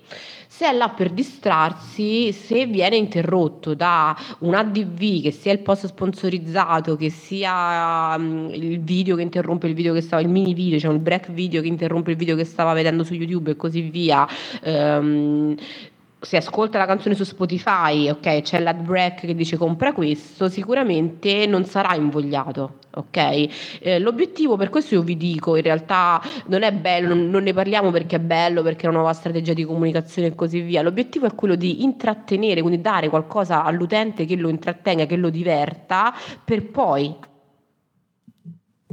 Se 0.59 0.69
è 0.69 0.73
là 0.73 0.89
per 0.89 1.11
distrarsi, 1.11 2.33
se 2.33 2.67
viene 2.67 2.97
interrotto 2.97 3.75
da 3.75 4.17
un 4.41 4.55
ADV, 4.55 5.23
che 5.23 5.31
sia 5.31 5.53
il 5.53 5.61
post 5.61 5.87
sponsorizzato, 5.87 6.97
che 6.97 7.11
sia 7.11 8.17
um, 8.19 8.51
il 8.53 8.81
video 8.81 9.15
che 9.15 9.23
interrompe 9.23 9.69
il 9.69 9.75
video 9.75 9.95
che 9.95 10.01
stava, 10.01 10.21
il 10.21 10.29
mini 10.29 10.55
video, 10.55 10.81
cioè 10.81 10.93
il 10.93 10.99
break 10.99 11.31
video 11.31 11.63
che 11.63 11.69
interrompe 11.69 12.11
il 12.11 12.17
video 12.17 12.35
che 12.35 12.45
stava 12.45 12.73
vedendo 12.73 13.05
su 13.05 13.15
YouTube 13.15 13.53
e 13.53 13.57
così 13.57 13.83
via, 13.83 14.27
um, 14.65 15.55
si 16.21 16.37
ascolta 16.37 16.79
la 16.79 16.87
canzone 16.87 17.15
su 17.15 17.23
Spotify, 17.23 18.09
ok, 18.09 18.43
c'è 18.43 18.59
l'ad 18.59 18.81
break 18.81 19.21
che 19.21 19.35
dice 19.35 19.57
compra 19.57 19.93
questo, 19.93 20.49
sicuramente 20.49 21.47
non 21.47 21.65
sarà 21.65 21.95
invogliato, 21.95 22.79
ok? 22.95 23.79
Eh, 23.81 23.99
l'obiettivo 24.01 24.57
per 24.57 24.69
questo 24.69 24.97
io 24.97 25.03
vi 25.03 25.17
dico, 25.17 25.55
in 25.55 25.63
realtà 25.63 26.21
non 26.47 26.63
è 26.63 26.73
bello, 26.73 27.15
non, 27.15 27.43
ne 27.43 27.53
parliamo 27.53 27.91
perché 27.93 28.17
è 28.17 28.21
bello, 28.21 28.63
perché 28.63 28.87
è 28.87 28.89
una 28.89 28.99
nuova 28.99 29.13
strategia 29.13 29.53
di 29.53 29.65
comunicazione 29.65 30.29
e 30.29 30.35
così 30.35 30.61
via. 30.61 30.83
L'obiettivo 30.83 31.27
è 31.27 31.35
quello 31.35 31.55
di 31.55 31.85
intrattenere, 31.85 32.63
quindi 32.63 32.81
dare 32.81 33.09
qualcosa 33.09 33.63
all'utente 33.63 34.25
che 34.25 34.35
lo 34.35 34.49
intrattenga, 34.49 35.07
che 35.07 35.17
lo 35.17 35.31
diverta, 35.31 36.13
per 36.45 36.69
poi 36.69 37.15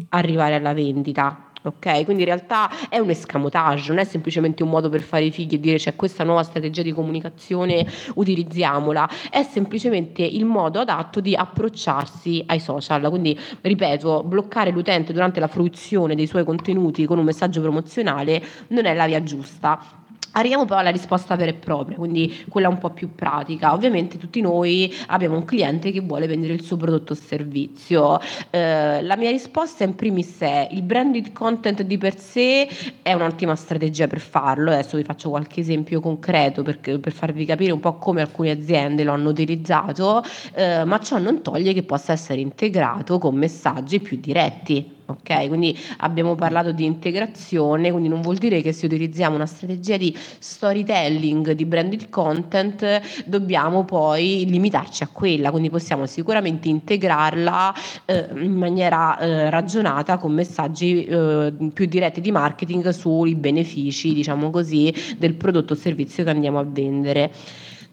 arrivare 0.10 0.56
alla 0.56 0.74
vendita 0.74 1.45
ok? 1.70 2.04
Quindi 2.04 2.24
in 2.24 2.30
realtà 2.30 2.70
è 2.90 2.98
un 3.00 3.10
escamotage, 3.10 3.90
non 3.90 4.00
è 4.00 4.04
semplicemente 4.04 4.64
un 4.64 4.70
modo 4.70 4.90
per 4.90 5.02
fare 5.02 5.26
i 5.26 5.32
figli 5.32 5.56
e 5.56 5.60
dire 5.60 5.78
c'è 5.78 5.96
questa 5.96 6.24
nuova 6.24 6.44
strategia 6.44 6.82
di 6.82 6.92
comunicazione, 6.92 7.86
utilizziamola, 8.16 9.10
è 9.30 9.44
semplicemente 9.44 10.24
il 10.24 10.46
modo 10.46 10.80
adatto 10.80 11.20
di 11.20 11.36
approcciarsi 11.36 12.44
ai 12.48 12.60
social. 12.60 13.10
Quindi, 13.10 13.38
ripeto, 13.62 14.24
bloccare 14.24 14.72
l'utente 14.72 15.14
durante 15.14 15.40
la 15.40 15.48
fruizione 15.48 16.16
dei 16.16 16.28
suoi 16.28 16.44
contenuti 16.44 17.06
con 17.06 17.18
un 17.18 17.26
messaggio 17.26 17.62
promozionale 17.62 18.44
non 18.70 18.86
è 18.86 18.94
la 18.94 19.06
via 19.06 19.24
giusta 19.24 20.04
Arriviamo 20.38 20.66
poi 20.66 20.80
alla 20.80 20.90
risposta 20.90 21.36
vera 21.38 21.52
e 21.52 21.54
propria, 21.54 21.96
quindi 21.96 22.44
quella 22.50 22.68
un 22.68 22.78
po' 22.78 22.90
più 22.90 23.16
pratica. 23.16 23.74
Ovviamente 23.74 24.18
tutti 24.18 24.42
noi 24.42 24.94
abbiamo 25.08 25.38
un 25.38 25.46
cliente 25.46 25.92
che 25.92 26.02
vuole 26.02 26.28
vendere 26.28 26.54
il 26.54 26.62
suo 26.62 26.76
prodotto 26.76 27.14
o 27.14 27.16
servizio. 27.16 28.20
Eh, 28.50 29.02
la 29.02 29.16
mia 29.16 29.30
risposta 29.30 29.86
in 29.86 29.96
primis 29.96 30.38
è 30.40 30.68
il 30.72 30.82
branded 30.82 31.32
content 31.32 31.84
di 31.84 31.98
per 31.98 32.20
sé 32.20 32.68
è 33.02 33.14
un'ottima 33.14 33.56
strategia 33.56 34.08
per 34.08 34.20
farlo. 34.20 34.72
Adesso 34.72 34.98
vi 34.98 35.04
faccio 35.04 35.30
qualche 35.30 35.62
esempio 35.62 36.02
concreto 36.02 36.64
per, 36.64 36.80
per 36.80 37.14
farvi 37.14 37.46
capire 37.46 37.72
un 37.72 37.80
po' 37.80 37.96
come 37.96 38.20
alcune 38.20 38.52
aziende 38.52 39.06
lo 39.06 39.14
hanno 39.14 39.30
utilizzato, 39.30 40.22
eh, 40.54 40.84
ma 40.84 41.00
ciò 41.00 41.18
non 41.18 41.42
toglie 41.42 41.72
che 41.72 41.84
possa 41.84 42.12
essere 42.12 42.42
integrato 42.42 43.20
con 43.20 43.36
messaggi 43.36 44.02
più 44.02 44.18
diretti. 44.20 44.95
Ok, 45.08 45.48
quindi 45.50 45.78
abbiamo 45.98 46.34
parlato 46.34 46.72
di 46.72 46.84
integrazione, 46.84 47.92
quindi 47.92 48.10
non 48.10 48.22
vuol 48.22 48.38
dire 48.38 48.62
che 48.64 48.74
se 48.74 48.88
utilizziamo 48.88 49.36
una 49.36 49.46
strategia 49.46 49.98
di 49.98 50.18
storytelling, 50.40 51.52
di 51.52 51.66
branded 51.66 52.10
content, 52.10 53.02
dobbiamo 53.26 53.86
poi 53.86 54.46
limitarci 54.48 55.04
a 55.04 55.10
quella, 55.12 55.52
quindi 55.52 55.70
possiamo 55.70 56.08
sicuramente 56.08 56.70
integrarla 56.70 57.74
eh, 58.06 58.30
in 58.36 58.54
maniera 58.54 59.20
eh, 59.20 59.50
ragionata 59.52 60.18
con 60.18 60.34
messaggi 60.34 61.06
eh, 61.06 61.54
più 61.72 61.86
diretti 61.86 62.20
di 62.20 62.32
marketing 62.32 62.90
sui 62.90 63.36
benefici, 63.36 64.12
diciamo 64.12 64.50
così, 64.50 64.92
del 65.20 65.36
prodotto 65.36 65.74
o 65.74 65.76
servizio 65.76 66.24
che 66.24 66.32
andiamo 66.32 66.58
a 66.58 66.64
vendere. 66.64 67.32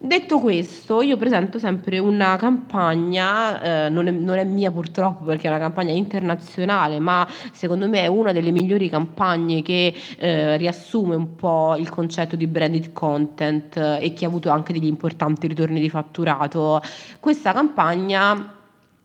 Detto 0.04 0.40
questo, 0.40 1.00
io 1.00 1.16
presento 1.16 1.60
sempre 1.60 2.00
una 2.00 2.34
campagna, 2.34 3.86
eh, 3.86 3.88
non, 3.88 4.08
è, 4.08 4.10
non, 4.10 4.36
è, 4.36 4.42
mia 4.42 4.72
purtroppo 4.72 5.22
perché 5.22 5.46
è 5.46 5.50
una 5.50 5.60
campagna 5.60 5.92
internazionale, 5.92 6.98
ma 6.98 7.24
secondo 7.52 7.88
me 7.88 8.00
è 8.00 8.08
una 8.08 8.32
delle 8.32 8.50
migliori 8.50 8.88
campagne 8.88 9.62
che 9.62 9.94
eh, 10.18 10.56
riassume 10.56 11.14
un 11.14 11.36
po' 11.36 11.76
il 11.78 11.88
concetto 11.88 12.34
di 12.34 12.48
branded 12.48 12.92
content 12.92 13.76
eh, 13.76 13.98
e 14.00 14.12
che 14.12 14.24
ha 14.24 14.28
avuto 14.28 14.50
anche 14.50 14.72
degli 14.72 14.86
importanti 14.86 15.46
ritorni 15.46 15.78
di 15.78 15.88
fatturato. 15.88 16.82
Questa 17.20 17.52
campagna 17.52 18.61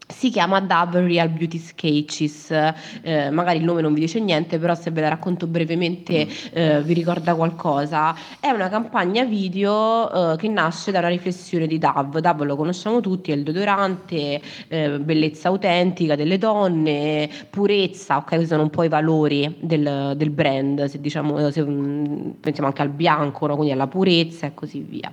si 0.08 0.30
chiama 0.30 0.62
Dove 0.62 1.06
Real 1.06 1.30
Beauty 1.30 1.58
Sketches, 1.58 2.52
eh, 3.02 3.30
magari 3.30 3.58
il 3.58 3.66
nome 3.66 3.82
non 3.82 3.94
vi 3.94 4.00
dice 4.00 4.20
niente, 4.20 4.58
però 4.58 4.74
se 4.74 4.90
ve 4.90 5.02
la 5.02 5.10
racconto 5.10 5.48
brevemente 5.48 6.28
eh, 6.52 6.82
vi 6.82 6.94
ricorda 6.94 7.36
qualcosa. 7.36 8.16
È 8.40 8.50
una 8.50 8.70
campagna 8.70 9.26
video 9.26 10.34
eh, 10.34 10.38
che 10.38 10.48
nasce 10.48 10.92
da 10.92 11.00
una 11.00 11.10
riflessione 11.10 11.68
di 11.68 11.78
Dove. 11.78 12.22
Dove 12.22 12.46
lo 12.46 12.56
conosciamo 12.56 13.02
tutti, 13.02 13.32
è 13.32 13.36
il 13.36 13.44
deodorante, 13.44 14.42
eh, 14.70 15.00
bellezza 15.00 15.50
autentica 15.50 16.16
delle 16.16 16.38
donne, 16.38 17.30
purezza, 17.50 18.18
ok, 18.18 18.28
questi 18.28 18.48
sono 18.48 18.64
un 18.64 18.70
po' 18.70 18.84
i 18.84 18.90
valori 18.90 19.58
del, 19.60 20.14
del 20.16 20.30
brand, 20.30 20.86
se 20.86 21.02
diciamo, 21.02 21.52
se, 21.52 21.64
mm, 21.64 22.30
pensiamo 22.40 22.70
anche 22.70 22.82
al 22.82 22.90
bianco, 22.90 23.46
no? 23.48 23.56
quindi 23.56 23.74
alla 23.74 23.88
purezza 23.88 24.48
e 24.48 24.54
così 24.54 24.80
via. 24.80 25.12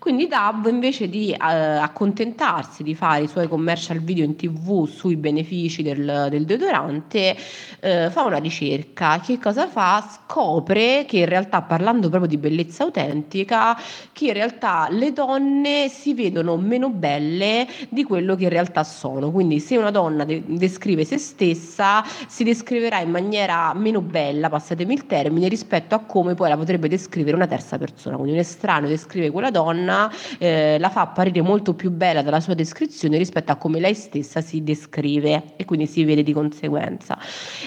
Quindi 0.00 0.28
Dove 0.28 0.70
invece 0.70 1.10
di 1.10 1.30
eh, 1.30 1.36
accontentarsi 1.36 2.82
di 2.82 2.94
fare 2.94 3.24
i 3.24 3.28
suoi 3.28 3.48
commercial 3.48 3.98
video 3.98 4.24
in 4.24 4.34
tv 4.34 4.86
sui 4.86 5.16
benefici 5.16 5.82
del, 5.82 6.28
del 6.30 6.46
deodorante, 6.46 7.36
eh, 7.80 8.08
fa 8.08 8.24
una 8.24 8.38
ricerca. 8.38 9.20
Che 9.20 9.38
cosa 9.38 9.68
fa? 9.68 10.02
Scopre 10.08 11.04
che 11.06 11.18
in 11.18 11.26
realtà, 11.26 11.60
parlando 11.60 12.08
proprio 12.08 12.30
di 12.30 12.38
bellezza 12.38 12.84
autentica, 12.84 13.76
che 14.12 14.28
in 14.28 14.32
realtà 14.32 14.88
le 14.90 15.12
donne 15.12 15.90
si 15.90 16.14
vedono 16.14 16.56
meno 16.56 16.88
belle 16.88 17.68
di 17.90 18.02
quello 18.04 18.34
che 18.36 18.44
in 18.44 18.50
realtà 18.50 18.82
sono. 18.82 19.30
Quindi 19.30 19.60
se 19.60 19.76
una 19.76 19.90
donna 19.90 20.24
de- 20.24 20.42
descrive 20.46 21.04
se 21.04 21.18
stessa, 21.18 22.02
si 22.26 22.42
descriverà 22.42 23.00
in 23.00 23.10
maniera 23.10 23.74
meno 23.74 24.00
bella, 24.00 24.48
passatemi 24.48 24.94
il 24.94 25.04
termine, 25.04 25.48
rispetto 25.48 25.94
a 25.94 25.98
come 25.98 26.34
poi 26.34 26.48
la 26.48 26.56
potrebbe 26.56 26.88
descrivere 26.88 27.36
una 27.36 27.46
terza 27.46 27.76
persona. 27.76 28.14
Quindi 28.16 28.32
un 28.32 28.38
estraneo 28.38 28.88
descrive 28.88 29.30
quella 29.30 29.50
donna, 29.50 29.89
eh, 30.38 30.78
la 30.78 30.88
fa 30.90 31.02
apparire 31.02 31.42
molto 31.42 31.74
più 31.74 31.90
bella 31.90 32.22
dalla 32.22 32.40
sua 32.40 32.54
descrizione 32.54 33.18
rispetto 33.18 33.52
a 33.52 33.56
come 33.56 33.80
lei 33.80 33.94
stessa 33.94 34.40
si 34.40 34.62
descrive 34.62 35.54
e 35.56 35.64
quindi 35.64 35.86
si 35.86 36.04
vede 36.04 36.22
di 36.22 36.32
conseguenza. 36.32 37.18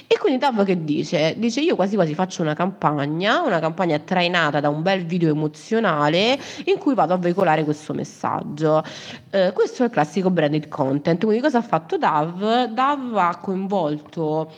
E 0.08 0.18
quindi 0.18 0.40
Tav 0.40 0.64
che 0.64 0.84
dice? 0.84 1.36
Dice 1.38 1.62
io 1.62 1.76
quasi 1.76 1.96
quasi 1.96 2.14
faccio 2.14 2.42
una 2.42 2.54
campagna, 2.54 3.42
una 3.42 3.60
campagna 3.60 4.00
trainata 4.00 4.60
da 4.60 4.70
un 4.70 4.82
bel 4.82 5.06
video 5.06 5.30
emozionale 5.30 6.40
in 6.66 6.78
cui 6.78 6.94
vado 6.94 7.14
a 7.14 7.18
veicolare 7.18 7.64
questo 7.64 7.94
messaggio. 7.94 8.84
Eh, 9.30 9.52
questo 9.54 9.84
è 9.84 9.86
il 9.86 9.92
classico 9.92 10.30
branded 10.30 10.68
content, 10.68 11.24
quindi 11.24 11.42
cosa 11.42 11.60
ha 11.60 11.62
fatto 11.62 11.98
Dav? 11.98 12.66
Dav 12.66 13.16
ha 13.18 13.38
coinvolto 13.38 14.52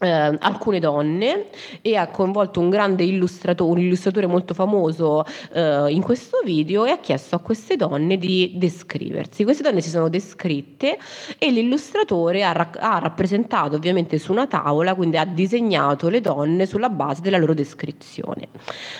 eh, 0.00 0.08
alcune 0.08 0.78
donne 0.78 1.46
e 1.82 1.96
ha 1.96 2.08
coinvolto 2.08 2.60
un 2.60 2.70
grande 2.70 3.04
illustratore, 3.04 3.80
un 3.80 3.86
illustratore 3.86 4.26
molto 4.26 4.54
famoso 4.54 5.24
eh, 5.52 5.86
in 5.88 6.02
questo 6.02 6.40
video 6.44 6.84
e 6.84 6.90
ha 6.90 6.98
chiesto 6.98 7.36
a 7.36 7.40
queste 7.40 7.76
donne 7.76 8.16
di 8.16 8.52
descriversi. 8.54 9.44
Queste 9.44 9.62
donne 9.62 9.80
si 9.80 9.90
sono 9.90 10.08
descritte 10.08 10.98
e 11.38 11.50
l'illustratore 11.50 12.44
ha, 12.44 12.52
ra- 12.52 12.70
ha 12.78 12.98
rappresentato 12.98 13.76
ovviamente 13.76 14.18
su 14.18 14.32
una 14.32 14.46
tavola, 14.46 14.94
quindi 14.94 15.16
ha 15.16 15.24
disegnato 15.24 16.08
le 16.08 16.20
donne 16.20 16.66
sulla 16.66 16.90
base 16.90 17.20
della 17.20 17.38
loro 17.38 17.54
descrizione. 17.54 18.48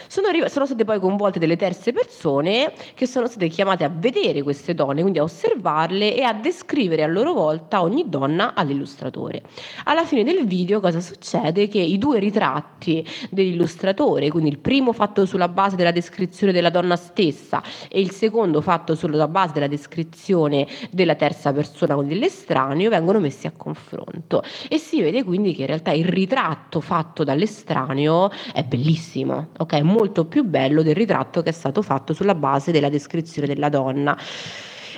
Sono, 0.09 0.29
arri- 0.29 0.49
sono 0.49 0.67
state 0.67 0.85
poi 0.85 0.99
coinvolte 0.99 1.39
delle 1.39 1.57
terze 1.57 1.93
persone 1.93 2.73
che 2.95 3.07
sono 3.07 3.27
state 3.27 3.49
chiamate 3.49 3.85
a 3.85 3.91
vedere 3.93 4.43
queste 4.43 4.75
donne, 4.75 5.01
quindi 5.03 5.19
a 5.19 5.23
osservarle 5.23 6.15
e 6.15 6.23
a 6.23 6.33
descrivere 6.33 7.03
a 7.03 7.07
loro 7.07 7.33
volta 7.33 7.83
ogni 7.83 8.09
donna 8.09 8.55
all'illustratore. 8.55 9.43
Alla 9.85 10.05
fine 10.05 10.25
del 10.25 10.45
video 10.47 10.81
cosa 10.89 11.01
succede? 11.01 11.69
Che 11.69 11.79
i 11.79 11.99
due 11.99 12.19
ritratti 12.19 13.07
dell'illustratore, 13.31 14.31
quindi 14.31 14.49
il 14.49 14.59
primo 14.59 14.93
fatto 14.93 15.27
sulla 15.27 15.49
base 15.49 15.77
della 15.77 15.91
descrizione 15.91 16.53
della 16.53 16.71
donna 16.71 16.97
stessa 16.97 17.63
e 17.89 18.01
il 18.01 18.11
secondo 18.11 18.61
fatto 18.61 18.95
sulla 18.95 19.29
base 19.29 19.53
della 19.53 19.67
descrizione 19.67 20.67
della 20.91 21.15
terza 21.15 21.53
persona 21.53 21.95
con 21.95 22.09
dell'estraneo, 22.09 22.91
vengono 22.91 23.21
messi 23.21 23.47
a 23.47 23.53
confronto 23.57 24.43
e 24.69 24.79
si 24.79 25.03
vede 25.03 25.25
quindi 25.25 25.55
che 25.55 25.63
in 25.63 25.67
realtà 25.67 25.93
il 25.93 26.07
ritratto 26.07 26.81
fatto 26.81 27.25
dall'estraneo 27.25 28.31
è 28.53 28.63
bellissimo, 28.65 29.49
ok? 29.59 29.81
Molto 29.81 30.25
più 30.25 30.45
bello 30.45 30.83
del 30.83 30.95
ritratto 30.95 31.43
che 31.43 31.51
è 31.51 31.53
stato 31.53 31.83
fatto 31.83 32.15
sulla 32.15 32.35
base 32.35 32.73
della 32.73 32.89
descrizione 32.89 33.47
della 33.47 33.69
donna. 33.69 34.17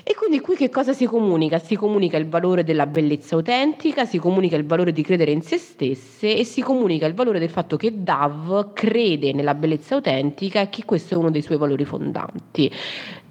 E 0.03 0.14
quindi 0.14 0.40
qui 0.40 0.57
che 0.57 0.70
cosa 0.70 0.92
si 0.92 1.07
comunica? 1.07 1.59
Si 1.59 1.76
comunica 1.76 2.16
il 2.16 2.28
valore 2.28 2.64
della 2.64 2.86
bellezza 2.86 3.34
autentica, 3.34 4.05
si 4.05 4.18
comunica 4.18 4.57
il 4.57 4.64
valore 4.64 4.92
di 4.92 5.03
credere 5.03 5.30
in 5.30 5.42
se 5.42 5.59
stesse 5.59 6.36
e 6.36 6.44
si 6.44 6.62
comunica 6.62 7.07
il 7.07 7.14
valore 7.14 7.38
del 7.38 7.51
fatto 7.51 7.76
che 7.76 8.03
Dav 8.03 8.72
crede 8.72 9.32
nella 9.32 9.55
bellezza 9.55 9.94
autentica 9.94 10.61
e 10.61 10.68
che 10.68 10.84
questo 10.84 11.14
è 11.14 11.16
uno 11.16 11.30
dei 11.30 11.42
suoi 11.42 11.59
valori 11.59 11.84
fondanti 11.84 12.70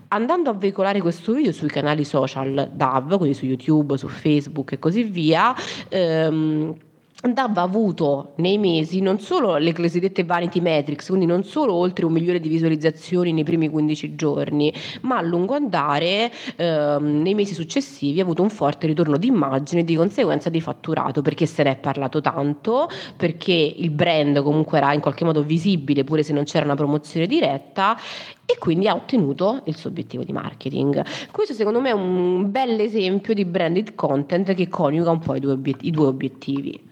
andando 0.10 0.50
a 0.50 0.54
veicolare 0.54 1.02
questo 1.02 1.34
video 1.34 1.52
sui 1.52 1.68
canali 1.68 2.04
social 2.04 2.72
DAV, 2.74 3.18
quindi 3.18 3.36
su 3.36 3.46
YouTube, 3.46 3.98
su 3.98 4.08
Facebook 4.08 4.72
e 4.72 4.80
così 4.80 5.04
via, 5.04 5.54
ehm, 5.88 6.76
andava 7.22 7.62
avuto 7.62 8.34
nei 8.38 8.58
mesi 8.58 9.02
non 9.02 9.20
solo 9.20 9.58
le 9.58 9.74
cosiddette 9.74 10.24
vanity 10.24 10.62
metrics, 10.62 11.08
quindi 11.08 11.26
non 11.26 11.44
solo 11.44 11.74
oltre 11.74 12.06
un 12.06 12.14
milione 12.14 12.40
di 12.40 12.48
visualizzazioni 12.48 13.34
nei 13.34 13.44
primi 13.44 13.68
15 13.68 14.16
giorni, 14.16 14.74
ma 15.02 15.18
a 15.18 15.22
lungo 15.22 15.54
andare 15.54 16.32
ehm, 16.56 17.22
nei 17.22 17.34
mesi 17.34 17.54
successivi 17.54 18.20
ha 18.20 18.24
avuto 18.24 18.42
un 18.42 18.50
forte 18.50 18.88
ritorno 18.88 19.18
di 19.18 19.28
immagine 19.28 19.82
e 19.82 19.84
di 19.84 19.96
conseguenza 19.96 20.50
di 20.50 20.62
fatturato, 20.62 21.22
perché 21.22 21.46
se 21.46 21.64
ne 21.64 21.72
è 21.72 21.76
parlato 21.76 22.22
tanto, 22.22 22.90
perché 23.18 23.54
il 23.54 23.90
brand 23.90 24.42
comunque 24.42 24.78
era 24.78 24.94
in 24.94 25.02
qualche 25.02 25.26
modo 25.26 25.44
visibile 25.44 26.04
pure 26.06 26.24
se 26.24 26.32
non 26.32 26.46
c'era 26.46 26.64
una 26.64 26.76
promozione 26.76 27.28
diretta 27.28 27.98
e 28.46 28.58
quindi 28.58 28.88
ha 28.88 28.96
ottenuto 28.96 29.62
il 29.66 29.76
suo 29.76 29.90
obiettivo 29.90 30.24
di 30.24 30.32
marketing. 30.32 31.04
Questo 31.32 31.54
secondo 31.54 31.82
me 31.82 31.90
è 31.90 31.94
un 31.94 32.50
bel 32.50 32.80
esempio 32.80 33.34
di 33.34 33.44
branded 33.44 33.94
content 33.96 34.54
che 34.54 34.70
coniuga 34.70 35.12
un 35.12 35.20
po' 35.20 35.36
i 35.36 35.40
due, 35.40 35.52
obiet- 35.52 35.84
i 35.84 35.92
due 35.92 36.08
obiettivi. 36.08 36.89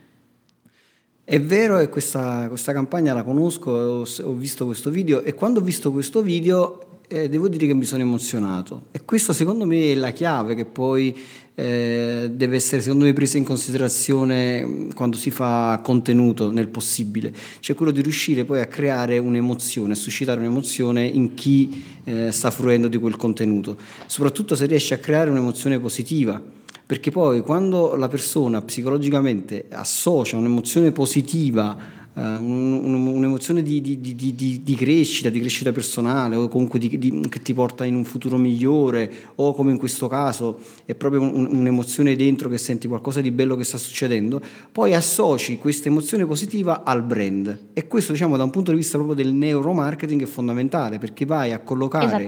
È 1.30 1.41
vero 1.41 1.78
e 1.80 1.89
questa, 1.89 2.47
questa 2.47 2.71
campagna 2.71 3.13
la 3.13 3.21
conosco, 3.21 3.69
ho, 3.69 4.07
ho, 4.23 4.34
visto 4.34 4.63
questo 4.63 4.89
video 4.89 5.23
e 5.23 5.34
quando 5.34 5.59
ho 5.59 5.61
visto 5.61 5.91
questo 5.91 6.21
video 6.21 7.01
eh, 7.09 7.28
devo 7.28 7.49
dire 7.49 7.67
che 7.67 7.73
mi 7.73 7.84
sono 7.84 8.01
emozionato. 8.01 8.84
E 8.91 9.03
questo 9.03 9.34
secondo 9.34 9.65
me 9.65 9.91
è 9.91 9.95
la 9.95 10.11
chiave 10.11 10.55
che 10.55 10.63
poi 10.63 11.13
eh, 11.53 12.30
deve 12.32 12.55
essere 12.55 12.82
secondo 12.82 13.03
me 13.03 13.11
presa 13.11 13.38
in 13.38 13.43
considerazione 13.43 14.65
mm, 14.65 14.89
quando 14.91 15.17
si 15.17 15.30
fa 15.30 15.82
contenuto 15.84 16.49
nel 16.49 16.69
possibile, 16.69 17.34
cioè 17.59 17.75
quello 17.75 17.91
di 17.91 18.01
riuscire 18.01 18.45
poi 18.45 18.61
a 18.61 18.67
creare 18.67 19.17
un'emozione, 19.17 19.91
a 19.91 19.97
suscitare 19.97 20.39
un'emozione 20.39 21.05
in 21.05 21.34
chi 21.34 21.84
eh, 22.05 22.32
sta 22.32 22.51
fruendo 22.51 22.88
di 22.88 22.97
quel 22.97 23.17
contenuto, 23.17 23.75
soprattutto 24.05 24.55
se 24.55 24.65
riesce 24.65 24.93
a 24.93 24.99
creare 24.99 25.30
un'emozione 25.30 25.78
positiva 25.78 26.41
perché 26.88 27.11
poi 27.11 27.41
quando 27.41 27.97
la 27.97 28.07
persona 28.07 28.61
psicologicamente 28.61 29.65
associa 29.69 30.38
un'emozione 30.38 30.93
positiva 30.93 31.77
un'emozione 32.20 33.61
di, 33.61 33.80
di, 33.80 33.99
di, 33.99 34.61
di, 34.63 34.76
crescita, 34.76 35.30
di 35.30 35.39
crescita 35.39 35.72
personale 35.72 36.36
o 36.36 36.47
comunque 36.47 36.80
che 36.80 37.41
ti 37.41 37.53
porta 37.53 37.86
in 37.86 37.93
un 37.93 38.05
futuro 38.05 38.38
migliore 38.38 39.11
o 39.36 39.53
come 39.53 39.72
in 39.72 39.78
questo 39.78 40.07
caso 40.07 40.59
è 40.86 40.95
proprio 40.95 41.22
un, 41.22 41.47
un'emozione 41.51 42.15
dentro 42.15 42.49
che 42.49 42.57
senti 42.57 42.88
qualcosa 42.88 43.22
di 43.22 43.30
bello 43.30 43.55
che 43.55 43.63
sta 43.63 43.78
succedendo, 43.78 44.41
poi 44.72 44.95
associ 44.95 45.59
questa 45.59 45.89
emozione 45.89 46.26
positiva 46.26 46.84
al 46.84 47.03
brand. 47.03 47.65
E 47.74 47.88
questo 47.88 48.13
diciamo 48.13 48.36
da 48.36 48.43
un 48.43 48.49
punto 48.49 48.72
di 48.72 48.78
vista 48.78 48.97
proprio 48.97 49.15
del 49.15 49.34
neuromarketing 49.34 50.24
è 50.24 50.26
fondamentale 50.26 50.97
perché 50.97 51.26
vai 51.26 51.53
a 51.53 51.59
collocare 51.59 52.26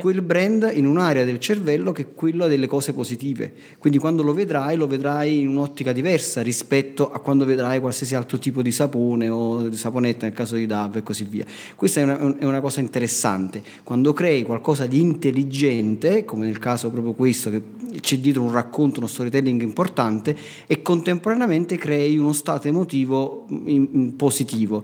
quel 0.00 0.22
brand 0.22 0.70
in 0.72 0.86
un'area 0.86 1.24
del 1.24 1.40
cervello 1.40 1.92
che 1.92 2.02
è 2.02 2.06
quella 2.14 2.46
delle 2.46 2.66
cose 2.66 2.94
positive, 2.94 3.52
quindi 3.78 3.98
quando 3.98 4.22
lo 4.22 4.32
vedrai 4.32 4.76
lo 4.76 4.86
vedrai 4.86 5.40
in 5.40 5.48
un'ottica 5.48 5.92
diversa 5.92 6.40
rispetto 6.40 7.10
a 7.10 7.18
quando 7.20 7.44
vedrai 7.44 7.80
qualsiasi 7.80 8.14
altro 8.14 8.38
tipo 8.38 8.62
di 8.62 8.72
sapone 8.72 9.24
sapone 9.26 9.28
o 9.28 9.72
saponetta 9.72 10.26
nel 10.26 10.34
caso 10.34 10.56
di 10.56 10.66
DAV 10.66 10.96
e 10.96 11.02
così 11.02 11.24
via. 11.24 11.44
Questa 11.74 12.00
è 12.00 12.02
una, 12.04 12.36
è 12.38 12.44
una, 12.44 12.60
cosa 12.60 12.80
interessante. 12.80 13.62
Quando 13.82 14.12
crei 14.12 14.42
qualcosa 14.44 14.86
di 14.86 15.00
intelligente, 15.00 16.24
come 16.24 16.46
nel 16.46 16.58
caso 16.58 16.90
proprio 16.90 17.12
questo, 17.12 17.50
che 17.50 17.62
c'è 18.00 18.18
dietro 18.18 18.42
un 18.42 18.52
racconto, 18.52 18.98
uno 18.98 19.08
storytelling 19.08 19.62
importante, 19.62 20.36
e 20.66 20.82
contemporaneamente 20.82 21.76
crei 21.76 22.18
uno 22.18 22.32
stato 22.32 22.68
emotivo 22.68 23.46
in, 23.48 23.88
in 23.92 24.16
positivo, 24.16 24.82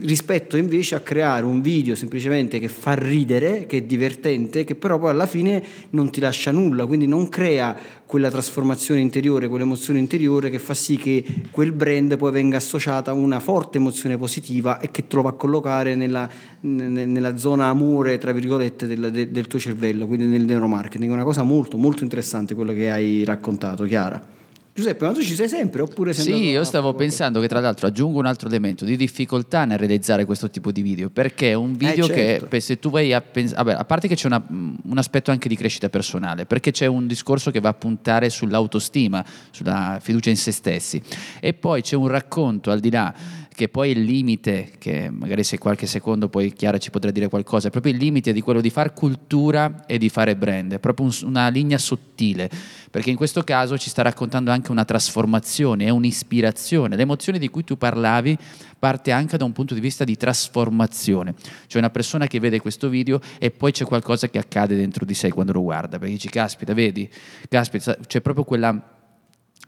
rispetto 0.00 0.56
invece 0.56 0.94
a 0.94 1.00
creare 1.00 1.44
un 1.44 1.60
video 1.60 1.94
semplicemente 1.94 2.58
che 2.58 2.68
fa 2.68 2.94
ridere, 2.94 3.66
che 3.66 3.78
è 3.78 3.82
divertente, 3.82 4.64
che 4.64 4.74
però 4.74 4.98
poi 4.98 5.10
alla 5.10 5.26
fine 5.26 5.62
non 5.90 6.10
ti 6.10 6.20
lascia 6.20 6.50
nulla, 6.50 6.86
quindi 6.86 7.06
non 7.06 7.28
crea 7.28 8.02
quella 8.06 8.30
trasformazione 8.30 9.00
interiore, 9.00 9.48
quell'emozione 9.48 9.98
interiore 9.98 10.50
che 10.50 10.58
fa 10.58 10.74
sì 10.74 10.96
che 10.96 11.24
quel 11.50 11.72
brand 11.72 12.16
poi 12.16 12.32
venga 12.32 12.58
associata 12.58 13.10
a 13.10 13.14
una 13.14 13.40
forte 13.40 13.78
emozione 13.78 14.16
positiva 14.18 14.78
e 14.78 14.90
che 14.90 15.06
trova 15.06 15.30
a 15.30 15.32
collocare 15.32 15.94
nella, 15.94 16.28
nella 16.60 17.36
zona 17.36 17.66
amore, 17.66 18.18
tra 18.18 18.32
virgolette, 18.32 18.86
del, 18.86 19.28
del 19.30 19.46
tuo 19.46 19.58
cervello, 19.58 20.06
quindi 20.06 20.26
nel 20.26 20.44
neuromarketing. 20.44 21.10
È 21.10 21.14
una 21.14 21.24
cosa 21.24 21.42
molto, 21.42 21.76
molto 21.76 22.02
interessante 22.02 22.54
quello 22.54 22.72
che 22.72 22.90
hai 22.90 23.24
raccontato, 23.24 23.84
Chiara. 23.84 24.34
Giuseppe, 24.76 25.06
ma 25.06 25.12
tu 25.12 25.22
ci 25.22 25.36
sei 25.36 25.48
sempre 25.48 25.82
oppure 25.82 26.12
sei 26.12 26.24
Sì, 26.24 26.48
io 26.48 26.64
stavo 26.64 26.94
pensando 26.94 27.38
che 27.38 27.46
tra 27.46 27.60
l'altro 27.60 27.86
aggiungo 27.86 28.18
un 28.18 28.26
altro 28.26 28.48
elemento 28.48 28.84
di 28.84 28.96
difficoltà 28.96 29.64
nel 29.64 29.78
realizzare 29.78 30.24
questo 30.24 30.50
tipo 30.50 30.72
di 30.72 30.82
video, 30.82 31.10
perché 31.10 31.50
è 31.50 31.54
un 31.54 31.76
video 31.76 32.06
eh, 32.06 32.14
certo. 32.14 32.48
che 32.48 32.60
se 32.60 32.80
tu 32.80 32.90
vai 32.90 33.12
a 33.12 33.20
pensare, 33.20 33.72
a 33.72 33.84
parte 33.84 34.08
che 34.08 34.16
c'è 34.16 34.26
una, 34.26 34.44
un 34.48 34.98
aspetto 34.98 35.30
anche 35.30 35.48
di 35.48 35.54
crescita 35.54 35.88
personale, 35.88 36.44
perché 36.44 36.72
c'è 36.72 36.86
un 36.86 37.06
discorso 37.06 37.52
che 37.52 37.60
va 37.60 37.68
a 37.68 37.74
puntare 37.74 38.28
sull'autostima, 38.30 39.24
sulla 39.52 40.00
fiducia 40.02 40.30
in 40.30 40.36
se 40.36 40.50
stessi 40.50 41.00
e 41.38 41.54
poi 41.54 41.80
c'è 41.80 41.94
un 41.94 42.08
racconto 42.08 42.72
al 42.72 42.80
di 42.80 42.90
là 42.90 43.14
che 43.54 43.68
poi 43.68 43.90
il 43.90 44.02
limite, 44.02 44.72
che 44.78 45.08
magari 45.10 45.44
se 45.44 45.58
qualche 45.58 45.86
secondo 45.86 46.28
poi 46.28 46.52
Chiara 46.52 46.78
ci 46.78 46.90
potrà 46.90 47.12
dire 47.12 47.28
qualcosa, 47.28 47.68
è 47.68 47.70
proprio 47.70 47.92
il 47.92 47.98
limite 47.98 48.32
di 48.32 48.40
quello 48.40 48.60
di 48.60 48.68
fare 48.68 48.92
cultura 48.92 49.86
e 49.86 49.96
di 49.96 50.08
fare 50.08 50.34
brand, 50.34 50.72
è 50.74 50.78
proprio 50.80 51.06
un, 51.06 51.12
una 51.22 51.48
linea 51.48 51.78
sottile, 51.78 52.50
perché 52.90 53.10
in 53.10 53.16
questo 53.16 53.44
caso 53.44 53.78
ci 53.78 53.90
sta 53.90 54.02
raccontando 54.02 54.50
anche 54.50 54.72
una 54.72 54.84
trasformazione, 54.84 55.84
è 55.84 55.90
un'ispirazione, 55.90 56.96
l'emozione 56.96 57.38
di 57.38 57.48
cui 57.48 57.62
tu 57.62 57.78
parlavi 57.78 58.36
parte 58.76 59.12
anche 59.12 59.36
da 59.36 59.44
un 59.44 59.52
punto 59.52 59.72
di 59.72 59.80
vista 59.80 60.02
di 60.02 60.16
trasformazione, 60.16 61.34
cioè 61.68 61.80
una 61.80 61.90
persona 61.90 62.26
che 62.26 62.40
vede 62.40 62.60
questo 62.60 62.88
video 62.88 63.20
e 63.38 63.52
poi 63.52 63.70
c'è 63.70 63.84
qualcosa 63.84 64.28
che 64.28 64.38
accade 64.38 64.74
dentro 64.74 65.04
di 65.04 65.14
sé 65.14 65.30
quando 65.30 65.52
lo 65.52 65.62
guarda, 65.62 65.98
perché 65.98 66.14
dici 66.14 66.28
caspita, 66.28 66.74
vedi, 66.74 67.08
caspita, 67.48 67.96
c'è 68.06 68.20
proprio 68.20 68.44
quella 68.44 68.93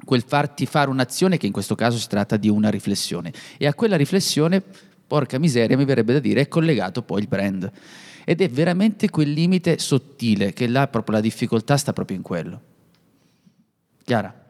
quel 0.05 0.23
farti 0.27 0.67
fare 0.67 0.91
un'azione 0.91 1.37
che 1.37 1.47
in 1.47 1.53
questo 1.53 1.75
caso 1.75 1.99
si 1.99 2.09
tratta 2.09 2.37
di 2.37 2.49
una 2.49 2.69
riflessione 2.69 3.33
e 3.57 3.67
a 3.67 3.75
quella 3.75 3.97
riflessione, 3.97 4.63
porca 5.07 5.39
miseria, 5.39 5.77
mi 5.77 5.85
verrebbe 5.85 6.13
da 6.13 6.19
dire, 6.19 6.43
è 6.43 6.49
collegato 6.49 7.03
poi 7.03 7.21
il 7.21 7.29
brand. 7.29 7.71
Ed 8.25 8.41
è 8.41 8.49
veramente 8.49 9.09
quel 9.09 9.31
limite 9.31 9.79
sottile 9.79 10.53
che 10.53 10.67
là 10.67 10.89
proprio 10.89 11.17
la 11.17 11.23
difficoltà 11.23 11.77
sta 11.77 11.93
proprio 11.93 12.17
in 12.17 12.23
quello. 12.23 12.61
Chiara? 14.05 14.45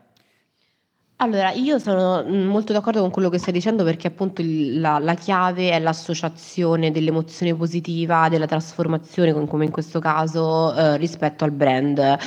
Allora, 1.18 1.50
io 1.52 1.78
sono 1.78 2.22
mm, 2.26 2.46
molto 2.46 2.74
d'accordo 2.74 3.00
con 3.00 3.10
quello 3.10 3.30
che 3.30 3.38
stai 3.38 3.52
dicendo 3.52 3.84
perché 3.84 4.06
appunto 4.06 4.42
la, 4.44 4.98
la 4.98 5.14
chiave 5.14 5.70
è 5.70 5.78
l'associazione 5.78 6.90
dell'emozione 6.90 7.54
positiva, 7.54 8.28
della 8.28 8.44
trasformazione, 8.44 9.32
come 9.46 9.64
in 9.64 9.70
questo 9.70 9.98
caso, 9.98 10.74
eh, 10.74 10.98
rispetto 10.98 11.44
al 11.44 11.52
brand 11.52 12.18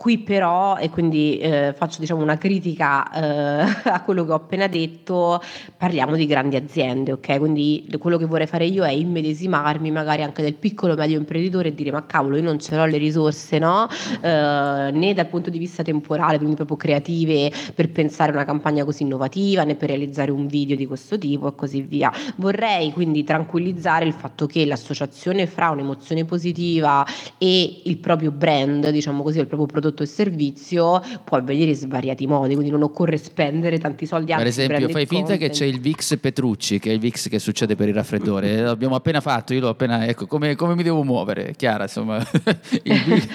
Qui 0.00 0.16
però, 0.20 0.78
e 0.78 0.88
quindi 0.88 1.36
eh, 1.36 1.74
faccio 1.76 2.00
diciamo 2.00 2.22
una 2.22 2.38
critica 2.38 3.12
eh, 3.12 3.66
a 3.90 4.02
quello 4.02 4.24
che 4.24 4.32
ho 4.32 4.36
appena 4.36 4.66
detto, 4.66 5.42
parliamo 5.76 6.16
di 6.16 6.24
grandi 6.24 6.56
aziende, 6.56 7.12
ok? 7.12 7.36
Quindi 7.36 7.86
quello 7.98 8.16
che 8.16 8.24
vorrei 8.24 8.46
fare 8.46 8.64
io 8.64 8.82
è 8.82 8.92
immedesimarmi 8.92 9.90
magari 9.90 10.22
anche 10.22 10.40
del 10.40 10.54
piccolo 10.54 10.94
medio 10.94 11.18
imprenditore 11.18 11.68
e 11.68 11.74
dire 11.74 11.90
ma 11.90 12.06
cavolo 12.06 12.36
io 12.36 12.42
non 12.42 12.58
ce 12.58 12.76
l'ho 12.76 12.86
le 12.86 12.96
risorse, 12.96 13.58
no? 13.58 13.88
Eh, 14.22 14.90
né 14.90 15.12
dal 15.12 15.26
punto 15.26 15.50
di 15.50 15.58
vista 15.58 15.82
temporale, 15.82 16.38
quindi 16.38 16.56
proprio 16.56 16.78
creative 16.78 17.52
per 17.74 17.90
pensare 17.90 18.30
a 18.30 18.36
una 18.36 18.46
campagna 18.46 18.86
così 18.86 19.02
innovativa, 19.02 19.64
né 19.64 19.74
per 19.74 19.90
realizzare 19.90 20.30
un 20.30 20.46
video 20.46 20.76
di 20.76 20.86
questo 20.86 21.18
tipo 21.18 21.48
e 21.48 21.54
così 21.54 21.82
via. 21.82 22.10
Vorrei 22.36 22.90
quindi 22.92 23.22
tranquillizzare 23.22 24.06
il 24.06 24.14
fatto 24.14 24.46
che 24.46 24.64
l'associazione 24.64 25.46
fra 25.46 25.68
un'emozione 25.68 26.24
positiva 26.24 27.04
e 27.36 27.82
il 27.84 27.98
proprio 27.98 28.30
brand, 28.30 28.88
diciamo 28.88 29.22
così, 29.22 29.40
il 29.40 29.46
proprio 29.46 29.66
prodotto 29.66 29.88
e 30.02 30.06
servizio 30.06 31.02
può 31.24 31.36
avvenire 31.38 31.70
in 31.70 31.76
svariati 31.76 32.26
modi, 32.26 32.54
quindi 32.54 32.70
non 32.70 32.82
occorre 32.82 33.16
spendere 33.16 33.78
tanti 33.78 34.06
soldi 34.06 34.32
Per 34.34 34.46
esempio, 34.46 34.88
fai 34.88 35.06
finta 35.06 35.30
content. 35.30 35.40
che 35.40 35.50
c'è 35.50 35.64
il 35.64 35.80
VIX 35.80 36.18
Petrucci, 36.18 36.78
che 36.78 36.90
è 36.90 36.92
il 36.92 37.00
VIX 37.00 37.28
che 37.28 37.38
succede 37.38 37.76
per 37.76 37.88
il 37.88 37.94
raffreddore. 37.94 38.56
L'abbiamo 38.62 38.94
appena 38.94 39.20
fatto, 39.20 39.54
io 39.54 39.60
l'ho 39.60 39.68
appena. 39.68 40.06
Ecco, 40.06 40.26
come, 40.26 40.54
come 40.54 40.74
mi 40.74 40.82
devo 40.82 41.02
muovere? 41.02 41.54
Chiara, 41.56 41.84
insomma. 41.84 42.18
il. 42.82 43.28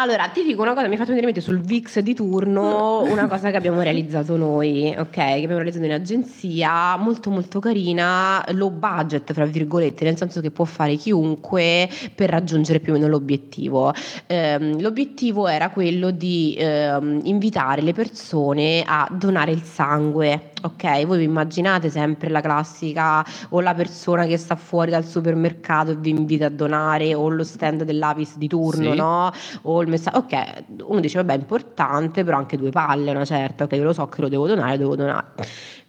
Allora, 0.00 0.28
ti 0.28 0.42
dico 0.42 0.62
una 0.62 0.72
cosa, 0.72 0.88
mi 0.88 0.96
fatto 0.96 1.10
venire 1.10 1.28
in 1.28 1.34
mente 1.34 1.42
sul 1.42 1.60
VIX 1.60 1.98
di 1.98 2.14
turno 2.14 3.02
una 3.04 3.28
cosa 3.28 3.50
che 3.50 3.58
abbiamo 3.58 3.82
realizzato 3.82 4.34
noi, 4.38 4.94
ok? 4.96 5.10
Che 5.10 5.20
abbiamo 5.20 5.56
realizzato 5.56 5.84
in 5.84 5.92
agenzia, 5.92 6.96
molto 6.96 7.28
molto 7.28 7.60
carina, 7.60 8.42
low 8.52 8.70
budget, 8.70 9.34
fra 9.34 9.44
virgolette, 9.44 10.04
nel 10.04 10.16
senso 10.16 10.40
che 10.40 10.50
può 10.50 10.64
fare 10.64 10.96
chiunque 10.96 11.86
per 12.14 12.30
raggiungere 12.30 12.80
più 12.80 12.94
o 12.94 12.96
meno 12.96 13.08
l'obiettivo. 13.08 13.92
Ehm, 14.26 14.80
l'obiettivo 14.80 15.46
era 15.48 15.68
quello 15.68 16.10
di 16.10 16.56
ehm, 16.58 17.20
invitare 17.24 17.82
le 17.82 17.92
persone 17.92 18.82
a 18.86 19.06
donare 19.10 19.50
il 19.50 19.62
sangue, 19.62 20.49
ok? 20.62 21.04
Voi 21.06 21.18
vi 21.18 21.24
immaginate 21.24 21.90
sempre 21.90 22.28
la 22.28 22.40
classica 22.40 23.24
o 23.50 23.60
la 23.60 23.74
persona 23.74 24.26
che 24.26 24.36
sta 24.36 24.56
fuori 24.56 24.90
dal 24.90 25.04
supermercato 25.04 25.92
e 25.92 25.96
vi 25.96 26.10
invita 26.10 26.46
a 26.46 26.50
donare 26.50 27.14
o 27.14 27.28
lo 27.28 27.44
stand 27.44 27.84
dell'Avis 27.84 28.36
di 28.36 28.48
turno, 28.48 28.92
sì. 28.92 28.96
no? 28.96 29.32
O 29.62 29.82
il 29.82 29.88
messaggio, 29.88 30.18
ok, 30.18 30.64
uno 30.86 31.00
dice 31.00 31.18
vabbè 31.18 31.32
è 31.34 31.36
importante, 31.36 32.24
però 32.24 32.36
anche 32.36 32.56
due 32.56 32.70
palle, 32.70 33.10
una 33.10 33.24
certa, 33.24 33.64
ok, 33.64 33.72
io 33.72 33.84
lo 33.84 33.92
so 33.92 34.06
che 34.06 34.20
lo 34.20 34.28
devo 34.28 34.46
donare, 34.46 34.72
lo 34.72 34.78
devo 34.78 34.96
donare. 34.96 35.26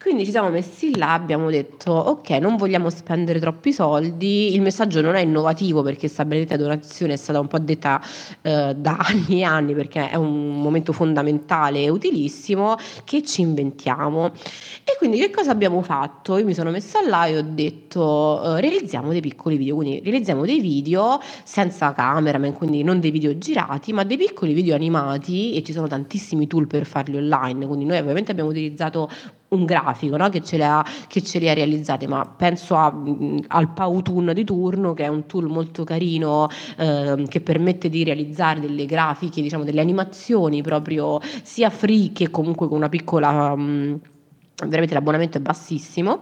Quindi 0.01 0.25
ci 0.25 0.31
siamo 0.31 0.49
messi 0.49 0.97
là, 0.97 1.13
abbiamo 1.13 1.51
detto 1.51 1.91
ok, 1.91 2.31
non 2.31 2.55
vogliamo 2.55 2.89
spendere 2.89 3.39
troppi 3.39 3.71
soldi, 3.71 4.55
il 4.55 4.61
messaggio 4.61 4.99
non 4.99 5.13
è 5.13 5.21
innovativo 5.21 5.83
perché 5.83 5.99
questa 5.99 6.25
benedetta 6.25 6.57
donazione 6.57 7.13
è 7.13 7.17
stata 7.17 7.39
un 7.39 7.45
po' 7.45 7.59
detta 7.59 8.01
eh, 8.41 8.73
da 8.75 8.97
anni 9.07 9.41
e 9.41 9.43
anni 9.43 9.75
perché 9.75 10.09
è 10.09 10.15
un 10.15 10.59
momento 10.59 10.91
fondamentale 10.91 11.83
e 11.83 11.89
utilissimo, 11.89 12.77
che 13.03 13.21
ci 13.21 13.41
inventiamo. 13.41 14.31
E 14.83 14.95
quindi 14.97 15.19
che 15.19 15.29
cosa 15.29 15.51
abbiamo 15.51 15.83
fatto? 15.83 16.35
Io 16.37 16.45
mi 16.45 16.55
sono 16.55 16.71
messa 16.71 17.07
là 17.07 17.27
e 17.27 17.37
ho 17.37 17.43
detto 17.43 18.57
eh, 18.57 18.59
realizziamo 18.59 19.11
dei 19.11 19.21
piccoli 19.21 19.55
video, 19.55 19.75
quindi 19.75 20.01
realizziamo 20.03 20.45
dei 20.45 20.59
video 20.59 21.19
senza 21.43 21.93
cameraman, 21.93 22.53
quindi 22.53 22.81
non 22.81 22.99
dei 22.99 23.11
video 23.11 23.37
girati, 23.37 23.93
ma 23.93 24.03
dei 24.03 24.17
piccoli 24.17 24.53
video 24.53 24.73
animati 24.73 25.53
e 25.53 25.61
ci 25.61 25.73
sono 25.73 25.85
tantissimi 25.87 26.47
tool 26.47 26.65
per 26.65 26.87
farli 26.87 27.17
online, 27.17 27.67
quindi 27.67 27.85
noi 27.85 27.99
ovviamente 27.99 28.31
abbiamo 28.31 28.49
utilizzato 28.49 29.07
un 29.51 29.65
grafico 29.65 30.15
no? 30.15 30.29
che, 30.29 30.41
ce 30.41 30.63
ha, 30.63 30.85
che, 31.07 31.21
ce 31.21 31.39
li 31.39 31.49
ha 31.49 31.53
realizzati, 31.53 32.07
ma 32.07 32.25
penso 32.25 32.75
a, 32.75 32.93
al 33.47 33.73
Powtoon 33.73 34.31
di 34.33 34.45
turno, 34.45 34.93
che 34.93 35.03
è 35.03 35.07
un 35.07 35.25
tool 35.25 35.47
molto 35.47 35.83
carino 35.83 36.47
eh, 36.77 37.25
che 37.27 37.41
permette 37.41 37.89
di 37.89 38.03
realizzare 38.03 38.61
delle 38.61 38.85
grafiche, 38.85 39.41
diciamo 39.41 39.63
delle 39.65 39.81
animazioni 39.81 40.61
proprio 40.61 41.19
sia 41.43 41.69
free 41.69 42.11
che 42.13 42.29
comunque 42.29 42.67
con 42.67 42.77
una 42.77 42.89
piccola... 42.89 43.55
Mh, 43.55 43.99
veramente 44.65 44.93
l'abbonamento 44.93 45.37
è 45.37 45.41
bassissimo 45.41 46.21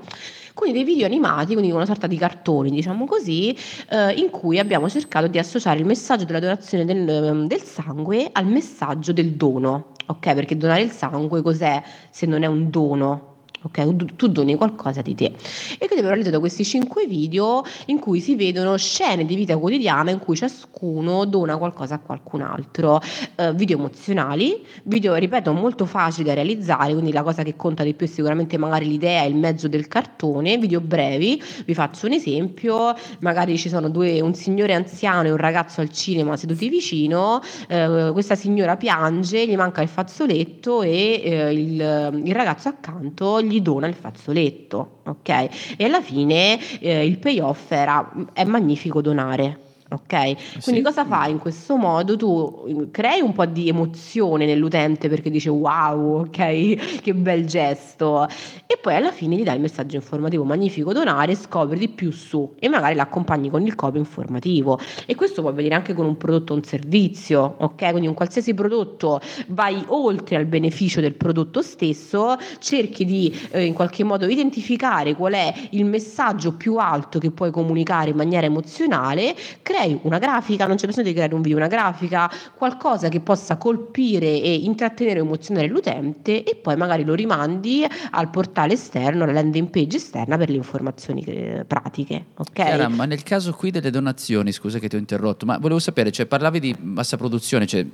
quindi 0.60 0.84
dei 0.84 0.94
video 0.94 1.06
animati, 1.06 1.54
quindi 1.54 1.72
una 1.72 1.86
sorta 1.86 2.06
di 2.06 2.18
cartoni, 2.18 2.70
diciamo 2.70 3.06
così, 3.06 3.56
eh, 3.90 4.12
in 4.12 4.30
cui 4.30 4.60
abbiamo 4.60 4.90
cercato 4.90 5.28
di 5.28 5.40
associare 5.40 5.80
il 5.80 5.86
messaggio 5.86 6.26
della 6.26 6.42
donazione 6.42 6.84
del, 6.84 7.46
del, 7.48 7.62
sangue 7.62 8.28
al 8.30 8.46
messaggio 8.46 9.14
del 9.14 9.36
dono, 9.36 9.94
ok? 10.08 10.34
Perché 10.34 10.58
donare 10.58 10.82
il 10.82 10.92
sangue 10.92 11.42
cos'è 11.42 11.82
se 12.10 12.26
non 12.26 12.44
è 12.44 12.46
un 12.46 12.70
dono? 12.70 13.39
Ok? 13.62 14.16
Tu 14.16 14.28
doni 14.28 14.56
qualcosa 14.56 15.02
di 15.02 15.16
te. 15.16 15.26
E 15.26 15.78
quindi 15.78 15.96
abbiamo 15.96 16.10
realizzato 16.10 16.40
questi 16.40 16.64
cinque 16.64 17.06
video 17.06 17.64
in 17.88 18.00
cui 18.00 18.20
si 18.20 18.36
vedono 18.36 18.78
scene 18.78 19.26
di 19.26 19.36
vita 19.36 19.58
quotidiana 19.58 20.12
in 20.12 20.20
cui 20.20 20.36
ciascuno 20.36 21.26
dona 21.26 21.58
qualcosa 21.58 21.96
a 21.96 22.00
qualcun 22.00 22.42
altro. 22.42 23.02
Uh, 23.36 23.54
video 23.54 23.78
emozionali, 23.78 24.66
video, 24.84 25.16
ripeto, 25.16 25.52
molto 25.54 25.86
facili 25.86 26.26
da 26.26 26.34
realizzare, 26.34 26.94
quindi 26.94 27.12
la 27.12 27.24
cosa 27.24 27.44
che 27.44 27.56
conta 27.56 27.84
di 27.84 27.94
più 27.94 28.06
è 28.06 28.10
sicuramente 28.10 28.58
magari 28.58 28.88
l'idea 28.88 29.24
il 29.24 29.36
mezzo 29.36 29.68
del 29.68 29.88
cartone, 29.88 30.58
video 30.58 30.82
brevi, 30.82 31.42
vi 31.66 31.74
faccio 31.74 32.06
un 32.06 32.14
esempio, 32.14 32.94
magari 33.20 33.58
ci 33.58 33.70
sono 33.70 33.90
due, 33.90 34.22
un 34.22 34.34
signore 34.34 34.74
anziano 34.74 35.28
e 35.28 35.32
un 35.32 35.38
ragazzo 35.38 35.82
al 35.82 35.90
cinema 35.92 36.38
seduti 36.38 36.70
vicino, 36.70 37.42
uh, 37.70 38.12
questa 38.14 38.36
signora 38.36 38.78
piange, 38.78 39.48
gli 39.48 39.56
manca 39.56 39.82
il 39.82 39.90
fazzoletto 39.90 40.82
e 40.82 41.22
uh, 41.24 41.52
il, 41.52 42.22
il 42.26 42.34
ragazzo 42.34 42.70
accanto 42.70 43.42
gli 43.42 43.49
dona 43.62 43.88
il 43.88 43.96
fazzoletto, 43.96 45.00
ok? 45.06 45.30
E 45.78 45.84
alla 45.84 46.02
fine 46.02 46.60
eh, 46.80 47.06
il 47.06 47.18
payoff 47.18 47.72
era 47.72 48.12
è 48.34 48.44
magnifico 48.44 49.02
donare 49.02 49.69
ok? 49.90 50.62
Quindi 50.64 50.80
sì. 50.80 50.82
cosa 50.82 51.06
fai 51.06 51.32
in 51.32 51.40
questo 51.40 51.76
modo? 51.76 52.16
Tu 52.16 52.90
crei 52.92 53.22
un 53.22 53.34
po' 53.34 53.46
di 53.46 53.68
emozione 53.68 54.46
nell'utente 54.46 55.10
perché 55.10 55.30
dice 55.30 55.50
wow, 55.50 56.22
ok, 56.22 57.02
che 57.02 57.14
bel 57.14 57.46
gesto 57.46 58.28
e 58.66 58.78
poi 58.78 58.96
alla 58.96 59.12
fine 59.12 59.36
gli 59.36 59.44
dai 59.44 59.56
il 59.56 59.62
messaggio 59.62 59.96
informativo 59.96 60.44
magnifico 60.44 60.94
donare, 60.94 61.36
scopri 61.36 61.78
di 61.80 61.90
più 61.90 62.12
su 62.12 62.54
e 62.60 62.70
magari 62.70 62.96
l'accompagni 62.96 63.50
con 63.50 63.66
il 63.66 63.76
copy 63.76 63.98
informativo 63.98 64.80
e 65.06 65.16
questo 65.16 65.42
può 65.42 65.50
avvenire 65.50 65.76
anche 65.76 65.94
con 65.94 66.06
un 66.06 66.18
prodotto 66.18 66.54
o 66.54 66.56
un 66.56 66.64
servizio, 66.64 67.56
ok? 67.58 67.90
Quindi 67.90 68.08
un 68.08 68.14
qualsiasi 68.14 68.54
prodotto 68.54 69.20
vai 69.48 69.84
oltre 69.88 70.36
al 70.36 70.46
beneficio 70.46 71.02
del 71.02 71.14
prodotto 71.14 71.62
stesso, 71.62 72.38
cerchi 72.60 73.06
di 73.06 73.36
eh, 73.52 73.66
in 73.66 73.74
qualche 73.74 74.04
modo 74.04 74.28
identificare 74.28 75.16
qual 75.16 75.34
è 75.34 75.54
il 75.72 75.86
messaggio 75.86 76.54
più 76.54 76.78
alto 76.78 77.20
che 77.20 77.32
puoi 77.32 77.52
comunicare 77.52 78.12
in 78.12 78.16
maniera 78.16 78.46
emozionale, 78.46 79.36
crea 79.62 79.79
crei 79.80 80.00
una 80.04 80.18
grafica, 80.20 80.68
non 80.68 80.76
c'è 80.76 80.88
bisogno 80.88 81.08
di 81.08 81.14
creare 81.14 81.34
un 81.34 81.42
video, 81.42 81.58
una 81.58 81.68
grafica, 81.68 82.30
qualcosa 82.56 83.10
che 83.10 83.22
possa 83.22 83.58
colpire 83.58 84.42
e 84.42 84.54
intrattenere 84.56 85.22
o 85.22 85.24
emozionare 85.24 85.68
l'utente 85.68 86.44
e 86.44 86.56
poi 86.56 86.76
magari 86.76 87.04
lo 87.04 87.14
rimandi 87.14 87.86
al 88.12 88.30
portale 88.30 88.74
esterno, 88.74 89.24
alla 89.24 89.34
landing 89.34 89.70
page 89.70 89.98
esterna 89.98 90.38
per 90.38 90.50
le 90.50 90.58
informazioni 90.58 91.24
eh, 91.24 91.64
pratiche. 91.66 92.26
Okay? 92.36 92.66
Chiara, 92.66 92.90
ma 92.90 93.06
nel 93.06 93.24
caso 93.24 93.54
qui 93.54 93.72
delle 93.72 93.90
donazioni, 93.90 94.52
scusa 94.52 94.80
che 94.80 94.90
ti 94.90 94.96
ho 94.96 95.00
interrotto, 95.00 95.46
ma 95.46 95.58
volevo 95.58 95.80
sapere, 95.80 96.12
cioè, 96.12 96.26
parlavi 96.26 96.60
di 96.60 96.76
bassa 96.78 97.18
produzione, 97.18 97.66
cioè, 97.66 97.86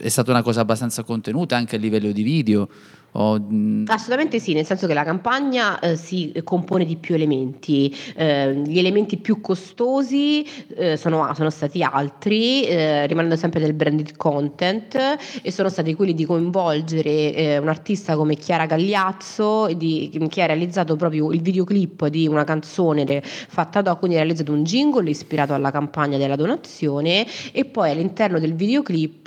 è 0.00 0.08
stata 0.08 0.30
una 0.30 0.42
cosa 0.42 0.60
abbastanza 0.60 1.02
contenuta 1.04 1.56
anche 1.56 1.76
a 1.76 1.78
livello 1.78 2.10
di 2.10 2.22
video? 2.22 2.68
O... 3.12 3.40
Mm, 3.40 3.84
Assolutamente 3.86 4.38
sì, 4.38 4.52
nel 4.52 4.64
senso 4.64 4.86
che 4.86 4.94
la 4.94 5.04
campagna 5.04 5.78
eh, 5.80 5.96
si 5.96 6.32
compone 6.44 6.84
di 6.84 6.96
più 6.96 7.14
elementi. 7.14 7.94
Eh, 8.14 8.54
gli 8.54 8.78
elementi 8.78 9.16
più 9.16 9.40
costosi 9.40 10.46
eh, 10.76 10.96
sono, 10.96 11.32
sono, 11.34 11.50
stati 11.50 11.82
altri, 11.82 12.64
eh, 12.64 13.06
rimanendo 13.06 13.36
sempre 13.36 13.60
del 13.60 13.72
branded 13.72 14.16
content, 14.16 14.96
e 15.42 15.50
sono 15.50 15.68
stati 15.68 15.94
quelli 15.94 16.14
di 16.14 16.24
coinvolgere 16.24 17.34
eh, 17.34 17.58
un 17.58 17.68
artista 17.68 18.16
come 18.16 18.36
Chiara 18.36 18.66
Gagliazzo, 18.66 19.72
di, 19.74 20.26
che 20.28 20.42
ha 20.42 20.46
realizzato 20.46 20.96
proprio 20.96 21.32
il 21.32 21.40
videoclip 21.40 22.06
di 22.06 22.26
una 22.28 22.44
canzone 22.44 23.22
fatta 23.22 23.82
dopo, 23.82 24.00
quindi 24.00 24.16
ha 24.16 24.20
realizzato 24.20 24.52
un 24.52 24.62
jingle 24.62 25.08
ispirato 25.10 25.54
alla 25.54 25.70
campagna 25.70 26.18
della 26.18 26.36
donazione 26.36 27.26
e 27.52 27.64
poi 27.64 27.90
all'interno 27.90 28.38
del 28.38 28.54
videoclip 28.54 29.22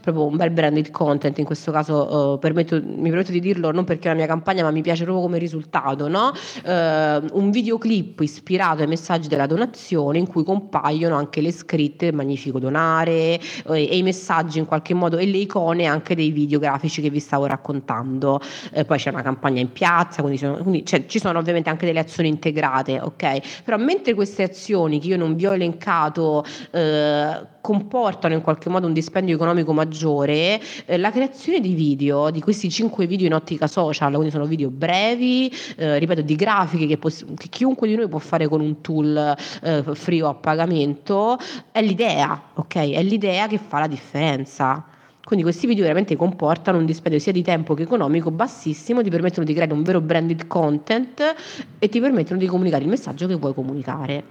proprio 0.00 0.26
un 0.26 0.36
bel 0.36 0.50
branded 0.50 0.90
content, 0.90 1.38
in 1.38 1.44
questo 1.44 1.70
caso 1.72 2.38
permetto 2.40 2.80
mi 3.02 3.08
permetto 3.08 3.32
di 3.32 3.40
dirlo 3.40 3.72
non 3.72 3.84
perché 3.84 4.08
è 4.08 4.12
la 4.12 4.16
mia 4.16 4.26
campagna, 4.26 4.62
ma 4.62 4.70
mi 4.70 4.80
piace 4.80 5.02
proprio 5.04 5.24
come 5.24 5.38
risultato, 5.38 6.08
no? 6.08 6.32
eh, 6.64 7.20
un 7.32 7.50
videoclip 7.50 8.20
ispirato 8.20 8.82
ai 8.82 8.88
messaggi 8.88 9.28
della 9.28 9.46
donazione 9.46 10.18
in 10.18 10.26
cui 10.26 10.44
compaiono 10.44 11.16
anche 11.16 11.40
le 11.40 11.52
scritte 11.52 12.12
Magnifico 12.12 12.58
Donare 12.58 13.12
eh, 13.40 13.40
e 13.66 13.96
i 13.96 14.02
messaggi 14.02 14.58
in 14.58 14.66
qualche 14.66 14.94
modo 14.94 15.18
e 15.18 15.26
le 15.26 15.38
icone 15.38 15.86
anche 15.86 16.14
dei 16.14 16.30
video 16.30 16.58
grafici 16.58 17.02
che 17.02 17.10
vi 17.10 17.20
stavo 17.20 17.46
raccontando. 17.46 18.40
Eh, 18.72 18.84
poi 18.84 18.98
c'è 18.98 19.10
una 19.10 19.22
campagna 19.22 19.60
in 19.60 19.72
piazza, 19.72 20.22
quindi, 20.22 20.38
sono, 20.38 20.56
quindi 20.58 20.84
ci 20.84 21.18
sono 21.18 21.38
ovviamente 21.38 21.68
anche 21.68 21.86
delle 21.86 22.00
azioni 22.00 22.28
integrate, 22.28 23.00
ok? 23.00 23.62
Però 23.64 23.76
mentre 23.76 24.14
queste 24.14 24.44
azioni 24.44 25.00
che 25.00 25.08
io 25.08 25.16
non 25.16 25.34
vi 25.34 25.46
ho 25.46 25.52
elencato 25.52 26.44
eh, 26.70 27.50
comportano 27.62 28.34
in 28.34 28.42
qualche 28.42 28.68
modo 28.68 28.86
un 28.86 28.92
dispendio 28.92 29.34
economico 29.34 29.72
maggiore, 29.72 30.60
eh, 30.84 30.98
la 30.98 31.10
creazione 31.10 31.60
di 31.60 31.72
video, 31.74 32.30
di 32.30 32.40
questi 32.40 32.68
cinque 32.92 33.06
video 33.06 33.26
in 33.26 33.32
ottica 33.32 33.66
social, 33.66 34.12
quindi 34.12 34.30
sono 34.30 34.44
video 34.44 34.68
brevi, 34.68 35.50
eh, 35.76 35.98
ripeto, 35.98 36.20
di 36.20 36.36
grafiche 36.36 36.86
che, 36.86 36.98
poss- 36.98 37.24
che, 37.36 37.48
chiunque 37.48 37.88
di 37.88 37.96
noi 37.96 38.06
può 38.06 38.18
fare 38.18 38.46
con 38.48 38.60
un 38.60 38.82
tool 38.82 39.34
eh, 39.62 39.82
free 39.94 40.22
o 40.22 40.28
a 40.28 40.34
pagamento, 40.34 41.38
è 41.72 41.80
l'idea, 41.80 42.40
ok? 42.54 42.74
È 42.74 43.02
l'idea 43.02 43.46
che 43.46 43.58
fa 43.58 43.80
la 43.80 43.86
differenza. 43.86 44.84
Quindi 45.24 45.44
questi 45.44 45.66
video 45.66 45.84
veramente 45.84 46.16
comportano 46.16 46.78
un 46.78 46.84
dispendio 46.84 47.18
sia 47.18 47.32
di 47.32 47.42
tempo 47.42 47.74
che 47.74 47.84
economico 47.84 48.30
bassissimo, 48.30 49.02
ti 49.02 49.08
permettono 49.08 49.46
di 49.46 49.54
creare 49.54 49.72
un 49.72 49.82
vero 49.82 50.00
branded 50.00 50.46
content 50.46 51.34
e 51.78 51.88
ti 51.88 52.00
permettono 52.00 52.38
di 52.38 52.46
comunicare 52.46 52.82
il 52.82 52.90
messaggio 52.90 53.26
che 53.26 53.34
vuoi 53.34 53.54
comunicare. 53.54 54.22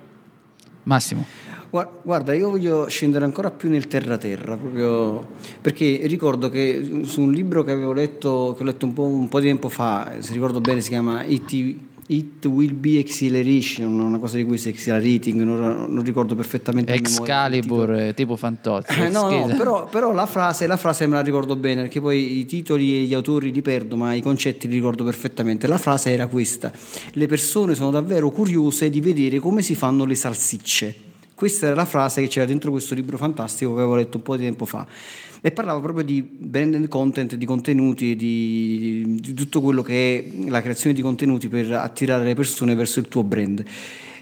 Massimo. 0.84 1.26
Guarda, 1.72 2.34
io 2.34 2.50
voglio 2.50 2.88
scendere 2.90 3.24
ancora 3.24 3.50
più 3.50 3.70
nel 3.70 3.88
terra-terra, 3.88 4.58
proprio 4.58 5.26
perché 5.62 6.02
ricordo 6.04 6.50
che 6.50 7.04
su 7.04 7.22
un 7.22 7.32
libro 7.32 7.64
che 7.64 7.72
avevo 7.72 7.94
letto, 7.94 8.54
che 8.58 8.64
ho 8.64 8.66
letto 8.66 8.86
un 8.86 8.92
po', 8.92 9.04
un 9.04 9.30
po 9.30 9.40
di 9.40 9.48
tempo 9.48 9.70
fa, 9.70 10.16
se 10.20 10.34
ricordo 10.34 10.60
bene 10.60 10.82
si 10.82 10.90
chiama 10.90 11.24
It, 11.24 11.50
It 12.08 12.46
Will 12.46 12.78
Be 12.78 13.00
Acceleration, 13.00 13.98
una 13.98 14.20
cosa 14.20 14.36
di 14.36 14.44
cui 14.44 14.58
si 14.58 14.68
accelerating, 14.68 15.44
non, 15.44 15.86
non 15.88 16.04
ricordo 16.04 16.36
perfettamente. 16.36 16.92
Excalibur, 16.92 18.12
tipo 18.16 18.36
Fantozzi. 18.36 19.04
Eh, 19.04 19.08
no, 19.08 19.30
no, 19.30 19.56
però, 19.56 19.88
però 19.88 20.12
la, 20.12 20.26
frase, 20.26 20.68
la 20.68 20.76
frase 20.76 21.08
me 21.08 21.16
la 21.16 21.22
ricordo 21.22 21.56
bene, 21.56 21.84
perché 21.84 22.02
poi 22.02 22.40
i 22.40 22.46
titoli 22.46 22.98
e 22.98 23.04
gli 23.04 23.14
autori 23.14 23.50
li 23.54 23.62
perdo, 23.62 23.96
ma 23.96 24.14
i 24.14 24.22
concetti 24.22 24.68
li 24.68 24.74
ricordo 24.74 25.06
perfettamente. 25.06 25.68
La 25.68 25.78
frase 25.78 26.12
era 26.12 26.28
questa, 26.28 26.70
le 27.14 27.28
persone 27.28 27.76
sono 27.76 27.92
davvero 27.92 28.30
curiose 28.30 28.90
di 28.90 29.00
vedere 29.00 29.40
come 29.40 29.62
si 29.62 29.74
fanno 29.74 30.04
le 30.04 30.16
salsicce 30.16 31.10
questa 31.42 31.66
era 31.66 31.74
la 31.74 31.86
frase 31.86 32.22
che 32.22 32.28
c'era 32.28 32.46
dentro 32.46 32.70
questo 32.70 32.94
libro 32.94 33.18
fantastico 33.18 33.74
che 33.74 33.80
avevo 33.80 33.96
letto 33.96 34.18
un 34.18 34.22
po' 34.22 34.38
di 34.38 34.44
tempo 34.44 34.66
fa 34.66 34.86
e 35.42 35.50
parlava 35.50 35.80
proprio 35.80 36.06
di 36.06 36.22
brand 36.22 36.88
content, 36.88 37.34
di 37.34 37.46
contenuti, 37.48 38.16
di, 38.16 39.18
di 39.20 39.34
tutto 39.34 39.60
quello 39.60 39.82
che 39.82 40.20
è 40.20 40.50
la 40.50 40.62
creazione 40.62 40.94
di 40.94 41.02
contenuti 41.02 41.48
per 41.48 41.72
attirare 41.72 42.26
le 42.26 42.36
persone 42.36 42.76
verso 42.76 43.00
il 43.00 43.08
tuo 43.08 43.24
brand. 43.24 43.64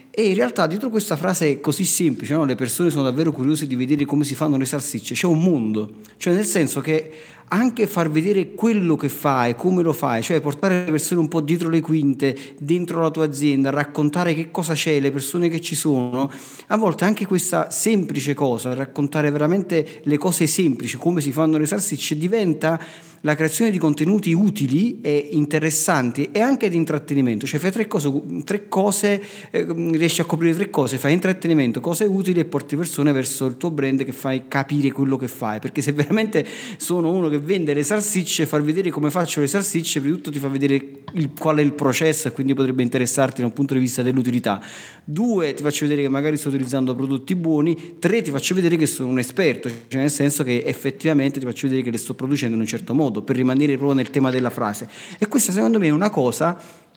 E 0.10 0.30
in 0.30 0.34
realtà 0.34 0.66
dietro 0.66 0.90
questa 0.90 1.18
frase 1.18 1.60
così 1.60 1.84
semplice, 1.84 2.36
no? 2.36 2.46
le 2.46 2.56
persone 2.56 2.90
sono 2.90 3.04
davvero 3.04 3.34
curiose 3.34 3.68
di 3.68 3.76
vedere 3.76 4.06
come 4.06 4.24
si 4.24 4.34
fanno 4.34 4.56
le 4.56 4.64
salsicce, 4.64 5.14
c'è 5.14 5.28
un 5.28 5.42
mondo, 5.42 5.96
cioè 6.16 6.34
nel 6.34 6.46
senso 6.46 6.80
che 6.80 7.12
anche 7.50 7.88
far 7.88 8.10
vedere 8.10 8.54
quello 8.54 8.96
che 8.96 9.10
fai, 9.10 9.56
come 9.56 9.82
lo 9.82 9.94
fai, 9.94 10.22
cioè 10.22 10.42
portare 10.42 10.86
le 10.86 10.92
persone 10.92 11.20
un 11.20 11.28
po' 11.28 11.42
dietro 11.42 11.70
le 11.70 11.82
quinte, 11.82 12.38
dentro 12.60 13.02
la 13.02 13.12
tua 13.12 13.26
azienda, 13.26 13.70
raccontare 13.70 14.34
che 14.34 14.52
cosa 14.52 14.74
c'è, 14.74 15.00
le 15.00 15.12
persone 15.12 15.50
che 15.50 15.60
ci 15.62 15.76
sono, 15.76 16.32
a 16.68 16.78
volte 16.78 17.06
anche 17.06 17.26
questa 17.26 17.70
semplice 17.72 18.34
cosa, 18.34 18.74
raccontare 18.74 19.32
veramente 19.32 20.02
le 20.04 20.18
cose 20.18 20.48
semplici, 20.48 20.98
come 20.98 21.22
si 21.22 21.32
fanno 21.32 21.58
le 21.58 21.66
salsicce, 21.66 22.18
diventa 22.18 22.80
la 23.22 23.36
creazione 23.36 23.72
di 23.72 23.78
contenuti 23.78 24.32
utili 24.34 25.00
e 25.02 25.30
interessanti 25.32 26.30
e 26.32 26.40
anche 26.40 26.70
di 26.70 26.78
intrattenimento, 26.78 27.46
cioè 27.46 27.60
fai 27.60 27.72
tre 27.72 27.88
cose, 27.88 28.12
tre 28.44 28.68
cose 28.68 29.22
eh, 29.52 29.66
riesci 29.68 30.22
a 30.22 30.26
coprire 30.26 30.56
tre 30.56 30.70
cose, 30.70 30.98
fai 30.98 31.14
intrattenimento, 31.14 31.82
cose 31.82 32.06
utili 32.06 32.40
e 32.40 32.46
porti 32.46 32.76
persone 32.76 33.12
verso 33.12 33.46
il 33.46 33.58
tuo 33.58 33.72
brand 33.72 34.04
che 34.04 34.12
fai 34.12 34.44
capire 34.48 34.92
quello 34.92 35.18
che 35.18 35.28
fai, 35.28 35.60
perché 35.60 35.82
se 35.82 35.92
veramente 35.92 36.46
sono 36.78 37.12
uno 37.12 37.28
che 37.28 37.39
vende 37.40 37.74
le 37.74 37.84
salsicce, 37.84 38.46
far 38.46 38.62
vedere 38.62 38.90
come 38.90 39.10
faccio 39.10 39.40
le 39.40 39.48
salsicce, 39.48 40.00
prima 40.00 40.16
di 40.16 40.22
tutto 40.22 40.32
ti 40.32 40.40
fa 40.40 40.48
vedere 40.48 41.04
il, 41.14 41.32
qual 41.38 41.58
è 41.58 41.62
il 41.62 41.74
processo 41.74 42.28
e 42.28 42.32
quindi 42.32 42.54
potrebbe 42.54 42.84
interessarti 42.84 43.42
da 43.42 43.48
un 43.48 43.54
punto 43.54 43.74
di 43.74 43.80
vista 43.80 44.02
dell'utilità. 44.02 44.62
Due, 45.04 45.54
ti 45.54 45.64
faccio 45.64 45.86
vedere 45.86 46.04
che 46.04 46.10
magari 46.10 46.38
sto 46.38 46.50
utilizzando 46.50 46.96
prodotti 46.96 47.36
buoni, 47.36 47.96
tre, 48.00 48.22
ti 48.22 48.32
faccio 48.32 48.56
vedere 48.56 48.76
che 48.76 48.86
sono 48.86 49.10
un 49.10 49.20
esperto, 49.20 49.70
cioè 49.88 50.02
nel 50.02 50.12
senso 50.12 50.44
che 50.44 50.64
effettivamente 50.66 51.40
ti 51.40 51.46
faccio 51.46 51.68
vedere 51.68 51.84
che 51.84 51.92
le 51.92 51.98
sto 51.98 52.14
producendo 52.14 52.56
in 52.56 52.62
un 52.62 52.68
certo 52.68 52.94
modo, 52.94 53.22
per 53.22 53.36
rimanere 53.36 53.76
proprio 53.76 53.94
nel 53.94 54.10
tema 54.10 54.30
della 54.30 54.50
frase. 54.50 54.88
E 55.18 55.28
questa 55.28 55.52
secondo 55.52 55.80
me 55.80 55.88
è 55.88 55.92
una 55.92 56.10
cosa 56.10 56.88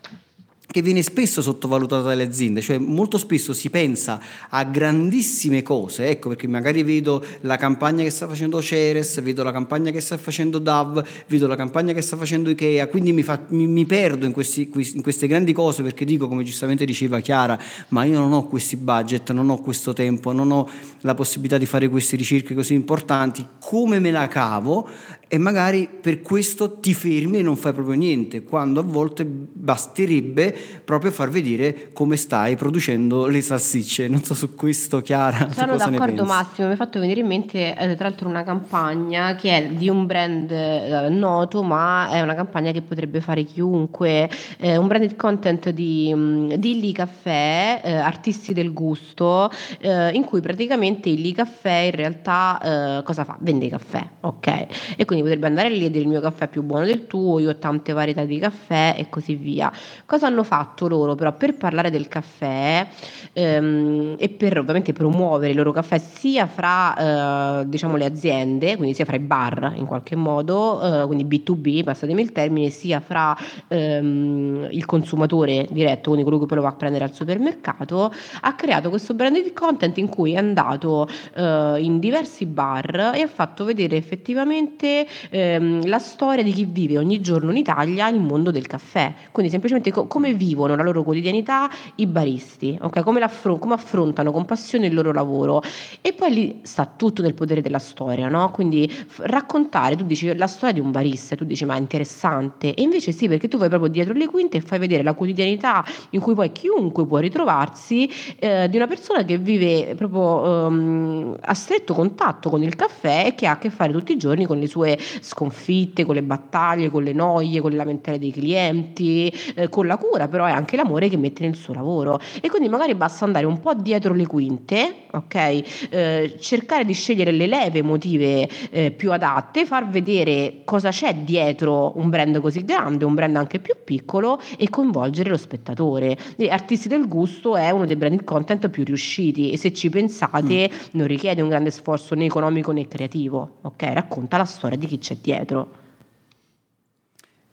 che 0.73 0.81
viene 0.81 1.03
spesso 1.03 1.43
sottovalutata 1.43 2.03
dalle 2.03 2.23
aziende, 2.23 2.63
cioè 2.63 2.79
molto 2.79 3.19
spesso 3.19 3.53
si 3.53 3.69
pensa 3.69 4.21
a 4.49 4.65
grandissime 4.65 5.63
cose, 5.63 6.09
ecco 6.09 6.31
perché 6.31 6.47
magari 6.47 6.83
vedo 6.83 7.23
la 7.43 7.57
campagna 7.57 8.03
che 8.03 8.11
sta 8.11 8.27
facendo 8.27 8.63
Ceres, 8.63 9.21
vedo 9.21 9.43
la 9.43 9.53
campagna 9.53 9.91
che 9.91 10.01
sta 10.01 10.17
facendo 10.17 10.59
DAV, 10.59 11.05
vedo 11.27 11.47
la 11.47 11.57
campagna 11.57 11.93
che 11.93 12.01
sta 12.01 12.17
facendo 12.17 12.49
Ikea, 12.49 12.87
quindi 12.87 13.13
mi, 13.13 13.23
fa, 13.23 13.41
mi, 13.49 13.67
mi 13.67 13.85
perdo 13.85 14.25
in, 14.25 14.33
questi, 14.33 14.71
in, 14.73 15.03
queste 15.03 15.27
grandi 15.27 15.53
cose 15.53 15.83
perché 15.83 16.07
dico, 16.07 16.27
come 16.27 16.43
giustamente 16.43 16.87
diceva 16.87 17.21
Chiara, 17.21 17.59
ma 17.89 18.05
io 18.05 18.19
non 18.19 18.33
ho 18.33 18.47
questi 18.47 18.77
budget, 18.77 19.31
non 19.33 19.51
ho 19.51 19.61
questo 19.61 19.93
tempo, 19.93 20.33
non 20.33 20.51
ho 20.51 20.69
la 21.01 21.15
possibilità 21.15 21.59
di 21.59 21.67
fare 21.67 21.89
queste 21.89 22.17
ricerche 22.17 22.55
così 22.55 22.73
importanti, 22.73 23.47
come 23.61 23.99
me 23.99 24.11
la 24.11 24.27
cavo? 24.27 24.89
E 25.35 25.39
magari 25.39 25.89
per 25.89 26.21
questo 26.21 26.79
ti 26.79 26.93
fermi 26.93 27.39
e 27.39 27.43
non 27.43 27.57
fai 27.57 27.73
proprio 27.73 27.95
niente, 27.95 28.43
quando 28.43 28.81
a 28.81 28.83
volte 28.83 29.25
basterebbe 29.25 30.55
proprio 30.85 31.11
far 31.11 31.31
vedere 31.31 31.89
come 31.95 32.17
stai 32.17 32.55
producendo 32.55 33.25
le 33.29 33.41
salsicce. 33.41 34.09
Non 34.09 34.23
so 34.23 34.35
su 34.35 34.55
questo, 34.55 35.01
Chiara. 35.01 35.51
Sono 35.51 35.79
d'accordo, 35.79 36.27
Massimo. 36.27 36.67
Mi 36.67 36.73
hai 36.73 36.77
fatto 36.77 37.01
venire 37.01 37.21
in 37.21 37.29
mente, 37.29 37.75
eh, 37.75 37.95
tra 37.95 38.09
l'altro, 38.09 38.29
una 38.29 38.43
campagna 38.43 39.35
che 39.35 39.57
è 39.57 39.69
di 39.69 39.89
un 39.89 40.05
brand 40.05 40.51
eh, 40.51 41.09
noto, 41.09 41.63
ma 41.63 42.11
è 42.11 42.21
una 42.21 42.35
campagna 42.35 42.71
che 42.71 42.83
potrebbe 42.83 43.23
fare 43.23 43.45
chiunque. 43.45 44.29
Eh, 44.59 44.77
un 44.77 44.87
branded 44.87 45.17
content 45.17 45.71
di 45.71 46.11
um, 46.13 46.51
Illy 46.51 46.93
Caffè, 46.93 47.81
eh, 47.83 47.95
Artisti 47.95 48.53
del 48.53 48.75
Gusto, 48.75 49.51
eh, 49.81 50.11
in 50.11 50.25
cui 50.25 50.43
praticamente 50.43 51.09
Illy 51.09 51.33
Caffè 51.33 51.89
in 51.91 51.93
realtà 51.93 52.99
eh, 52.99 53.03
cosa 53.03 53.25
fa? 53.25 53.39
Vende 53.41 53.71
caffè, 53.71 54.07
ok? 54.21 54.67
E 54.99 55.05
quindi 55.07 55.21
potrebbe 55.23 55.47
andare 55.47 55.71
lì 55.71 55.85
e 55.85 55.91
dire 55.91 56.03
il 56.03 56.09
mio 56.09 56.21
caffè 56.21 56.45
è 56.45 56.49
più 56.49 56.63
buono 56.63 56.85
del 56.85 57.07
tuo, 57.07 57.39
io 57.39 57.51
ho 57.51 57.57
tante 57.57 57.93
varietà 57.93 58.25
di 58.25 58.39
caffè 58.39 58.95
e 58.97 59.09
così 59.09 59.35
via. 59.35 59.73
Cosa 60.05 60.27
hanno 60.27 60.43
fatto 60.43 60.89
loro 60.89 61.15
però 61.15 61.33
per 61.33 61.57
parlare 61.57 61.91
del 61.91 62.09
caffè 62.09 62.87
ehm, 63.33 64.17
e 64.19 64.29
per 64.29 64.59
ovviamente 64.59 64.93
promuovere 64.93 65.53
i 65.53 65.55
loro 65.55 65.73
caffè 65.73 65.99
sia 65.99 66.47
fra 66.47 67.61
eh, 67.61 67.69
diciamo 67.69 67.97
le 67.97 68.05
aziende, 68.05 68.77
quindi 68.77 68.95
sia 68.95 69.05
fra 69.05 69.17
i 69.17 69.21
bar 69.21 69.73
in 69.77 69.87
qualche 69.87 70.17
modo, 70.17 71.03
eh, 71.03 71.07
quindi 71.07 71.25
B2B, 71.25 71.85
passatemi 71.85 72.23
il 72.23 72.33
termine, 72.33 72.71
sia 72.71 73.01
fra 73.01 73.37
ehm, 73.69 74.69
il 74.71 74.85
consumatore 74.85 75.67
diretto, 75.71 76.11
quindi 76.11 76.23
quello 76.23 76.39
che 76.39 76.47
poi 76.47 76.57
lo 76.57 76.63
va 76.63 76.71
a 76.71 76.75
prendere 76.75 77.05
al 77.05 77.13
supermercato, 77.15 78.13
ha 78.41 78.55
creato 78.55 78.91
questo 78.91 79.15
branded 79.15 79.53
content 79.53 79.99
in 79.99 80.09
cui 80.09 80.33
è 80.33 80.37
andato 80.37 81.09
eh, 81.35 81.77
in 81.79 81.99
diversi 81.99 82.47
bar 82.47 83.13
e 83.15 83.23
ha 83.23 83.29
fatto 83.29 83.65
vedere 83.65 83.97
effettivamente 83.97 85.02
ehm, 85.31 85.87
la 85.87 85.99
storia 85.99 86.43
di 86.43 86.53
chi 86.53 86.65
vive 86.65 86.99
ogni 86.99 87.21
giorno 87.21 87.51
in 87.51 87.57
Italia 87.57 88.09
il 88.09 88.21
mondo 88.21 88.51
del 88.51 88.67
caffè, 88.67 89.13
quindi 89.31 89.51
semplicemente 89.51 89.91
co- 89.91 90.07
come 90.07 90.35
vivono 90.35 90.75
la 90.77 90.83
loro 90.83 91.03
quotidianità 91.03 91.71
i 91.97 92.07
baristi, 92.07 92.79
okay? 92.81 93.03
come, 93.03 93.21
come, 93.59 93.75
affrontano 93.75 94.33
con 94.33 94.45
passione 94.45 94.87
il 94.87 94.95
loro 94.95 95.13
lavoro 95.13 95.63
e 96.01 96.13
poi 96.13 96.33
lì 96.33 96.61
sta 96.63 96.91
tutto 96.97 97.23
nel 97.23 97.35
potere 97.35 97.61
della 97.61 97.79
storia, 97.79 98.29
no? 98.29 98.51
quindi 98.51 98.89
f- 98.89 99.21
raccontare, 99.25 99.97
tu 99.97 100.05
dici 100.05 100.35
la 100.35 100.47
storia 100.47 100.75
di 100.75 100.81
un 100.81 100.91
barista, 100.91 101.37
tu 101.37 101.45
dici 101.45 101.65
ma 101.65 101.77
è 101.77 101.79
interessante 101.79 102.75
e 102.75 102.83
invece 102.83 103.13
sì 103.13 103.29
perché 103.29 103.49
tu 103.49 103.59
vai 103.59 103.69
proprio 103.69 103.91
dietro 103.91 104.15
le 104.15 104.27
quinte 104.27 104.59
e 104.59 104.61
fai 104.61 104.79
vedere 104.79 105.03
la 105.03 105.15
quotidianità 105.15 105.85
in 106.11 106.21
cui 106.21 106.35
poi 106.35 106.53
chiunque 106.53 107.07
può 107.07 107.19
ritrovarsi 107.19 108.09
eh, 108.39 108.69
di 108.69 108.77
una 108.77 108.87
persona 108.87 109.25
che 109.25 109.39
vive 109.39 109.95
proprio 109.97 110.67
um, 110.67 111.37
a 111.41 111.55
stretto 111.55 111.95
contatto 111.95 112.51
con 112.51 112.63
il 112.63 112.77
caffè 112.77 113.27
e 113.27 113.35
che 113.35 113.47
ha 113.47 113.53
a 113.53 113.59
che 113.59 113.71
fare 113.71 113.93
tutti 113.93 114.13
i 114.13 114.17
giorni 114.17 114.47
con 114.47 114.59
le 114.59 114.67
sue 114.67 114.92
sconfitte, 115.21 116.05
con 116.05 116.15
le 116.15 116.23
battaglie, 116.23 116.91
con 116.91 117.03
le 117.03 117.13
noie, 117.13 117.61
con 117.61 117.71
le 117.71 117.77
lamentele 117.77 118.19
dei 118.19 118.31
clienti, 118.31 119.33
eh, 119.55 119.69
con 119.69 119.87
la 119.87 119.97
cura, 119.97 120.29
però 120.29 120.45
è 120.45 120.51
anche 120.51 120.77
l'amore 120.77 121.09
che 121.09 121.17
mette 121.17 121.43
nel 121.45 121.57
suo 121.57 121.75
lavoro. 121.75 122.21
E 122.41 122.49
quindi 122.49 122.69
magari 122.69 122.95
basta 122.95 123.25
andare 123.25 123.47
un 123.47 123.61
po' 123.61 123.75
dietro 123.75 124.15
le 124.15 124.27
quinte, 124.27 125.07
ok? 125.11 125.63
Eh, 125.91 126.37
cercare 126.41 126.85
di 126.85 126.93
scegliere 126.93 127.31
le 127.33 127.47
leve 127.47 127.79
emotive 127.79 128.49
eh, 128.71 128.91
più 128.91 129.13
adatte, 129.13 129.67
far 129.67 129.89
vedere 129.89 130.63
cosa 130.65 130.91
c'è 130.91 131.15
dietro 131.15 131.93
un 131.97 132.09
brand 132.09 132.41
così 132.41 132.65
grande, 132.65 133.05
un 133.05 133.15
brand 133.15 133.37
anche 133.37 133.59
più 133.59 133.75
piccolo 133.85 134.41
e 134.57 134.69
coinvolgere 134.69 135.31
lo 135.31 135.37
spettatore. 135.37 136.17
E 136.37 136.49
Artisti 136.49 136.89
del 136.89 137.09
gusto 137.09 137.57
è 137.57 137.71
uno 137.71 137.87
dei 137.87 137.97
brand 137.97 138.25
content 138.25 138.69
più 138.69 138.85
riusciti 138.85 139.51
e 139.51 139.57
se 139.57 139.73
ci 139.73 139.89
pensate 139.89 140.71
mm. 140.73 140.77
non 140.93 141.07
richiede 141.07 141.43
un 141.43 141.49
grande 141.49 141.71
sforzo 141.71 142.15
né 142.15 142.25
economico 142.25 142.73
né 142.73 142.87
creativo, 142.87 143.59
ok? 143.63 143.83
Racconta 143.93 144.37
la 144.37 144.45
storia 144.45 144.77
di 144.83 144.89
chi 144.89 144.99
c'è 144.99 145.17
dietro. 145.17 145.81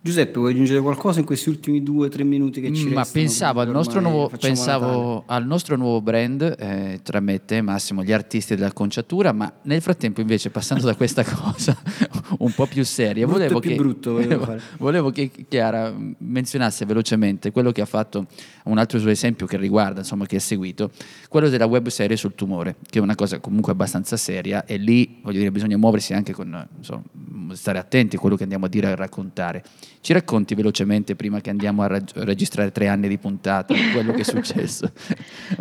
Giuseppe, 0.02 0.40
vuoi 0.40 0.54
aggiungere 0.54 0.80
qualcosa 0.80 1.20
in 1.20 1.26
questi 1.26 1.50
ultimi 1.50 1.84
due 1.84 2.06
o 2.06 2.10
tre 2.10 2.24
minuti 2.24 2.62
che 2.62 2.74
ci 2.74 2.86
Ma 2.88 3.02
restano? 3.02 3.26
pensavo, 3.26 3.60
al 3.60 3.70
nostro, 3.70 4.00
nuovo, 4.00 4.32
pensavo 4.40 5.24
al 5.26 5.46
nostro 5.46 5.76
nuovo, 5.76 6.02
brand 6.02 6.56
eh, 6.58 7.02
tra 7.04 7.20
me 7.20 7.34
e 7.34 7.44
te, 7.44 7.62
Massimo, 7.62 8.02
gli 8.02 8.14
artisti 8.14 8.56
della 8.56 8.72
conciatura, 8.72 9.34
ma 9.34 9.52
nel 9.64 9.82
frattempo 9.82 10.22
invece 10.22 10.52
passando 10.52 10.86
da 10.86 10.96
questa 10.96 11.26
cosa 11.28 11.78
un 12.38 12.54
po' 12.54 12.66
più 12.66 12.86
seria, 12.86 13.28
volevo 13.28 13.60
che, 13.60 13.76
brutto, 13.76 14.14
volevo, 14.14 14.56
volevo 14.80 15.12
che, 15.12 15.32
Chiara 15.50 15.94
menzionasse 16.18 16.86
velocemente 16.86 17.52
quello 17.52 17.74
che 17.74 17.82
ha 17.82 17.86
fatto, 17.86 18.26
un 18.66 18.78
altro 18.78 19.00
suo 19.00 19.10
esempio 19.10 19.48
che 19.48 19.58
riguarda, 19.58 20.00
insomma, 20.00 20.26
che 20.26 20.38
ha 20.38 20.40
seguito, 20.40 20.92
quello 21.28 21.50
della 21.50 21.66
web 21.66 21.90
serie 21.90 22.16
sul 22.16 22.36
tumore, 22.36 22.78
che 22.90 23.00
è 23.00 23.02
una 23.02 23.16
cosa 23.16 23.40
comunque 23.40 23.74
abbastanza 23.74 24.16
seria 24.16 24.64
e 24.64 24.78
lì, 24.78 25.20
voglio 25.22 25.40
dire, 25.40 25.52
bisogna 25.52 25.76
muoversi 25.76 26.14
anche 26.14 26.32
con, 26.32 26.68
insomma, 26.78 27.04
stare 27.52 27.80
attenti 27.80 28.16
a 28.16 28.20
quello 28.20 28.38
che 28.38 28.44
andiamo 28.44 28.66
a 28.66 28.70
dire 28.70 28.88
e 28.88 28.92
a 28.92 28.96
raccontare. 28.96 29.64
Ci 30.02 30.14
racconti 30.14 30.56
velocemente, 30.56 31.18
prima 31.18 31.42
che 31.42 31.50
andiamo 31.50 31.82
a 31.82 31.88
rag- 31.88 32.12
registrare 32.24 32.72
tre 32.72 32.88
anni 32.88 33.10
di 33.10 33.18
puntata, 33.18 33.74
quello 33.92 34.14
che 34.14 34.22
è 34.22 34.24
successo? 34.24 34.90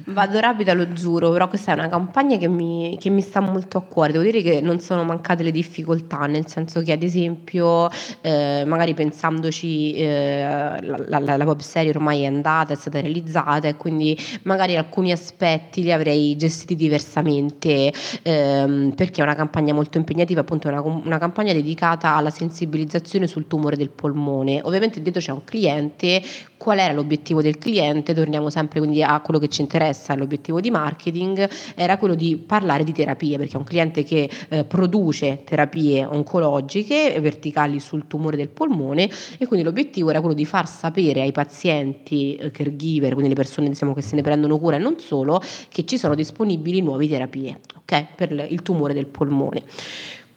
Vado 0.07 0.39
rapida, 0.39 0.75
lo 0.75 0.93
giuro, 0.93 1.33
però 1.33 1.49
questa 1.49 1.73
è 1.73 1.75
una 1.75 1.89
campagna 1.89 2.37
che 2.37 2.47
mi, 2.47 2.97
che 3.01 3.11
mi, 3.11 3.21
sta 3.21 3.41
molto 3.41 3.79
a 3.79 3.83
cuore. 3.83 4.13
Devo 4.13 4.23
dire 4.23 4.41
che 4.41 4.61
non 4.61 4.79
sono 4.79 5.03
mancate 5.03 5.43
le 5.43 5.51
difficoltà, 5.51 6.27
nel 6.27 6.47
senso 6.47 6.83
che 6.83 6.93
ad 6.93 7.03
esempio, 7.03 7.91
eh, 8.21 8.63
magari 8.65 8.95
pensandoci, 8.95 9.95
eh, 9.95 10.79
la, 10.83 11.19
la, 11.19 11.37
la 11.37 11.45
web 11.45 11.59
serie 11.59 11.91
ormai 11.91 12.23
è 12.23 12.27
andata, 12.27 12.75
è 12.75 12.77
stata 12.77 13.01
realizzata 13.01 13.67
e 13.67 13.75
quindi 13.75 14.17
magari 14.45 14.77
alcuni 14.77 15.11
aspetti 15.11 15.83
li 15.83 15.91
avrei 15.91 16.37
gestiti 16.37 16.77
diversamente, 16.77 17.93
ehm, 18.23 18.93
perché 18.95 19.21
è 19.21 19.25
una 19.25 19.35
campagna 19.35 19.75
molto 19.75 19.99
impegnativa, 19.99 20.43
appunto 20.43 20.69
è 20.69 20.71
una, 20.71 20.81
una 20.81 21.19
campagna 21.19 21.53
dedicata 21.53 22.15
alla 22.15 22.31
sensibilizzazione 22.31 23.27
sul 23.27 23.49
tumore 23.49 23.77
del 23.77 23.91
polmone 23.91 24.27
polmone. 24.29 24.61
Ovviamente 24.63 25.01
dietro 25.01 25.21
c'è 25.21 25.33
un 25.33 25.45
cliente, 25.45 26.23
qual 26.57 26.79
era 26.79 26.93
l'obiettivo 26.93 27.41
del 27.41 27.59
cliente? 27.59 28.15
Torniamo 28.15 28.51
sempre 28.51 28.81
quindi 28.81 29.03
a 29.03 29.21
quello 29.21 29.41
che 29.41 29.49
ci 29.49 29.63
interessa, 29.63 30.15
l'obiettivo 30.15 30.61
di 30.61 30.71
marketing 30.71 31.49
era 31.75 31.97
quello 31.97 32.15
di 32.15 32.37
parlare 32.37 32.85
di 32.85 32.93
terapie, 32.93 33.39
perché 33.39 33.55
è 33.55 33.57
un 33.57 33.65
cliente 33.65 34.05
che 34.05 34.29
eh, 34.49 34.65
produce 34.65 35.43
terapie 35.45 36.05
oncologiche 36.05 37.19
verticali 37.21 37.81
sul 37.81 38.07
tumore 38.07 38.37
del 38.37 38.49
polmone 38.49 39.09
e 39.39 39.47
quindi 39.47 39.65
l'obiettivo 39.65 40.11
era 40.11 40.21
quello 40.21 40.35
di 40.35 40.45
far 40.45 40.69
sapere 40.69 41.23
ai 41.23 41.33
pazienti 41.33 42.37
eh, 42.37 42.51
caregiver, 42.51 43.13
quindi 43.13 43.31
le 43.31 43.37
persone 43.37 43.69
diciamo, 43.69 43.95
che 43.95 44.03
se 44.03 44.15
ne 44.15 44.23
prendono 44.23 44.59
cura 44.59 44.77
e 44.77 44.79
non 44.79 44.99
solo, 44.99 45.41
che 45.69 45.85
ci 45.85 45.99
sono 45.99 46.15
disponibili 46.15 46.83
nuove 46.83 47.09
terapie 47.09 47.61
okay, 47.77 48.07
per 48.15 48.47
il 48.51 48.63
tumore 48.63 48.95
del 48.95 49.07
polmone. 49.07 49.63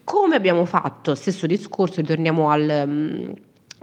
Come 0.03 0.35
abbiamo 0.35 0.65
fatto? 0.65 1.15
Stesso 1.15 1.45
discorso, 1.47 2.01
ritorniamo 2.01 2.49
al... 2.49 2.83
Um, 2.85 3.33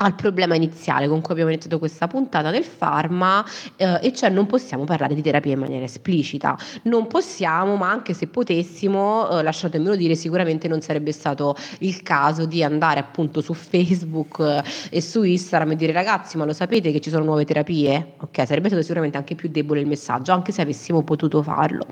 al 0.00 0.14
problema 0.14 0.54
iniziale 0.54 1.08
con 1.08 1.20
cui 1.20 1.32
abbiamo 1.32 1.50
iniziato 1.50 1.78
questa 1.78 2.06
puntata 2.06 2.50
del 2.50 2.64
farma 2.64 3.44
eh, 3.76 3.98
e 4.02 4.12
cioè 4.12 4.30
non 4.30 4.46
possiamo 4.46 4.84
parlare 4.84 5.14
di 5.14 5.22
terapia 5.22 5.52
in 5.52 5.60
maniera 5.60 5.84
esplicita. 5.84 6.56
Non 6.82 7.06
possiamo 7.06 7.76
ma 7.76 7.90
anche 7.90 8.14
se 8.14 8.28
potessimo 8.28 9.28
eh, 9.30 9.42
lasciatemelo 9.42 9.96
dire 9.96 10.14
sicuramente 10.14 10.68
non 10.68 10.80
sarebbe 10.80 11.12
stato 11.12 11.56
il 11.80 12.02
caso 12.02 12.46
di 12.46 12.62
andare 12.62 13.00
appunto 13.00 13.40
su 13.40 13.54
Facebook 13.54 14.38
eh, 14.40 14.62
e 14.90 15.00
su 15.00 15.22
Instagram 15.22 15.72
e 15.72 15.76
dire 15.76 15.92
ragazzi 15.92 16.36
ma 16.36 16.44
lo 16.44 16.52
sapete 16.52 16.92
che 16.92 17.00
ci 17.00 17.10
sono 17.10 17.24
nuove 17.24 17.44
terapie? 17.44 18.14
Ok 18.18 18.46
sarebbe 18.46 18.68
stato 18.68 18.82
sicuramente 18.82 19.16
anche 19.16 19.34
più 19.34 19.48
debole 19.48 19.80
il 19.80 19.86
messaggio 19.86 20.32
anche 20.32 20.52
se 20.52 20.62
avessimo 20.62 21.02
potuto 21.02 21.42
farlo. 21.42 21.86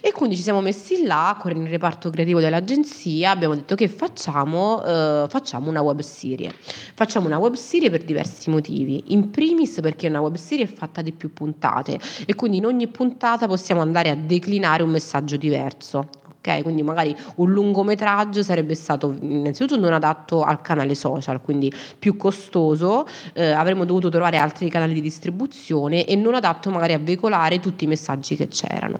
E 0.00 0.12
quindi 0.12 0.36
ci 0.36 0.42
siamo 0.42 0.60
messi 0.60 1.04
là 1.04 1.36
con 1.40 1.50
il 1.50 1.68
reparto 1.68 2.10
creativo 2.10 2.38
dell'agenzia 2.40 3.30
abbiamo 3.30 3.54
detto 3.54 3.74
che 3.74 3.88
facciamo 3.88 4.84
eh, 4.84 5.26
facciamo 5.28 5.68
una 5.68 5.80
web 5.80 6.00
serie 6.00 6.54
facciamo 6.94 7.26
una 7.26 7.38
web 7.40 7.54
serie 7.54 7.90
per 7.90 8.04
diversi 8.04 8.50
motivi. 8.50 9.04
In 9.08 9.30
primis 9.30 9.80
perché 9.80 10.08
una 10.08 10.20
web 10.20 10.36
serie 10.36 10.64
è 10.64 10.68
fatta 10.68 11.02
di 11.02 11.12
più 11.12 11.32
puntate 11.32 11.98
e 12.26 12.34
quindi 12.34 12.58
in 12.58 12.66
ogni 12.66 12.86
puntata 12.88 13.46
possiamo 13.46 13.80
andare 13.80 14.10
a 14.10 14.14
declinare 14.14 14.82
un 14.82 14.90
messaggio 14.90 15.36
diverso. 15.36 16.08
Ok, 16.42 16.62
quindi 16.62 16.82
magari 16.82 17.14
un 17.36 17.52
lungometraggio 17.52 18.42
sarebbe 18.42 18.74
stato 18.74 19.14
innanzitutto 19.20 19.78
non 19.78 19.92
adatto 19.92 20.42
al 20.42 20.62
canale 20.62 20.94
social, 20.94 21.42
quindi 21.42 21.70
più 21.98 22.16
costoso, 22.16 23.06
eh, 23.34 23.50
avremmo 23.50 23.84
dovuto 23.84 24.08
trovare 24.08 24.38
altri 24.38 24.70
canali 24.70 24.94
di 24.94 25.02
distribuzione 25.02 26.06
e 26.06 26.16
non 26.16 26.34
adatto 26.34 26.70
magari 26.70 26.94
a 26.94 26.98
veicolare 26.98 27.60
tutti 27.60 27.84
i 27.84 27.86
messaggi 27.86 28.36
che 28.36 28.48
c'erano. 28.48 28.98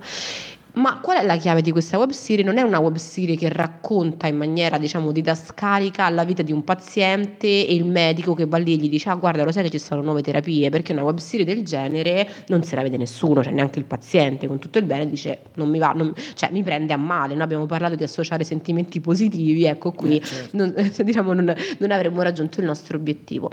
Ma 0.74 1.00
qual 1.00 1.18
è 1.18 1.24
la 1.24 1.36
chiave 1.36 1.62
di 1.62 1.72
questa 1.72 1.98
web 1.98 2.10
serie? 2.10 2.44
Non 2.44 2.56
è 2.56 2.62
una 2.62 2.78
web 2.78 2.96
serie 2.96 3.36
che 3.36 3.48
racconta 3.48 4.28
in 4.28 4.36
maniera, 4.36 4.78
diciamo, 4.78 5.10
didascalica 5.10 6.08
la 6.10 6.24
vita 6.24 6.42
di 6.42 6.52
un 6.52 6.62
paziente 6.62 7.46
e 7.46 7.74
il 7.74 7.84
medico 7.84 8.34
che 8.34 8.46
va 8.46 8.58
lì 8.58 8.74
e 8.74 8.76
gli 8.76 8.88
dice: 8.88 9.08
Ah, 9.10 9.14
guarda, 9.14 9.42
lo 9.42 9.50
sai 9.50 9.64
che 9.64 9.70
ci 9.70 9.78
sono 9.78 10.02
nuove 10.02 10.22
terapie? 10.22 10.68
Perché 10.70 10.92
una 10.92 11.02
web 11.02 11.18
serie 11.18 11.44
del 11.44 11.64
genere 11.64 12.28
non 12.48 12.62
se 12.62 12.76
la 12.76 12.82
vede 12.82 12.96
nessuno, 12.96 13.42
cioè 13.42 13.52
neanche 13.52 13.78
il 13.78 13.84
paziente, 13.84 14.46
con 14.46 14.58
tutto 14.58 14.78
il 14.78 14.84
bene, 14.84 15.08
dice: 15.08 15.42
Non 15.54 15.68
mi 15.68 15.78
va, 15.78 15.92
non, 15.92 16.12
cioè 16.34 16.50
mi 16.52 16.62
prende 16.62 16.92
a 16.92 16.98
male. 16.98 17.34
Noi 17.34 17.42
abbiamo 17.42 17.66
parlato 17.66 17.96
di 17.96 18.04
associare 18.04 18.44
sentimenti 18.44 19.00
positivi, 19.00 19.64
ecco 19.64 19.92
qui, 19.92 20.18
eh, 20.18 20.24
certo. 20.24 20.56
non, 20.56 20.74
diciamo, 21.02 21.32
non, 21.32 21.52
non 21.78 21.90
avremmo 21.90 22.22
raggiunto 22.22 22.60
il 22.60 22.66
nostro 22.66 22.96
obiettivo. 22.96 23.50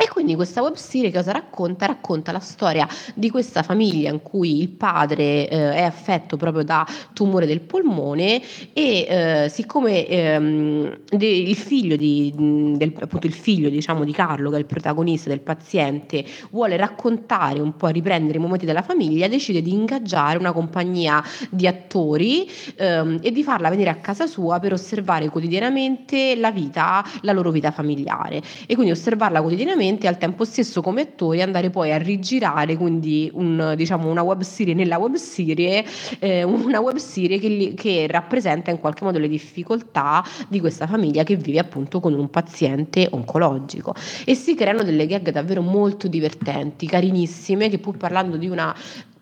E 0.00 0.06
quindi 0.06 0.36
questa 0.36 0.62
web 0.62 0.74
serie 0.74 1.10
cosa 1.10 1.32
racconta? 1.32 1.86
Racconta 1.86 2.30
la 2.30 2.38
storia 2.38 2.86
di 3.14 3.30
questa 3.30 3.64
famiglia 3.64 4.10
in 4.10 4.22
cui 4.22 4.60
il 4.60 4.68
padre 4.68 5.48
eh, 5.48 5.72
è 5.72 5.82
affetto 5.82 6.36
proprio 6.36 6.62
da 6.62 6.86
tumore 7.12 7.46
del 7.46 7.60
polmone 7.62 8.40
e 8.72 9.06
eh, 9.08 9.48
siccome 9.50 10.06
ehm, 10.06 10.98
de, 11.10 11.26
il 11.26 11.56
figlio 11.56 11.96
di, 11.96 12.32
del, 12.76 12.94
appunto 13.00 13.26
il 13.26 13.32
figlio 13.32 13.68
diciamo 13.68 14.04
di 14.04 14.12
Carlo, 14.12 14.50
che 14.50 14.56
è 14.56 14.58
il 14.60 14.66
protagonista 14.66 15.30
del 15.30 15.40
paziente, 15.40 16.24
vuole 16.52 16.76
raccontare 16.76 17.58
un 17.58 17.74
po' 17.74 17.88
riprendere 17.88 18.38
i 18.38 18.40
momenti 18.40 18.66
della 18.66 18.82
famiglia, 18.82 19.26
decide 19.26 19.62
di 19.62 19.72
ingaggiare 19.72 20.38
una 20.38 20.52
compagnia 20.52 21.20
di 21.50 21.66
attori 21.66 22.48
ehm, 22.76 23.18
e 23.20 23.32
di 23.32 23.42
farla 23.42 23.68
venire 23.68 23.90
a 23.90 23.96
casa 23.96 24.28
sua 24.28 24.60
per 24.60 24.74
osservare 24.74 25.28
quotidianamente 25.28 26.36
la 26.36 26.52
vita, 26.52 27.04
la 27.22 27.32
loro 27.32 27.50
vita 27.50 27.72
familiare. 27.72 28.40
E 28.64 28.74
quindi 28.76 28.92
osservarla 28.92 29.40
quotidianamente 29.40 29.86
e 29.88 30.08
al 30.08 30.18
tempo 30.18 30.44
stesso 30.44 30.82
come 30.82 31.02
attori 31.02 31.42
andare 31.42 31.70
poi 31.70 31.92
a 31.92 31.98
rigirare 31.98 32.76
quindi 32.76 33.30
un, 33.32 33.74
diciamo, 33.76 34.10
una 34.10 34.22
web 34.22 34.42
serie 34.42 34.74
nella 34.74 34.98
web 34.98 35.14
serie, 35.14 35.84
eh, 36.18 36.42
una 36.42 36.80
web 36.80 36.96
serie 36.96 37.38
che, 37.38 37.48
li, 37.48 37.74
che 37.74 38.06
rappresenta 38.08 38.70
in 38.70 38.78
qualche 38.78 39.04
modo 39.04 39.18
le 39.18 39.28
difficoltà 39.28 40.24
di 40.48 40.60
questa 40.60 40.86
famiglia 40.86 41.22
che 41.22 41.36
vive 41.36 41.58
appunto 41.58 42.00
con 42.00 42.14
un 42.14 42.28
paziente 42.30 43.08
oncologico. 43.10 43.94
E 44.24 44.34
si 44.34 44.54
creano 44.54 44.82
delle 44.82 45.06
gag 45.06 45.30
davvero 45.30 45.62
molto 45.62 46.08
divertenti, 46.08 46.86
carinissime, 46.86 47.68
che 47.68 47.78
pur 47.78 47.96
parlando 47.96 48.36
di 48.36 48.48
una 48.48 48.74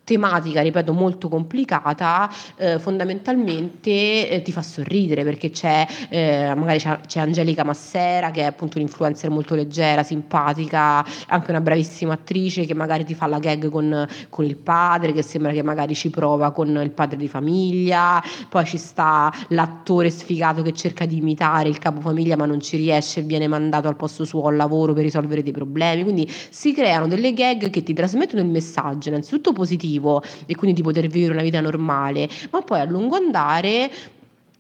tematica, 0.07 0.61
ripeto, 0.63 0.93
molto 0.93 1.29
complicata, 1.29 2.31
eh, 2.55 2.79
fondamentalmente 2.79 4.31
eh, 4.31 4.41
ti 4.41 4.53
fa 4.53 4.63
sorridere 4.63 5.25
perché 5.25 5.51
c'è, 5.51 5.85
eh, 6.09 6.55
magari 6.55 6.79
c'è, 6.79 7.01
c'è, 7.05 7.19
Angelica 7.19 7.65
Massera 7.65 8.31
che 8.31 8.43
è 8.43 8.45
appunto 8.45 8.79
un'influencer 8.79 9.31
molto 9.31 9.57
leggera, 9.57 10.05
simpatica, 10.05 11.05
anche 11.27 11.51
una 11.51 11.61
bravissima 11.61 12.13
attrice 12.13 12.67
che 12.67 12.75
magari 12.75 13.05
ti 13.05 13.15
fa 13.15 13.27
la 13.27 13.41
gag 13.41 13.69
con, 13.69 14.07
con 14.29 14.45
il 14.45 14.57
padre, 14.57 15.13
che 15.13 15.23
sembra 15.23 15.51
che 15.51 15.65
magari 15.65 15.97
ci 15.97 16.09
prova 16.09 16.53
con 16.53 16.69
il 16.69 16.93
padre 16.93 17.17
di 17.17 17.27
famiglia, 17.27 18.23
poi 18.49 18.65
ci 18.65 18.79
sta 18.79 19.33
l'attore 19.49 20.11
sfigato 20.11 20.63
che 20.63 20.73
cerca 20.73 21.05
di 21.05 21.17
imitare 21.17 21.69
il 21.69 21.79
capofamiglia 21.79 22.37
ma 22.37 22.47
non 22.47 22.61
ci 22.61 22.77
riesce 22.77 23.21
e 23.21 23.23
viene 23.25 23.49
mandato 23.49 23.89
al 23.89 23.97
posto 23.97 24.25
suo 24.25 24.47
al 24.47 24.55
lavoro 24.55 24.93
per 24.93 25.03
risolvere 25.03 25.43
dei 25.43 25.53
problemi, 25.53 26.05
quindi 26.05 26.31
si 26.51 26.73
creano 26.73 27.09
delle 27.09 27.33
gag 27.33 27.71
che 27.71 27.83
ti 27.83 27.93
trasmettono 27.93 28.41
il 28.41 28.49
messaggio 28.49 29.09
innanzitutto 29.09 29.53
positivo 29.53 29.95
positivo 29.97 30.23
e 30.47 30.55
quindi 30.55 30.77
di 30.77 30.83
poter 30.83 31.07
vivere 31.09 31.33
una 31.33 31.43
vita 31.43 31.61
normale, 31.61 32.29
ma 32.51 32.63
poi 32.63 32.81
a 32.81 32.85
lungo 32.85 33.17
andare 33.17 33.91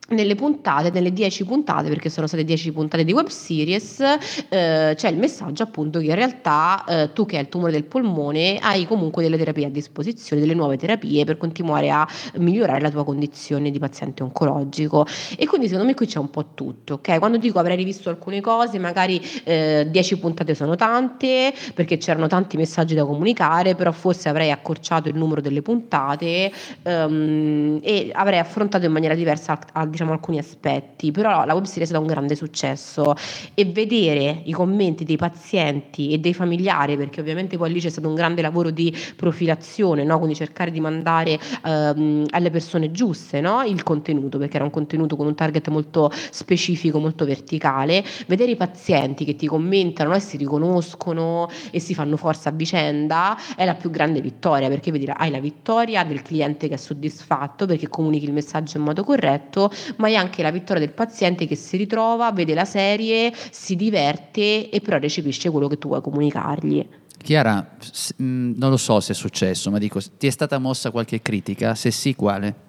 nelle 0.09 0.35
puntate, 0.37 0.91
nelle 0.91 1.13
10 1.13 1.45
puntate, 1.45 1.89
perché 1.89 2.09
sono 2.11 2.27
state 2.27 2.45
10 2.45 2.73
puntate 2.73 3.05
di 3.05 3.13
web 3.13 3.27
series, 3.27 4.01
eh, 4.01 4.93
c'è 4.95 5.09
il 5.09 5.17
messaggio 5.17 5.65
appunto 5.65 5.99
che 5.99 6.07
in 6.07 6.15
realtà 6.15 6.85
eh, 6.85 7.13
tu 7.13 7.27
che 7.27 7.37
hai 7.37 7.43
il 7.43 7.49
tumore 7.49 7.73
del 7.73 7.85
polmone 7.85 8.59
hai 8.59 8.87
comunque 8.87 9.23
delle 9.23 9.37
terapie 9.37 9.67
a 9.67 9.71
disposizione, 9.71 10.41
delle 10.41 10.55
nuove 10.55 10.77
terapie 10.77 11.25
per 11.25 11.37
continuare 11.37 11.91
a 11.91 12.07
migliorare 12.35 12.81
la 12.81 12.91
tua 12.91 13.05
condizione 13.05 13.71
di 13.71 13.79
paziente 13.79 14.23
oncologico. 14.23 15.07
E 15.37 15.47
quindi 15.47 15.67
secondo 15.67 15.89
me 15.89 15.95
qui 15.95 16.07
c'è 16.07 16.19
un 16.19 16.31
po' 16.31 16.53
tutto, 16.55 16.95
ok? 16.95 17.19
Quando 17.19 17.39
dico 17.39 17.59
avrei 17.59 17.77
rivisto 17.77 18.09
alcune 18.09 18.41
cose, 18.41 18.79
magari 18.79 19.21
eh, 19.45 19.89
10 19.91 20.19
puntate 20.19 20.55
sono 20.55 20.77
tante, 20.77 21.53
perché 21.75 21.97
c'erano 21.97 22.29
tanti 22.29 22.57
messaggi 22.57 22.95
da 22.95 23.05
comunicare, 23.05 23.75
però 23.75 23.91
forse 23.91 24.29
avrei 24.29 24.53
accorciato 24.53 25.09
il 25.09 25.17
numero 25.17 25.41
delle 25.41 25.63
puntate 25.63 26.53
um, 26.85 27.81
e 27.83 28.11
avrei 28.13 28.39
affrontato 28.39 28.87
in 28.87 28.93
maniera 28.93 29.15
diversa 29.15 29.59
al 29.73 29.89
diciamo, 29.97 30.13
alcuni 30.13 30.39
aspetti, 30.39 31.11
però 31.11 31.45
la 31.45 31.55
web 31.55 31.65
serie 31.65 31.89
è 31.89 31.97
un 31.97 32.07
grande 32.07 32.37
successo 32.37 33.15
e 33.55 33.65
vedere 33.65 34.43
i 34.45 34.53
commenti 34.53 35.05
dei 35.05 35.17
pazienti 35.17 36.11
e 36.11 36.19
dei 36.19 36.35
familiari, 36.35 36.97
perché 36.97 37.21
ovviamente 37.21 37.57
poi 37.57 37.73
lì 37.73 37.81
c'è 37.81 37.89
stato 37.89 38.09
un 38.09 38.15
grande 38.15 38.43
lavoro 38.43 38.71
di 38.71 38.95
profilazione, 39.17 40.05
no? 40.05 40.19
quindi 40.19 40.35
cercare 40.35 40.71
di 40.71 40.81
mandare 40.81 41.39
ehm, 41.65 42.27
alle 42.31 42.51
persone 42.51 42.91
giuste 42.91 43.41
no? 43.41 43.63
il 43.63 43.83
contenuto, 43.83 44.39
perché 44.39 44.57
era 44.57 44.65
un 44.65 44.71
contenuto 44.71 45.17
con 45.17 45.27
un 45.27 45.35
target 45.35 45.69
molto 45.69 46.11
specifico, 46.31 46.99
molto 46.99 47.25
verticale, 47.25 48.05
vedere 48.27 48.51
i 48.51 48.57
pazienti 48.57 49.25
che 49.25 49.35
ti 49.35 49.47
commentano 49.47 50.15
e 50.15 50.21
si 50.21 50.37
riconoscono 50.37 51.49
e 51.71 51.81
si 51.81 51.95
fanno 51.95 52.17
forza 52.17 52.51
a 52.51 52.53
vicenda 52.53 53.37
è 53.57 53.65
la 53.65 53.75
più 53.75 53.91
grande 53.91 54.21
vittoria, 54.21 54.69
perché 54.69 54.91
vedi, 54.91 55.11
hai 55.11 55.31
la 55.31 55.41
vittoria 55.41 56.05
del 56.05 56.21
cliente 56.21 56.69
che 56.69 56.75
è 56.75 56.77
soddisfatto 56.79 57.65
perché 57.65 57.89
comunichi 57.89 58.27
il 58.27 58.33
messaggio 58.33 58.77
in 58.77 58.85
modo 58.85 59.05
corretto, 59.07 59.71
ma 59.97 60.09
è 60.09 60.15
anche 60.15 60.43
la 60.43 60.51
vittoria 60.51 60.85
del 60.85 60.93
paziente 60.93 61.47
che 61.47 61.57
si 61.57 61.77
ritrova, 61.77 62.33
vede 62.33 62.55
la 62.55 62.65
serie, 62.65 63.33
si 63.51 63.77
diverte 63.77 64.69
e 64.71 64.81
però 64.81 64.99
recepisce 64.99 65.51
quello 65.51 65.69
che 65.69 65.79
tu 65.79 65.89
vuoi 65.89 66.01
comunicargli. 66.01 66.87
Chiara, 67.23 67.77
non 68.19 68.71
lo 68.71 68.77
so 68.77 69.01
se 69.01 69.13
è 69.13 69.15
successo, 69.15 69.71
ma 69.71 69.79
dico, 69.79 70.01
ti 70.17 70.27
è 70.27 70.31
stata 70.31 70.59
mossa 70.59 70.91
qualche 70.91 71.21
critica? 71.23 71.75
Se 71.75 71.91
sì, 71.91 72.15
quale? 72.15 72.65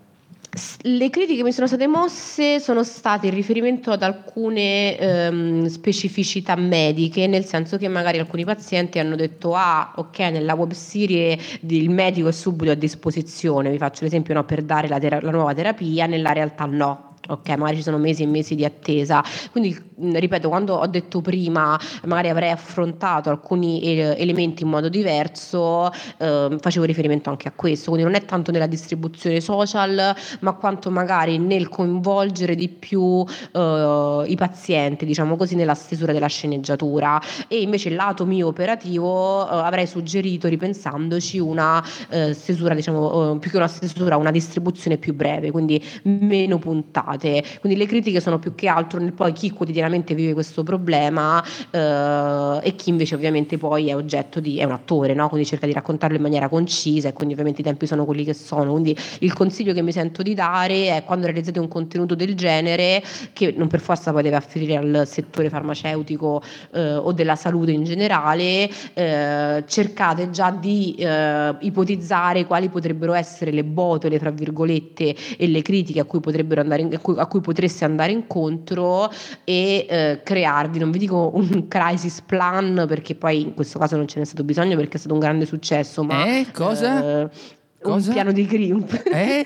Le 0.81 1.09
critiche 1.11 1.37
che 1.37 1.43
mi 1.43 1.51
sono 1.51 1.67
state 1.67 1.85
mosse 1.85 2.59
sono 2.59 2.83
state 2.83 3.27
in 3.27 3.33
riferimento 3.35 3.91
ad 3.91 4.01
alcune 4.01 4.97
ehm, 4.97 5.67
specificità 5.67 6.55
mediche, 6.55 7.27
nel 7.27 7.45
senso 7.45 7.77
che 7.77 7.87
magari 7.87 8.17
alcuni 8.17 8.43
pazienti 8.45 8.97
hanno 8.97 9.15
detto 9.15 9.53
ah 9.53 9.93
ok 9.95 10.19
nella 10.19 10.55
web 10.55 10.71
serie 10.71 11.37
il 11.61 11.89
medico 11.91 12.29
è 12.29 12.31
subito 12.31 12.71
a 12.71 12.75
disposizione, 12.75 13.69
vi 13.69 13.77
faccio 13.77 14.03
l'esempio 14.03 14.33
no, 14.33 14.45
per 14.45 14.63
dare 14.63 14.87
la, 14.87 14.97
tera- 14.97 15.21
la 15.21 15.31
nuova 15.31 15.53
terapia, 15.53 16.07
nella 16.07 16.31
realtà 16.31 16.65
no 16.65 17.06
ok, 17.27 17.49
magari 17.49 17.77
ci 17.77 17.83
sono 17.83 17.97
mesi 17.97 18.23
e 18.23 18.27
mesi 18.27 18.55
di 18.55 18.65
attesa. 18.65 19.23
Quindi, 19.51 19.77
ripeto, 19.97 20.49
quando 20.49 20.75
ho 20.75 20.87
detto 20.87 21.21
prima, 21.21 21.79
magari 22.05 22.29
avrei 22.29 22.51
affrontato 22.51 23.29
alcuni 23.29 23.81
elementi 23.83 24.63
in 24.63 24.69
modo 24.69 24.89
diverso, 24.89 25.91
eh, 26.17 26.57
facevo 26.59 26.85
riferimento 26.85 27.29
anche 27.29 27.47
a 27.47 27.51
questo. 27.55 27.91
Quindi 27.91 28.09
non 28.09 28.19
è 28.19 28.25
tanto 28.25 28.51
nella 28.51 28.67
distribuzione 28.67 29.41
social, 29.41 30.15
ma 30.41 30.53
quanto 30.53 30.89
magari 30.91 31.37
nel 31.37 31.69
coinvolgere 31.69 32.55
di 32.55 32.69
più 32.69 33.25
eh, 33.51 34.23
i 34.27 34.35
pazienti, 34.35 35.05
diciamo 35.05 35.35
così, 35.35 35.55
nella 35.55 35.75
stesura 35.75 36.13
della 36.13 36.27
sceneggiatura. 36.27 37.21
E 37.47 37.61
invece 37.61 37.89
il 37.89 37.95
lato 37.95 38.25
mio 38.25 38.47
operativo 38.47 39.45
eh, 39.49 39.55
avrei 39.55 39.87
suggerito, 39.87 40.47
ripensandoci, 40.47 41.39
una 41.39 41.83
eh, 42.09 42.33
stesura, 42.33 42.73
diciamo, 42.73 43.35
eh, 43.35 43.39
più 43.39 43.51
che 43.51 43.57
una 43.57 43.67
stesura, 43.67 44.17
una 44.17 44.31
distribuzione 44.31 44.97
più 44.97 45.13
breve, 45.13 45.51
quindi 45.51 45.83
meno 46.03 46.57
puntata 46.57 47.16
state. 47.17 47.43
Quindi 47.59 47.77
le 47.77 47.85
critiche 47.85 48.21
sono 48.21 48.39
più 48.39 48.55
che 48.55 48.67
altro 48.67 48.99
nel 48.99 49.13
poi 49.13 49.33
chi 49.33 49.51
quotidianamente 49.51 50.13
vive 50.13 50.33
questo 50.33 50.63
problema 50.63 51.43
eh, 51.71 52.59
e 52.61 52.75
chi 52.75 52.89
invece 52.89 53.15
ovviamente 53.15 53.57
poi 53.57 53.89
è 53.89 53.95
oggetto 53.95 54.39
di, 54.39 54.59
è 54.59 54.63
un 54.63 54.71
attore, 54.71 55.13
no? 55.13 55.27
quindi 55.27 55.47
cerca 55.47 55.65
di 55.65 55.73
raccontarlo 55.73 56.15
in 56.15 56.21
maniera 56.21 56.47
concisa 56.47 57.09
e 57.09 57.13
quindi 57.13 57.33
ovviamente 57.33 57.61
i 57.61 57.63
tempi 57.63 57.87
sono 57.87 58.05
quelli 58.05 58.23
che 58.23 58.33
sono. 58.33 58.71
Quindi 58.71 58.95
il 59.19 59.33
consiglio 59.33 59.73
che 59.73 59.81
mi 59.81 59.91
sento 59.91 60.21
di 60.21 60.33
dare 60.33 60.95
è 60.95 61.03
quando 61.03 61.25
realizzate 61.25 61.59
un 61.59 61.67
contenuto 61.67 62.15
del 62.15 62.35
genere, 62.35 63.03
che 63.33 63.53
non 63.55 63.67
per 63.67 63.79
forza 63.79 64.11
poi 64.11 64.23
deve 64.23 64.35
afferire 64.35 64.77
al 64.77 65.03
settore 65.05 65.49
farmaceutico 65.49 66.41
eh, 66.73 66.95
o 66.95 67.11
della 67.11 67.35
salute 67.35 67.71
in 67.71 67.83
generale, 67.83 68.69
eh, 68.93 69.63
cercate 69.67 70.29
già 70.29 70.51
di 70.51 70.95
eh, 70.95 71.55
ipotizzare 71.59 72.45
quali 72.45 72.69
potrebbero 72.69 73.13
essere 73.13 73.51
le 73.51 73.63
botole, 73.63 74.19
tra 74.19 74.29
virgolette, 74.29 75.15
e 75.37 75.47
le 75.47 75.61
critiche 75.61 75.99
a 75.99 76.05
cui 76.05 76.19
potrebbero 76.19 76.61
andare 76.61 76.81
in, 76.81 76.99
cui, 77.07 77.17
a 77.17 77.25
cui 77.27 77.39
potreste 77.39 77.85
andare 77.85 78.11
incontro 78.11 79.09
e 79.45 79.85
eh, 79.89 80.21
crearvi, 80.23 80.79
non 80.79 80.91
vi 80.91 80.99
dico 80.99 81.31
un 81.35 81.67
crisis 81.67 82.21
plan 82.21 82.85
perché 82.87 83.15
poi 83.15 83.41
in 83.41 83.53
questo 83.53 83.79
caso 83.79 83.95
non 83.95 84.07
ce 84.07 84.19
n'è 84.19 84.25
stato 84.25 84.43
bisogno 84.43 84.75
perché 84.75 84.97
è 84.97 84.99
stato 84.99 85.13
un 85.13 85.19
grande 85.19 85.45
successo, 85.45 86.03
ma... 86.03 86.25
Eh, 86.25 86.47
cosa? 86.51 87.21
Eh, 87.21 87.29
Cosa? 87.79 88.07
Un 88.07 88.13
piano 88.13 88.31
di 88.31 88.45
crisi. 88.45 88.65
Eh? 89.17 89.45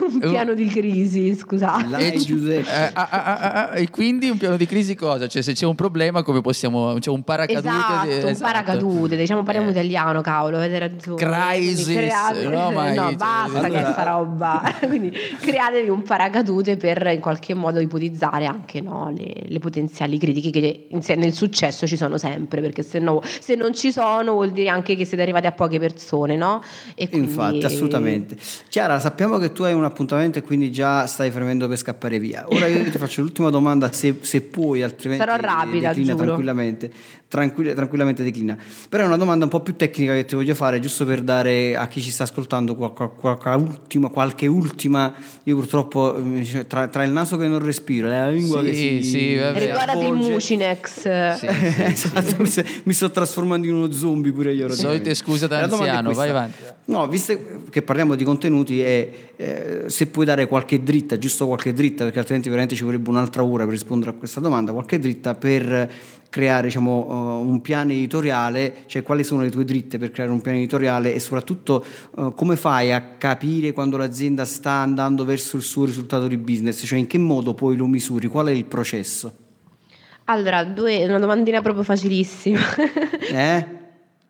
un 0.00 0.18
piano 0.18 0.54
di 0.54 0.66
crisi, 0.66 1.34
scusate. 1.34 1.96
E, 1.98 2.16
eh, 2.16 2.64
ah, 2.92 3.08
ah, 3.10 3.70
ah, 3.70 3.78
e, 3.78 3.88
quindi 3.90 4.28
un 4.28 4.36
piano 4.36 4.56
di 4.56 4.66
crisi 4.66 4.94
cosa? 4.94 5.26
Cioè 5.26 5.42
se 5.42 5.52
c'è 5.52 5.66
un 5.66 5.74
problema 5.74 6.22
come 6.22 6.40
possiamo... 6.40 6.94
C'è 6.98 7.10
un 7.10 7.22
paracadute? 7.22 7.68
Esatto, 7.68 8.06
di, 8.06 8.12
esatto. 8.12 8.26
un 8.28 8.38
paracadute, 8.38 9.16
diciamo 9.16 9.42
parliamo 9.42 9.68
eh. 9.68 9.72
italiano, 9.72 10.20
cavolo, 10.20 10.56
avete 10.56 10.78
ragione. 10.78 11.16
Crisis. 11.16 11.86
Create, 11.86 12.48
no, 12.48 12.70
mai, 12.70 12.94
no, 12.94 13.14
basta 13.14 13.58
allora... 13.58 13.68
che 13.68 13.92
sta 13.92 14.02
roba. 14.02 14.74
quindi 14.86 15.12
createvi 15.40 15.88
un 15.88 16.02
paracadute 16.02 16.76
per 16.76 17.10
in 17.12 17.20
qualche 17.20 17.54
modo 17.54 17.80
ipotizzare 17.80 18.46
anche 18.46 18.80
no, 18.80 19.12
le, 19.16 19.32
le, 19.46 19.58
potenziali 19.58 20.18
critiche 20.18 20.50
che 20.50 21.14
nel 21.16 21.32
successo 21.32 21.86
ci 21.86 21.96
sono 21.96 22.18
sempre, 22.18 22.60
perché 22.60 22.82
se, 22.82 22.98
no, 22.98 23.22
se 23.22 23.54
non 23.54 23.74
ci 23.74 23.92
sono 23.92 24.32
vuol 24.32 24.50
dire 24.50 24.68
anche 24.68 24.96
che 24.96 25.04
siete 25.04 25.22
arrivati 25.22 25.46
a 25.46 25.52
poche 25.52 25.78
persone, 25.78 26.36
no? 26.36 26.62
E 26.94 27.08
quindi... 27.08 27.30
Infatti 27.30 27.60
assolutamente. 27.74 28.36
Chiara, 28.68 28.98
sappiamo 29.00 29.38
che 29.38 29.52
tu 29.52 29.62
hai 29.62 29.74
un 29.74 29.84
appuntamento 29.84 30.38
e 30.38 30.42
quindi 30.42 30.70
già 30.70 31.06
stai 31.06 31.30
fremendo 31.30 31.68
per 31.68 31.76
scappare 31.76 32.18
via. 32.18 32.44
Ora 32.48 32.66
io 32.66 32.82
ti 32.90 32.98
faccio 32.98 33.22
l'ultima 33.22 33.50
domanda, 33.50 33.90
se, 33.92 34.16
se 34.20 34.40
puoi, 34.42 34.82
altrimenti 34.82 35.24
sarò 35.24 35.40
rapida, 35.40 35.92
tranquillamente 35.92 36.90
tranquill- 37.30 37.74
tranquillamente 37.74 38.24
declina. 38.24 38.58
Però 38.88 39.04
è 39.04 39.06
una 39.06 39.16
domanda 39.16 39.44
un 39.44 39.50
po' 39.50 39.60
più 39.60 39.76
tecnica 39.76 40.12
che 40.14 40.24
ti 40.24 40.34
voglio 40.34 40.54
fare, 40.54 40.80
giusto 40.80 41.06
per 41.06 41.22
dare 41.22 41.76
a 41.76 41.86
chi 41.86 42.02
ci 42.02 42.10
sta 42.10 42.24
ascoltando 42.24 42.74
qualche, 42.74 43.08
qualche, 43.16 43.48
ultima, 43.50 44.08
qualche 44.08 44.46
ultima. 44.48 45.14
Io 45.44 45.54
purtroppo 45.54 46.16
eh, 46.16 46.66
tra, 46.66 46.88
tra, 46.88 47.04
il 47.04 47.12
naso 47.12 47.36
che 47.36 47.46
non 47.46 47.60
respiro, 47.60 48.08
la 48.08 48.28
lingua 48.28 48.60
sì, 48.60 48.66
che 48.66 48.74
si. 48.74 49.02
Sì, 49.04 49.52
Ricordati 49.52 50.04
il 50.04 50.12
Mucinex. 50.14 51.36
Sì, 51.36 51.46
esatto, 51.82 52.36
mi, 52.82 52.92
sto 52.92 53.10
trasformando 53.10 53.66
in 53.66 53.74
uno 53.74 53.92
zombie 53.92 54.32
pure 54.32 54.52
io. 54.52 54.68
Solite 54.72 55.14
scuse 55.14 55.46
da 55.46 55.60
anziano, 55.60 56.12
vai 56.12 56.30
avanti. 56.30 56.58
No, 56.86 57.06
visto 57.06 57.38
che 57.70 57.82
parliamo 57.82 58.16
di 58.16 58.24
contenuti, 58.24 58.80
è, 58.80 59.29
eh, 59.40 59.84
se 59.86 60.06
puoi 60.08 60.26
dare 60.26 60.46
qualche 60.46 60.82
dritta, 60.82 61.16
giusto 61.16 61.46
qualche 61.46 61.72
dritta, 61.72 62.04
perché 62.04 62.18
altrimenti 62.18 62.50
veramente 62.50 62.76
ci 62.76 62.84
vorrebbe 62.84 63.08
un'altra 63.08 63.42
ora 63.42 63.64
per 63.64 63.72
rispondere 63.72 64.10
a 64.10 64.14
questa 64.14 64.38
domanda, 64.38 64.72
qualche 64.72 64.98
dritta 64.98 65.34
per 65.34 65.90
creare 66.28 66.66
diciamo, 66.66 67.06
uh, 67.08 67.48
un 67.48 67.62
piano 67.62 67.92
editoriale, 67.92 68.82
cioè 68.84 69.02
quali 69.02 69.24
sono 69.24 69.40
le 69.40 69.48
tue 69.48 69.64
dritte 69.64 69.96
per 69.96 70.10
creare 70.10 70.30
un 70.30 70.42
piano 70.42 70.58
editoriale 70.58 71.14
e 71.14 71.20
soprattutto 71.20 71.82
uh, 72.16 72.34
come 72.34 72.56
fai 72.56 72.92
a 72.92 73.00
capire 73.16 73.72
quando 73.72 73.96
l'azienda 73.96 74.44
sta 74.44 74.72
andando 74.72 75.24
verso 75.24 75.56
il 75.56 75.62
suo 75.62 75.86
risultato 75.86 76.28
di 76.28 76.36
business, 76.36 76.84
cioè 76.84 76.98
in 76.98 77.06
che 77.06 77.16
modo 77.16 77.54
poi 77.54 77.76
lo 77.76 77.86
misuri, 77.86 78.28
qual 78.28 78.48
è 78.48 78.52
il 78.52 78.66
processo? 78.66 79.32
Allora, 80.24 80.62
due, 80.64 81.02
una 81.06 81.18
domandina 81.18 81.62
proprio 81.62 81.82
facilissima. 81.82 82.60
eh? 83.32 83.78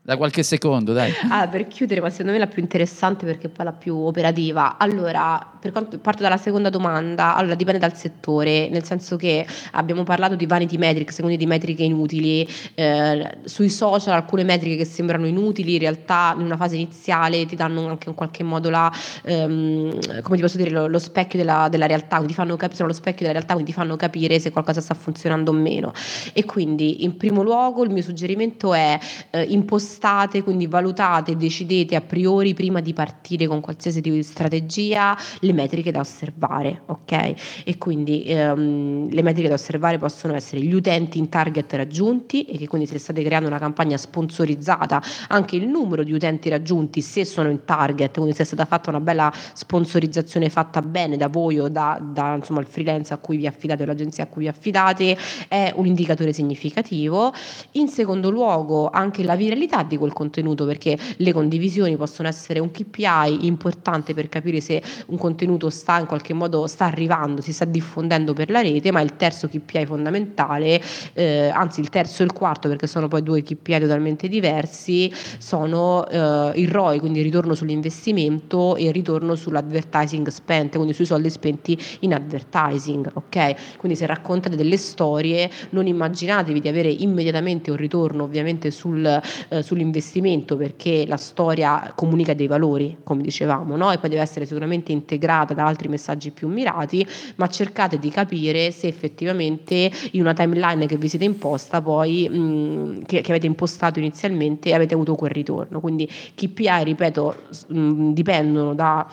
Da 0.03 0.17
qualche 0.17 0.43
secondo, 0.43 0.95
dai. 0.95 1.13
Ah, 1.31 1.47
per 1.47 1.69
chiudere, 1.69 2.01
ma 2.01 2.09
secondo 2.11 2.33
me 2.33 2.39
la 2.39 2.47
più 2.47 2.63
interessante 2.63 3.27
perché 3.27 3.49
poi 3.49 3.67
la 3.67 3.73
più 3.73 3.97
operativa. 3.97 4.79
Allora, 4.79 5.47
per 5.61 5.73
quanto 5.73 5.99
parto 5.99 6.23
dalla 6.23 6.39
seconda 6.39 6.71
domanda, 6.71 7.37
allora 7.37 7.55
dipende 7.55 7.79
dal 7.79 7.95
settore, 7.95 8.69
nel 8.71 8.83
senso 8.83 9.17
che 9.17 9.47
abbiamo 9.73 10.03
parlato 10.03 10.35
di 10.37 10.47
vanity 10.47 10.79
metrics, 10.79 11.17
quindi 11.17 11.37
di 11.37 11.47
metriche 11.47 11.83
inutili. 11.83 12.49
Eh, 12.75 13.39
sui 13.45 13.69
social 13.69 14.15
alcune 14.15 14.43
metriche 14.43 14.77
che 14.77 14.85
sembrano 14.87 15.27
inutili, 15.27 15.75
in 15.75 15.81
realtà 15.81 16.35
in 16.37 16.45
una 16.45 16.57
fase 16.57 16.77
iniziale 16.77 17.45
ti 17.45 17.55
danno 17.55 17.87
anche 17.87 18.09
in 18.09 18.15
qualche 18.15 18.43
modo 18.43 18.71
la, 18.71 18.91
ehm, 19.25 20.23
come 20.23 20.37
ti 20.37 20.43
posso 20.43 20.57
dire, 20.57 20.71
lo, 20.71 20.87
lo 20.87 20.99
specchio 20.99 21.39
della, 21.39 21.69
della 21.71 21.87
realtà, 21.87 22.17
quindi 22.17 22.33
fanno 22.33 22.57
cap- 22.57 22.73
sono 22.73 22.89
lo 22.89 22.95
specchio 22.95 23.21
della 23.21 23.33
realtà, 23.33 23.53
quindi 23.53 23.71
ti 23.71 23.77
fanno 23.77 23.97
capire 23.97 24.41
se 24.41 24.51
qualcosa 24.51 24.81
sta 24.81 24.95
funzionando 24.95 25.51
o 25.51 25.55
meno. 25.55 25.93
E 26.33 26.45
quindi, 26.45 27.05
in 27.05 27.17
primo 27.17 27.43
luogo, 27.43 27.85
il 27.85 27.91
mio 27.91 28.03
suggerimento 28.03 28.73
è 28.73 28.99
eh, 29.31 29.43
impostare 29.43 29.90
state, 29.91 30.43
quindi 30.43 30.67
valutate 30.67 31.37
decidete 31.37 31.97
a 31.97 32.01
priori 32.01 32.55
prima 32.55 32.81
di 32.81 32.93
partire 32.93 33.47
con 33.47 33.61
qualsiasi 33.61 34.01
tipo 34.01 34.15
di 34.15 34.23
strategia 34.23 35.17
le 35.41 35.53
metriche 35.53 35.91
da 35.91 36.01
osservare, 36.01 36.83
ok? 36.87 37.35
E 37.65 37.77
quindi 37.77 38.23
ehm, 38.25 39.11
le 39.11 39.23
metriche 39.23 39.49
da 39.49 39.55
osservare 39.55 39.99
possono 39.99 40.35
essere 40.35 40.63
gli 40.63 40.73
utenti 40.73 41.19
in 41.19 41.29
target 41.29 41.73
raggiunti 41.75 42.45
e 42.45 42.57
che 42.57 42.69
quindi 42.69 42.87
se 42.87 42.99
state 42.99 43.23
creando 43.23 43.49
una 43.49 43.59
campagna 43.59 43.97
sponsorizzata, 43.97 45.03
anche 45.29 45.57
il 45.57 45.67
numero 45.67 46.05
di 46.05 46.13
utenti 46.13 46.49
raggiunti 46.49 47.01
se 47.01 47.25
sono 47.25 47.51
in 47.51 47.65
target, 47.65 48.15
quindi 48.15 48.35
se 48.35 48.43
è 48.43 48.47
stata 48.47 48.65
fatta 48.65 48.91
una 48.91 49.01
bella 49.01 49.33
sponsorizzazione 49.53 50.49
fatta 50.49 50.81
bene 50.83 51.17
da 51.17 51.29
voi 51.29 51.59
o 51.59 51.69
da, 51.69 52.01
da 52.01 52.37
insomma 52.37 52.61
il 52.61 52.67
freelance 52.67 53.13
a 53.13 53.19
cui 53.19 53.37
vi 53.37 53.47
affidate 53.47 53.83
o 53.83 53.87
l'agenzia 53.87 54.25
a 54.25 54.27
cui 54.27 54.43
vi 54.43 54.49
affidate 54.49 55.17
è 55.49 55.73
un 55.75 55.87
indicatore 55.87 56.33
significativo. 56.33 57.33
In 57.73 57.89
secondo 57.89 58.31
luogo 58.31 58.91
anche 58.91 59.23
la 59.23 59.37
viralità 59.37 59.80
di 59.83 59.97
quel 59.97 60.13
contenuto 60.13 60.65
perché 60.67 60.99
le 61.17 61.33
condivisioni 61.33 61.97
possono 61.97 62.29
essere 62.29 62.59
un 62.59 62.71
KPI 62.71 63.47
importante 63.47 64.15
per 64.15 64.29
capire 64.29 64.61
se 64.61 64.83
un 65.07 65.19
contenuto 65.19 65.71
sta 65.71 65.99
in 65.99 66.07
qualche 66.07 66.33
modo 66.33 66.67
sta 66.67 66.87
arrivando, 66.87 67.41
si 67.41 67.53
sta 67.53 67.65
diffondendo 67.65 68.33
per 68.33 68.51
la 68.51 68.61
rete, 68.61 68.91
ma 68.91 69.01
il 69.01 69.17
terzo 69.17 69.49
KPI 69.49 69.87
fondamentale, 69.87 70.81
eh, 71.15 71.49
anzi 71.49 71.81
il 71.81 71.89
terzo 71.89 72.23
e 72.23 72.27
il 72.27 72.33
quarto 72.33 72.69
perché 72.69 72.87
sono 72.87 73.09
poi 73.09 73.23
due 73.23 73.43
KPI 73.43 73.81
totalmente 73.81 74.29
diversi, 74.29 75.13
sono 75.39 76.07
eh, 76.09 76.53
il 76.55 76.69
ROI, 76.69 76.99
quindi 76.99 77.19
il 77.19 77.25
ritorno 77.25 77.55
sull'investimento 77.55 78.77
e 78.77 78.85
il 78.85 78.93
ritorno 78.93 79.35
sull'advertising 79.35 80.29
spent, 80.29 80.75
quindi 80.75 80.93
sui 80.93 81.07
soldi 81.07 81.31
spenti 81.31 81.79
in 82.01 82.15
advertising, 82.15 83.11
ok? 83.15 83.77
Quindi 83.79 83.97
se 83.97 84.07
raccontate 84.07 84.57
delle 84.57 84.77
storie 84.77 85.51
non 85.71 85.87
immaginatevi 85.87 86.61
di 86.61 86.69
avere 86.69 86.89
immediatamente 86.89 87.71
un 87.71 87.77
ritorno 87.77 88.25
ovviamente 88.25 88.71
sul, 88.71 89.05
eh, 89.05 89.63
sull'investimento 89.71 90.57
perché 90.57 91.05
la 91.07 91.17
storia 91.17 91.93
comunica 91.95 92.35
dei 92.35 92.49
valori, 92.49 92.97
come 93.05 93.23
dicevamo, 93.23 93.77
no? 93.77 93.93
e 93.93 93.99
poi 93.99 94.11
deve 94.11 94.23
essere 94.23 94.45
sicuramente 94.45 94.91
integrata 94.91 95.55
da 95.55 95.65
altri 95.65 95.87
messaggi 95.89 96.33
più 96.33 96.49
mirati, 96.49 97.07
ma 97.37 97.47
cercate 97.47 97.99
di 98.01 98.11
capire 98.11 98.73
se 98.73 98.89
effettivamente 98.89 99.91
in 100.13 100.21
una 100.23 100.33
timeline 100.33 100.87
che 100.87 100.97
vi 100.97 101.09
siete 101.09 101.25
imposta 101.25 101.81
poi, 101.81 102.29
mh, 102.29 103.05
che, 103.05 103.21
che, 103.21 103.31
avete 103.31 103.47
impostato 103.47 104.01
inizialmente, 104.01 104.75
avete 104.75 104.95
avuto 104.95 105.15
quel 105.15 105.31
ritorno. 105.31 105.81
Quindi 105.81 106.09
KPI, 106.35 106.85
ripeto, 106.85 107.37
mh, 107.69 108.13
dipendono 108.13 108.75
da 108.75 109.07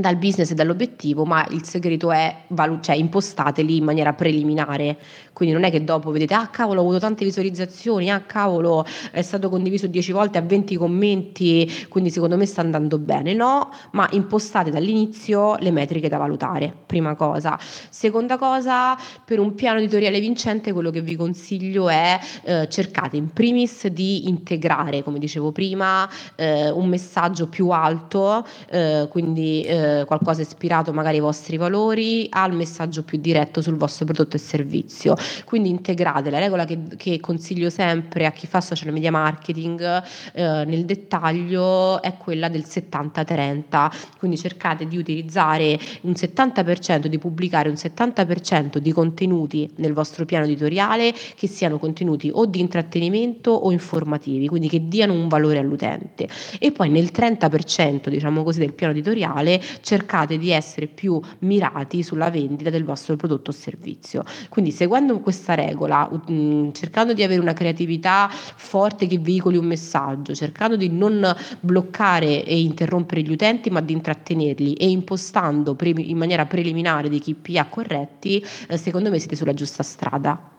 dal 0.00 0.16
business 0.16 0.50
e 0.50 0.54
dall'obiettivo, 0.54 1.24
ma 1.24 1.46
il 1.50 1.64
segreto 1.64 2.12
è 2.12 2.44
cioè, 2.80 2.96
impostateli 2.96 3.76
in 3.76 3.84
maniera 3.84 4.12
preliminare. 4.12 4.98
Quindi 5.38 5.54
non 5.54 5.62
è 5.62 5.70
che 5.70 5.84
dopo 5.84 6.10
vedete, 6.10 6.34
ah 6.34 6.48
cavolo, 6.48 6.80
ho 6.80 6.82
avuto 6.82 6.98
tante 6.98 7.24
visualizzazioni, 7.24 8.10
ah 8.10 8.22
cavolo, 8.22 8.84
è 9.12 9.22
stato 9.22 9.48
condiviso 9.48 9.86
10 9.86 10.10
volte 10.10 10.36
a 10.36 10.40
20 10.40 10.74
commenti, 10.74 11.86
quindi 11.88 12.10
secondo 12.10 12.36
me 12.36 12.44
sta 12.44 12.60
andando 12.60 12.98
bene. 12.98 13.34
No, 13.34 13.70
ma 13.92 14.08
impostate 14.10 14.72
dall'inizio 14.72 15.54
le 15.60 15.70
metriche 15.70 16.08
da 16.08 16.16
valutare, 16.16 16.74
prima 16.84 17.14
cosa. 17.14 17.56
Seconda 17.88 18.36
cosa, 18.36 18.98
per 19.24 19.38
un 19.38 19.54
piano 19.54 19.78
editoriale 19.78 20.18
vincente, 20.18 20.72
quello 20.72 20.90
che 20.90 21.02
vi 21.02 21.14
consiglio 21.14 21.88
è 21.88 22.18
eh, 22.42 22.68
cercate 22.68 23.16
in 23.16 23.32
primis 23.32 23.86
di 23.86 24.26
integrare, 24.26 25.04
come 25.04 25.20
dicevo 25.20 25.52
prima, 25.52 26.10
eh, 26.34 26.68
un 26.68 26.88
messaggio 26.88 27.46
più 27.46 27.68
alto, 27.68 28.44
eh, 28.70 29.06
quindi 29.08 29.62
eh, 29.62 30.02
qualcosa 30.04 30.42
ispirato 30.42 30.92
magari 30.92 31.18
ai 31.18 31.22
vostri 31.22 31.56
valori, 31.56 32.26
al 32.28 32.52
messaggio 32.54 33.04
più 33.04 33.18
diretto 33.18 33.62
sul 33.62 33.76
vostro 33.76 34.04
prodotto 34.04 34.34
e 34.34 34.40
servizio. 34.40 35.14
Quindi 35.44 35.68
integrate 35.70 36.30
la 36.30 36.38
regola 36.38 36.64
che, 36.64 36.78
che 36.96 37.20
consiglio 37.20 37.70
sempre 37.70 38.26
a 38.26 38.32
chi 38.32 38.46
fa 38.46 38.60
social 38.60 38.92
media 38.92 39.10
marketing 39.10 40.02
eh, 40.32 40.64
nel 40.64 40.84
dettaglio 40.84 42.00
è 42.02 42.16
quella 42.16 42.48
del 42.48 42.64
70-30, 42.66 43.90
quindi 44.18 44.36
cercate 44.38 44.86
di 44.86 44.96
utilizzare 44.96 45.78
un 46.02 46.12
70% 46.12 47.06
di 47.06 47.18
pubblicare 47.18 47.68
un 47.68 47.74
70% 47.74 48.78
di 48.78 48.92
contenuti 48.92 49.70
nel 49.76 49.92
vostro 49.92 50.24
piano 50.24 50.44
editoriale 50.44 51.14
che 51.34 51.46
siano 51.46 51.78
contenuti 51.78 52.30
o 52.32 52.46
di 52.46 52.60
intrattenimento 52.60 53.50
o 53.50 53.70
informativi, 53.70 54.48
quindi 54.48 54.68
che 54.68 54.88
diano 54.88 55.12
un 55.12 55.28
valore 55.28 55.58
all'utente 55.58 56.28
e 56.58 56.72
poi 56.72 56.88
nel 56.88 57.10
30% 57.12 58.08
diciamo 58.08 58.42
così 58.42 58.58
del 58.58 58.72
piano 58.72 58.92
editoriale 58.92 59.60
cercate 59.80 60.38
di 60.38 60.50
essere 60.50 60.86
più 60.86 61.20
mirati 61.40 62.02
sulla 62.02 62.30
vendita 62.30 62.70
del 62.70 62.84
vostro 62.84 63.16
prodotto 63.16 63.50
o 63.50 63.52
servizio. 63.52 64.24
Quindi 64.48 64.70
seguendo 64.70 65.17
questa 65.20 65.54
regola, 65.54 66.08
mh, 66.08 66.72
cercando 66.72 67.12
di 67.12 67.22
avere 67.22 67.40
una 67.40 67.52
creatività 67.52 68.28
forte 68.30 69.06
che 69.06 69.18
veicoli 69.18 69.56
un 69.56 69.66
messaggio, 69.66 70.34
cercando 70.34 70.76
di 70.76 70.88
non 70.88 71.34
bloccare 71.60 72.44
e 72.44 72.60
interrompere 72.60 73.22
gli 73.22 73.32
utenti, 73.32 73.70
ma 73.70 73.80
di 73.80 73.92
intrattenerli 73.92 74.74
e 74.74 74.88
impostando 74.90 75.74
pre- 75.74 75.90
in 75.90 76.16
maniera 76.16 76.46
preliminare 76.46 77.08
dei 77.08 77.20
KPI 77.20 77.66
corretti, 77.68 78.44
eh, 78.68 78.76
secondo 78.76 79.10
me 79.10 79.18
siete 79.18 79.36
sulla 79.36 79.54
giusta 79.54 79.82
strada. 79.82 80.57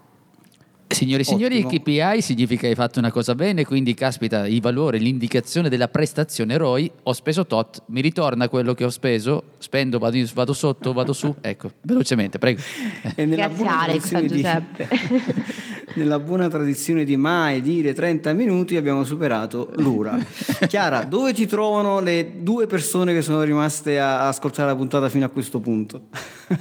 Signori 0.92 1.22
e 1.22 1.26
signori, 1.26 1.58
il 1.60 1.66
KPI 1.68 2.20
significa 2.20 2.62
che 2.62 2.68
hai 2.70 2.76
fatto 2.76 2.98
una 2.98 3.12
cosa 3.12 3.36
bene, 3.36 3.64
quindi 3.64 3.94
caspita, 3.94 4.48
il 4.48 4.60
valore, 4.60 4.98
l'indicazione 4.98 5.70
della 5.70 5.88
prestazione 5.88 6.58
ROI, 6.58 6.92
ho 7.04 7.14
speso 7.14 7.46
tot, 7.46 7.84
mi 7.88 8.02
ritorna 8.02 8.50
quello 8.50 8.74
che 8.74 8.84
ho 8.84 8.90
speso, 8.90 9.44
spendo, 9.60 10.00
vado, 10.00 10.18
vado 10.34 10.54
sotto, 10.54 10.92
vado 10.92 11.14
su, 11.14 11.34
ecco, 11.42 11.72
velocemente, 11.84 12.40
prego. 12.40 12.62
Grazie 13.16 13.68
Alex, 13.68 14.26
Giuseppe. 14.26 14.88
nella 15.96 16.20
buona 16.20 16.48
tradizione 16.48 17.04
di 17.04 17.18
mai 17.18 17.62
dire 17.62 17.94
30 17.94 18.34
minuti 18.34 18.76
abbiamo 18.76 19.04
superato 19.04 19.72
l'ura. 19.78 20.18
Chiara, 20.68 21.04
dove 21.04 21.34
ti 21.34 21.46
trovano 21.46 22.00
le 22.00 22.42
due 22.42 22.68
persone 22.68 23.14
che 23.14 23.22
sono 23.22 23.42
rimaste 23.44 24.00
a 24.00 24.28
ascoltare 24.28 24.70
la 24.70 24.76
puntata 24.76 25.10
fino 25.10 25.26
a 25.26 25.30
questo 25.30 25.60
punto? 25.60 26.08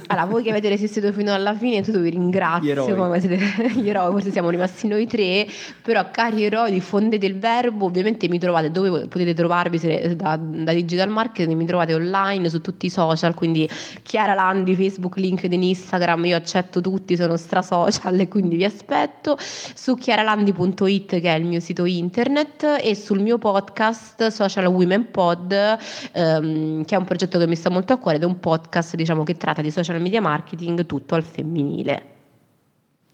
Allora, 0.07 0.25
voi 0.25 0.43
che 0.43 0.49
avete 0.49 0.69
resistito 0.69 1.11
fino 1.11 1.33
alla 1.33 1.55
fine, 1.55 1.81
tu 1.81 1.99
vi 1.99 2.09
ringrazio, 2.09 2.65
gli 2.65 2.69
eroi. 2.69 3.19
Siete, 3.19 3.71
gli 3.79 3.89
eroi 3.89 4.13
forse 4.19 4.31
siamo 4.31 4.49
rimasti 4.49 4.87
noi 4.87 5.07
tre, 5.07 5.47
però 5.81 6.09
cari 6.11 6.43
eroi 6.43 6.71
di 6.71 7.17
del 7.17 7.39
Verbo, 7.39 7.85
ovviamente 7.85 8.27
mi 8.27 8.37
trovate 8.37 8.69
dove 8.69 9.07
potete 9.07 9.33
trovarvi 9.33 9.77
se, 9.77 10.15
da, 10.15 10.37
da, 10.37 10.73
Digital 10.73 11.09
Marketing, 11.09 11.55
mi 11.55 11.65
trovate 11.65 11.93
online 11.93 12.49
su 12.49 12.59
tutti 12.59 12.87
i 12.87 12.89
social, 12.89 13.33
quindi 13.33 13.67
Chiara 14.03 14.33
Landi, 14.33 14.75
Facebook, 14.75 15.15
LinkedIn, 15.15 15.63
Instagram, 15.63 16.25
io 16.25 16.35
accetto 16.35 16.81
tutti, 16.81 17.15
sono 17.15 17.37
stra 17.37 17.61
social 17.61 18.19
e 18.19 18.27
quindi 18.27 18.57
vi 18.57 18.65
aspetto, 18.65 19.37
su 19.39 19.95
chiaralandi.it 19.95 21.19
che 21.21 21.33
è 21.33 21.37
il 21.37 21.45
mio 21.45 21.61
sito 21.61 21.85
internet 21.85 22.79
e 22.81 22.95
sul 22.95 23.21
mio 23.21 23.37
podcast 23.37 24.27
Social 24.27 24.65
Women 24.65 25.11
Pod 25.11 25.51
ehm, 25.51 26.83
che 26.83 26.95
è 26.95 26.97
un 26.97 27.05
progetto 27.05 27.39
che 27.39 27.47
mi 27.47 27.55
sta 27.55 27.69
molto 27.69 27.93
a 27.93 27.97
cuore 27.97 28.17
ed 28.17 28.23
è 28.23 28.25
un 28.25 28.39
podcast 28.39 28.95
diciamo 28.95 29.23
che 29.23 29.35
tratta 29.37 29.61
di 29.61 29.71
social 29.71 30.01
media 30.01 30.21
marketing 30.21 30.85
tutto 30.85 31.15
al 31.15 31.23
femminile. 31.23 32.17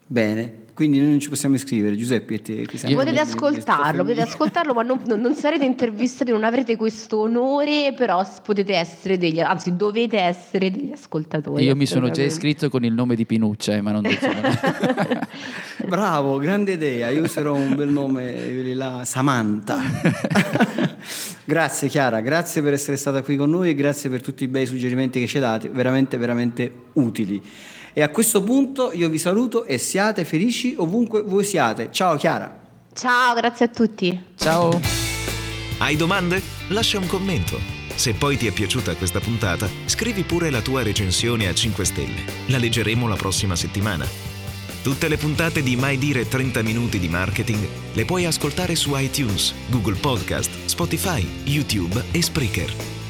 Bene, 0.08 0.65
quindi 0.76 1.00
noi 1.00 1.12
non 1.12 1.20
ci 1.22 1.30
possiamo 1.30 1.56
iscrivere, 1.56 1.96
Giuseppe. 1.96 2.42
Te, 2.42 2.68
potete 2.94 3.20
ascoltarlo, 3.22 4.04
potete 4.04 4.24
ascoltarlo, 4.24 4.74
ma 4.74 4.84
non, 4.84 5.02
non, 5.06 5.34
sarete 5.34 5.64
intervistati, 5.64 6.32
non 6.32 6.44
avrete 6.44 6.76
questo 6.76 7.20
onore, 7.20 7.94
però 7.96 8.28
potete 8.44 8.76
essere 8.76 9.18
degli, 9.18 9.40
anzi 9.40 9.78
dovete 9.78 10.20
essere 10.20 10.72
degli 10.72 10.92
ascoltatori. 10.92 11.64
Io 11.64 11.78
mi 11.78 11.86
sono 11.86 12.10
già 12.10 12.24
iscritto 12.24 12.70
con 12.70 12.84
il 12.84 12.92
nome 12.92 13.16
di 13.16 13.26
Pinuccia, 13.26 13.74
eh, 13.74 13.82
ma 13.82 13.92
non 13.92 14.02
dico. 14.02 14.28
Bravo, 15.88 16.40
grande 16.40 16.74
idea, 16.74 17.10
io 17.10 17.24
userò 17.24 17.54
un 17.54 17.74
bel 17.74 17.90
nome, 17.90 18.74
là, 18.74 19.06
Samantha. 19.06 19.80
grazie 21.46 21.88
Chiara, 21.88 22.20
grazie 22.20 22.62
per 22.62 22.74
essere 22.74 22.98
stata 22.98 23.22
qui 23.22 23.38
con 23.38 23.50
noi 23.50 23.70
e 23.70 23.76
grazie 23.76 24.10
per 24.10 24.22
tutti 24.22 24.44
i 24.44 24.48
bei 24.50 24.66
suggerimenti 24.66 25.22
che 25.22 25.28
ci 25.28 25.38
hai 25.38 25.44
dati, 25.44 25.70
veramente, 25.70 26.18
veramente 26.18 26.70
utili. 26.94 27.42
E 27.98 28.02
a 28.02 28.10
questo 28.10 28.44
punto 28.44 28.92
io 28.92 29.08
vi 29.08 29.18
saluto 29.18 29.64
e 29.64 29.78
siate 29.78 30.26
felici 30.26 30.76
ovunque 30.78 31.22
voi 31.22 31.46
siate. 31.46 31.88
Ciao 31.94 32.18
Chiara. 32.18 32.60
Ciao, 32.94 33.34
grazie 33.34 33.68
a 33.68 33.70
tutti. 33.70 34.24
Ciao. 34.36 34.82
Hai 35.78 35.96
domande? 35.96 36.42
Lascia 36.70 36.98
un 36.98 37.08
commento. 37.08 37.58
Se 37.96 38.14
poi 38.14 38.36
ti 38.36 38.48
è 38.48 38.52
piaciuta 38.52 38.98
questa 38.98 39.22
puntata, 39.22 39.70
scrivi 39.86 40.24
pure 40.24 40.50
la 40.50 40.60
tua 40.62 40.84
recensione 40.84 41.48
a 41.48 41.54
5 41.54 41.86
stelle. 41.86 42.26
La 42.48 42.58
leggeremo 42.58 43.08
la 43.08 43.16
prossima 43.16 43.56
settimana. 43.56 44.06
Tutte 44.84 45.08
le 45.08 45.16
puntate 45.16 45.64
di 45.64 45.78
Mai 45.78 45.98
Dire 45.98 46.28
30 46.28 46.64
Minuti 46.64 47.00
di 47.00 47.08
Marketing 47.08 47.66
le 47.94 48.04
puoi 48.04 48.26
ascoltare 48.26 48.76
su 48.76 48.92
iTunes, 48.96 49.54
Google 49.70 49.96
Podcast, 49.96 50.52
Spotify, 50.66 51.26
YouTube 51.46 52.04
e 52.12 52.22
Spreaker. 52.22 52.95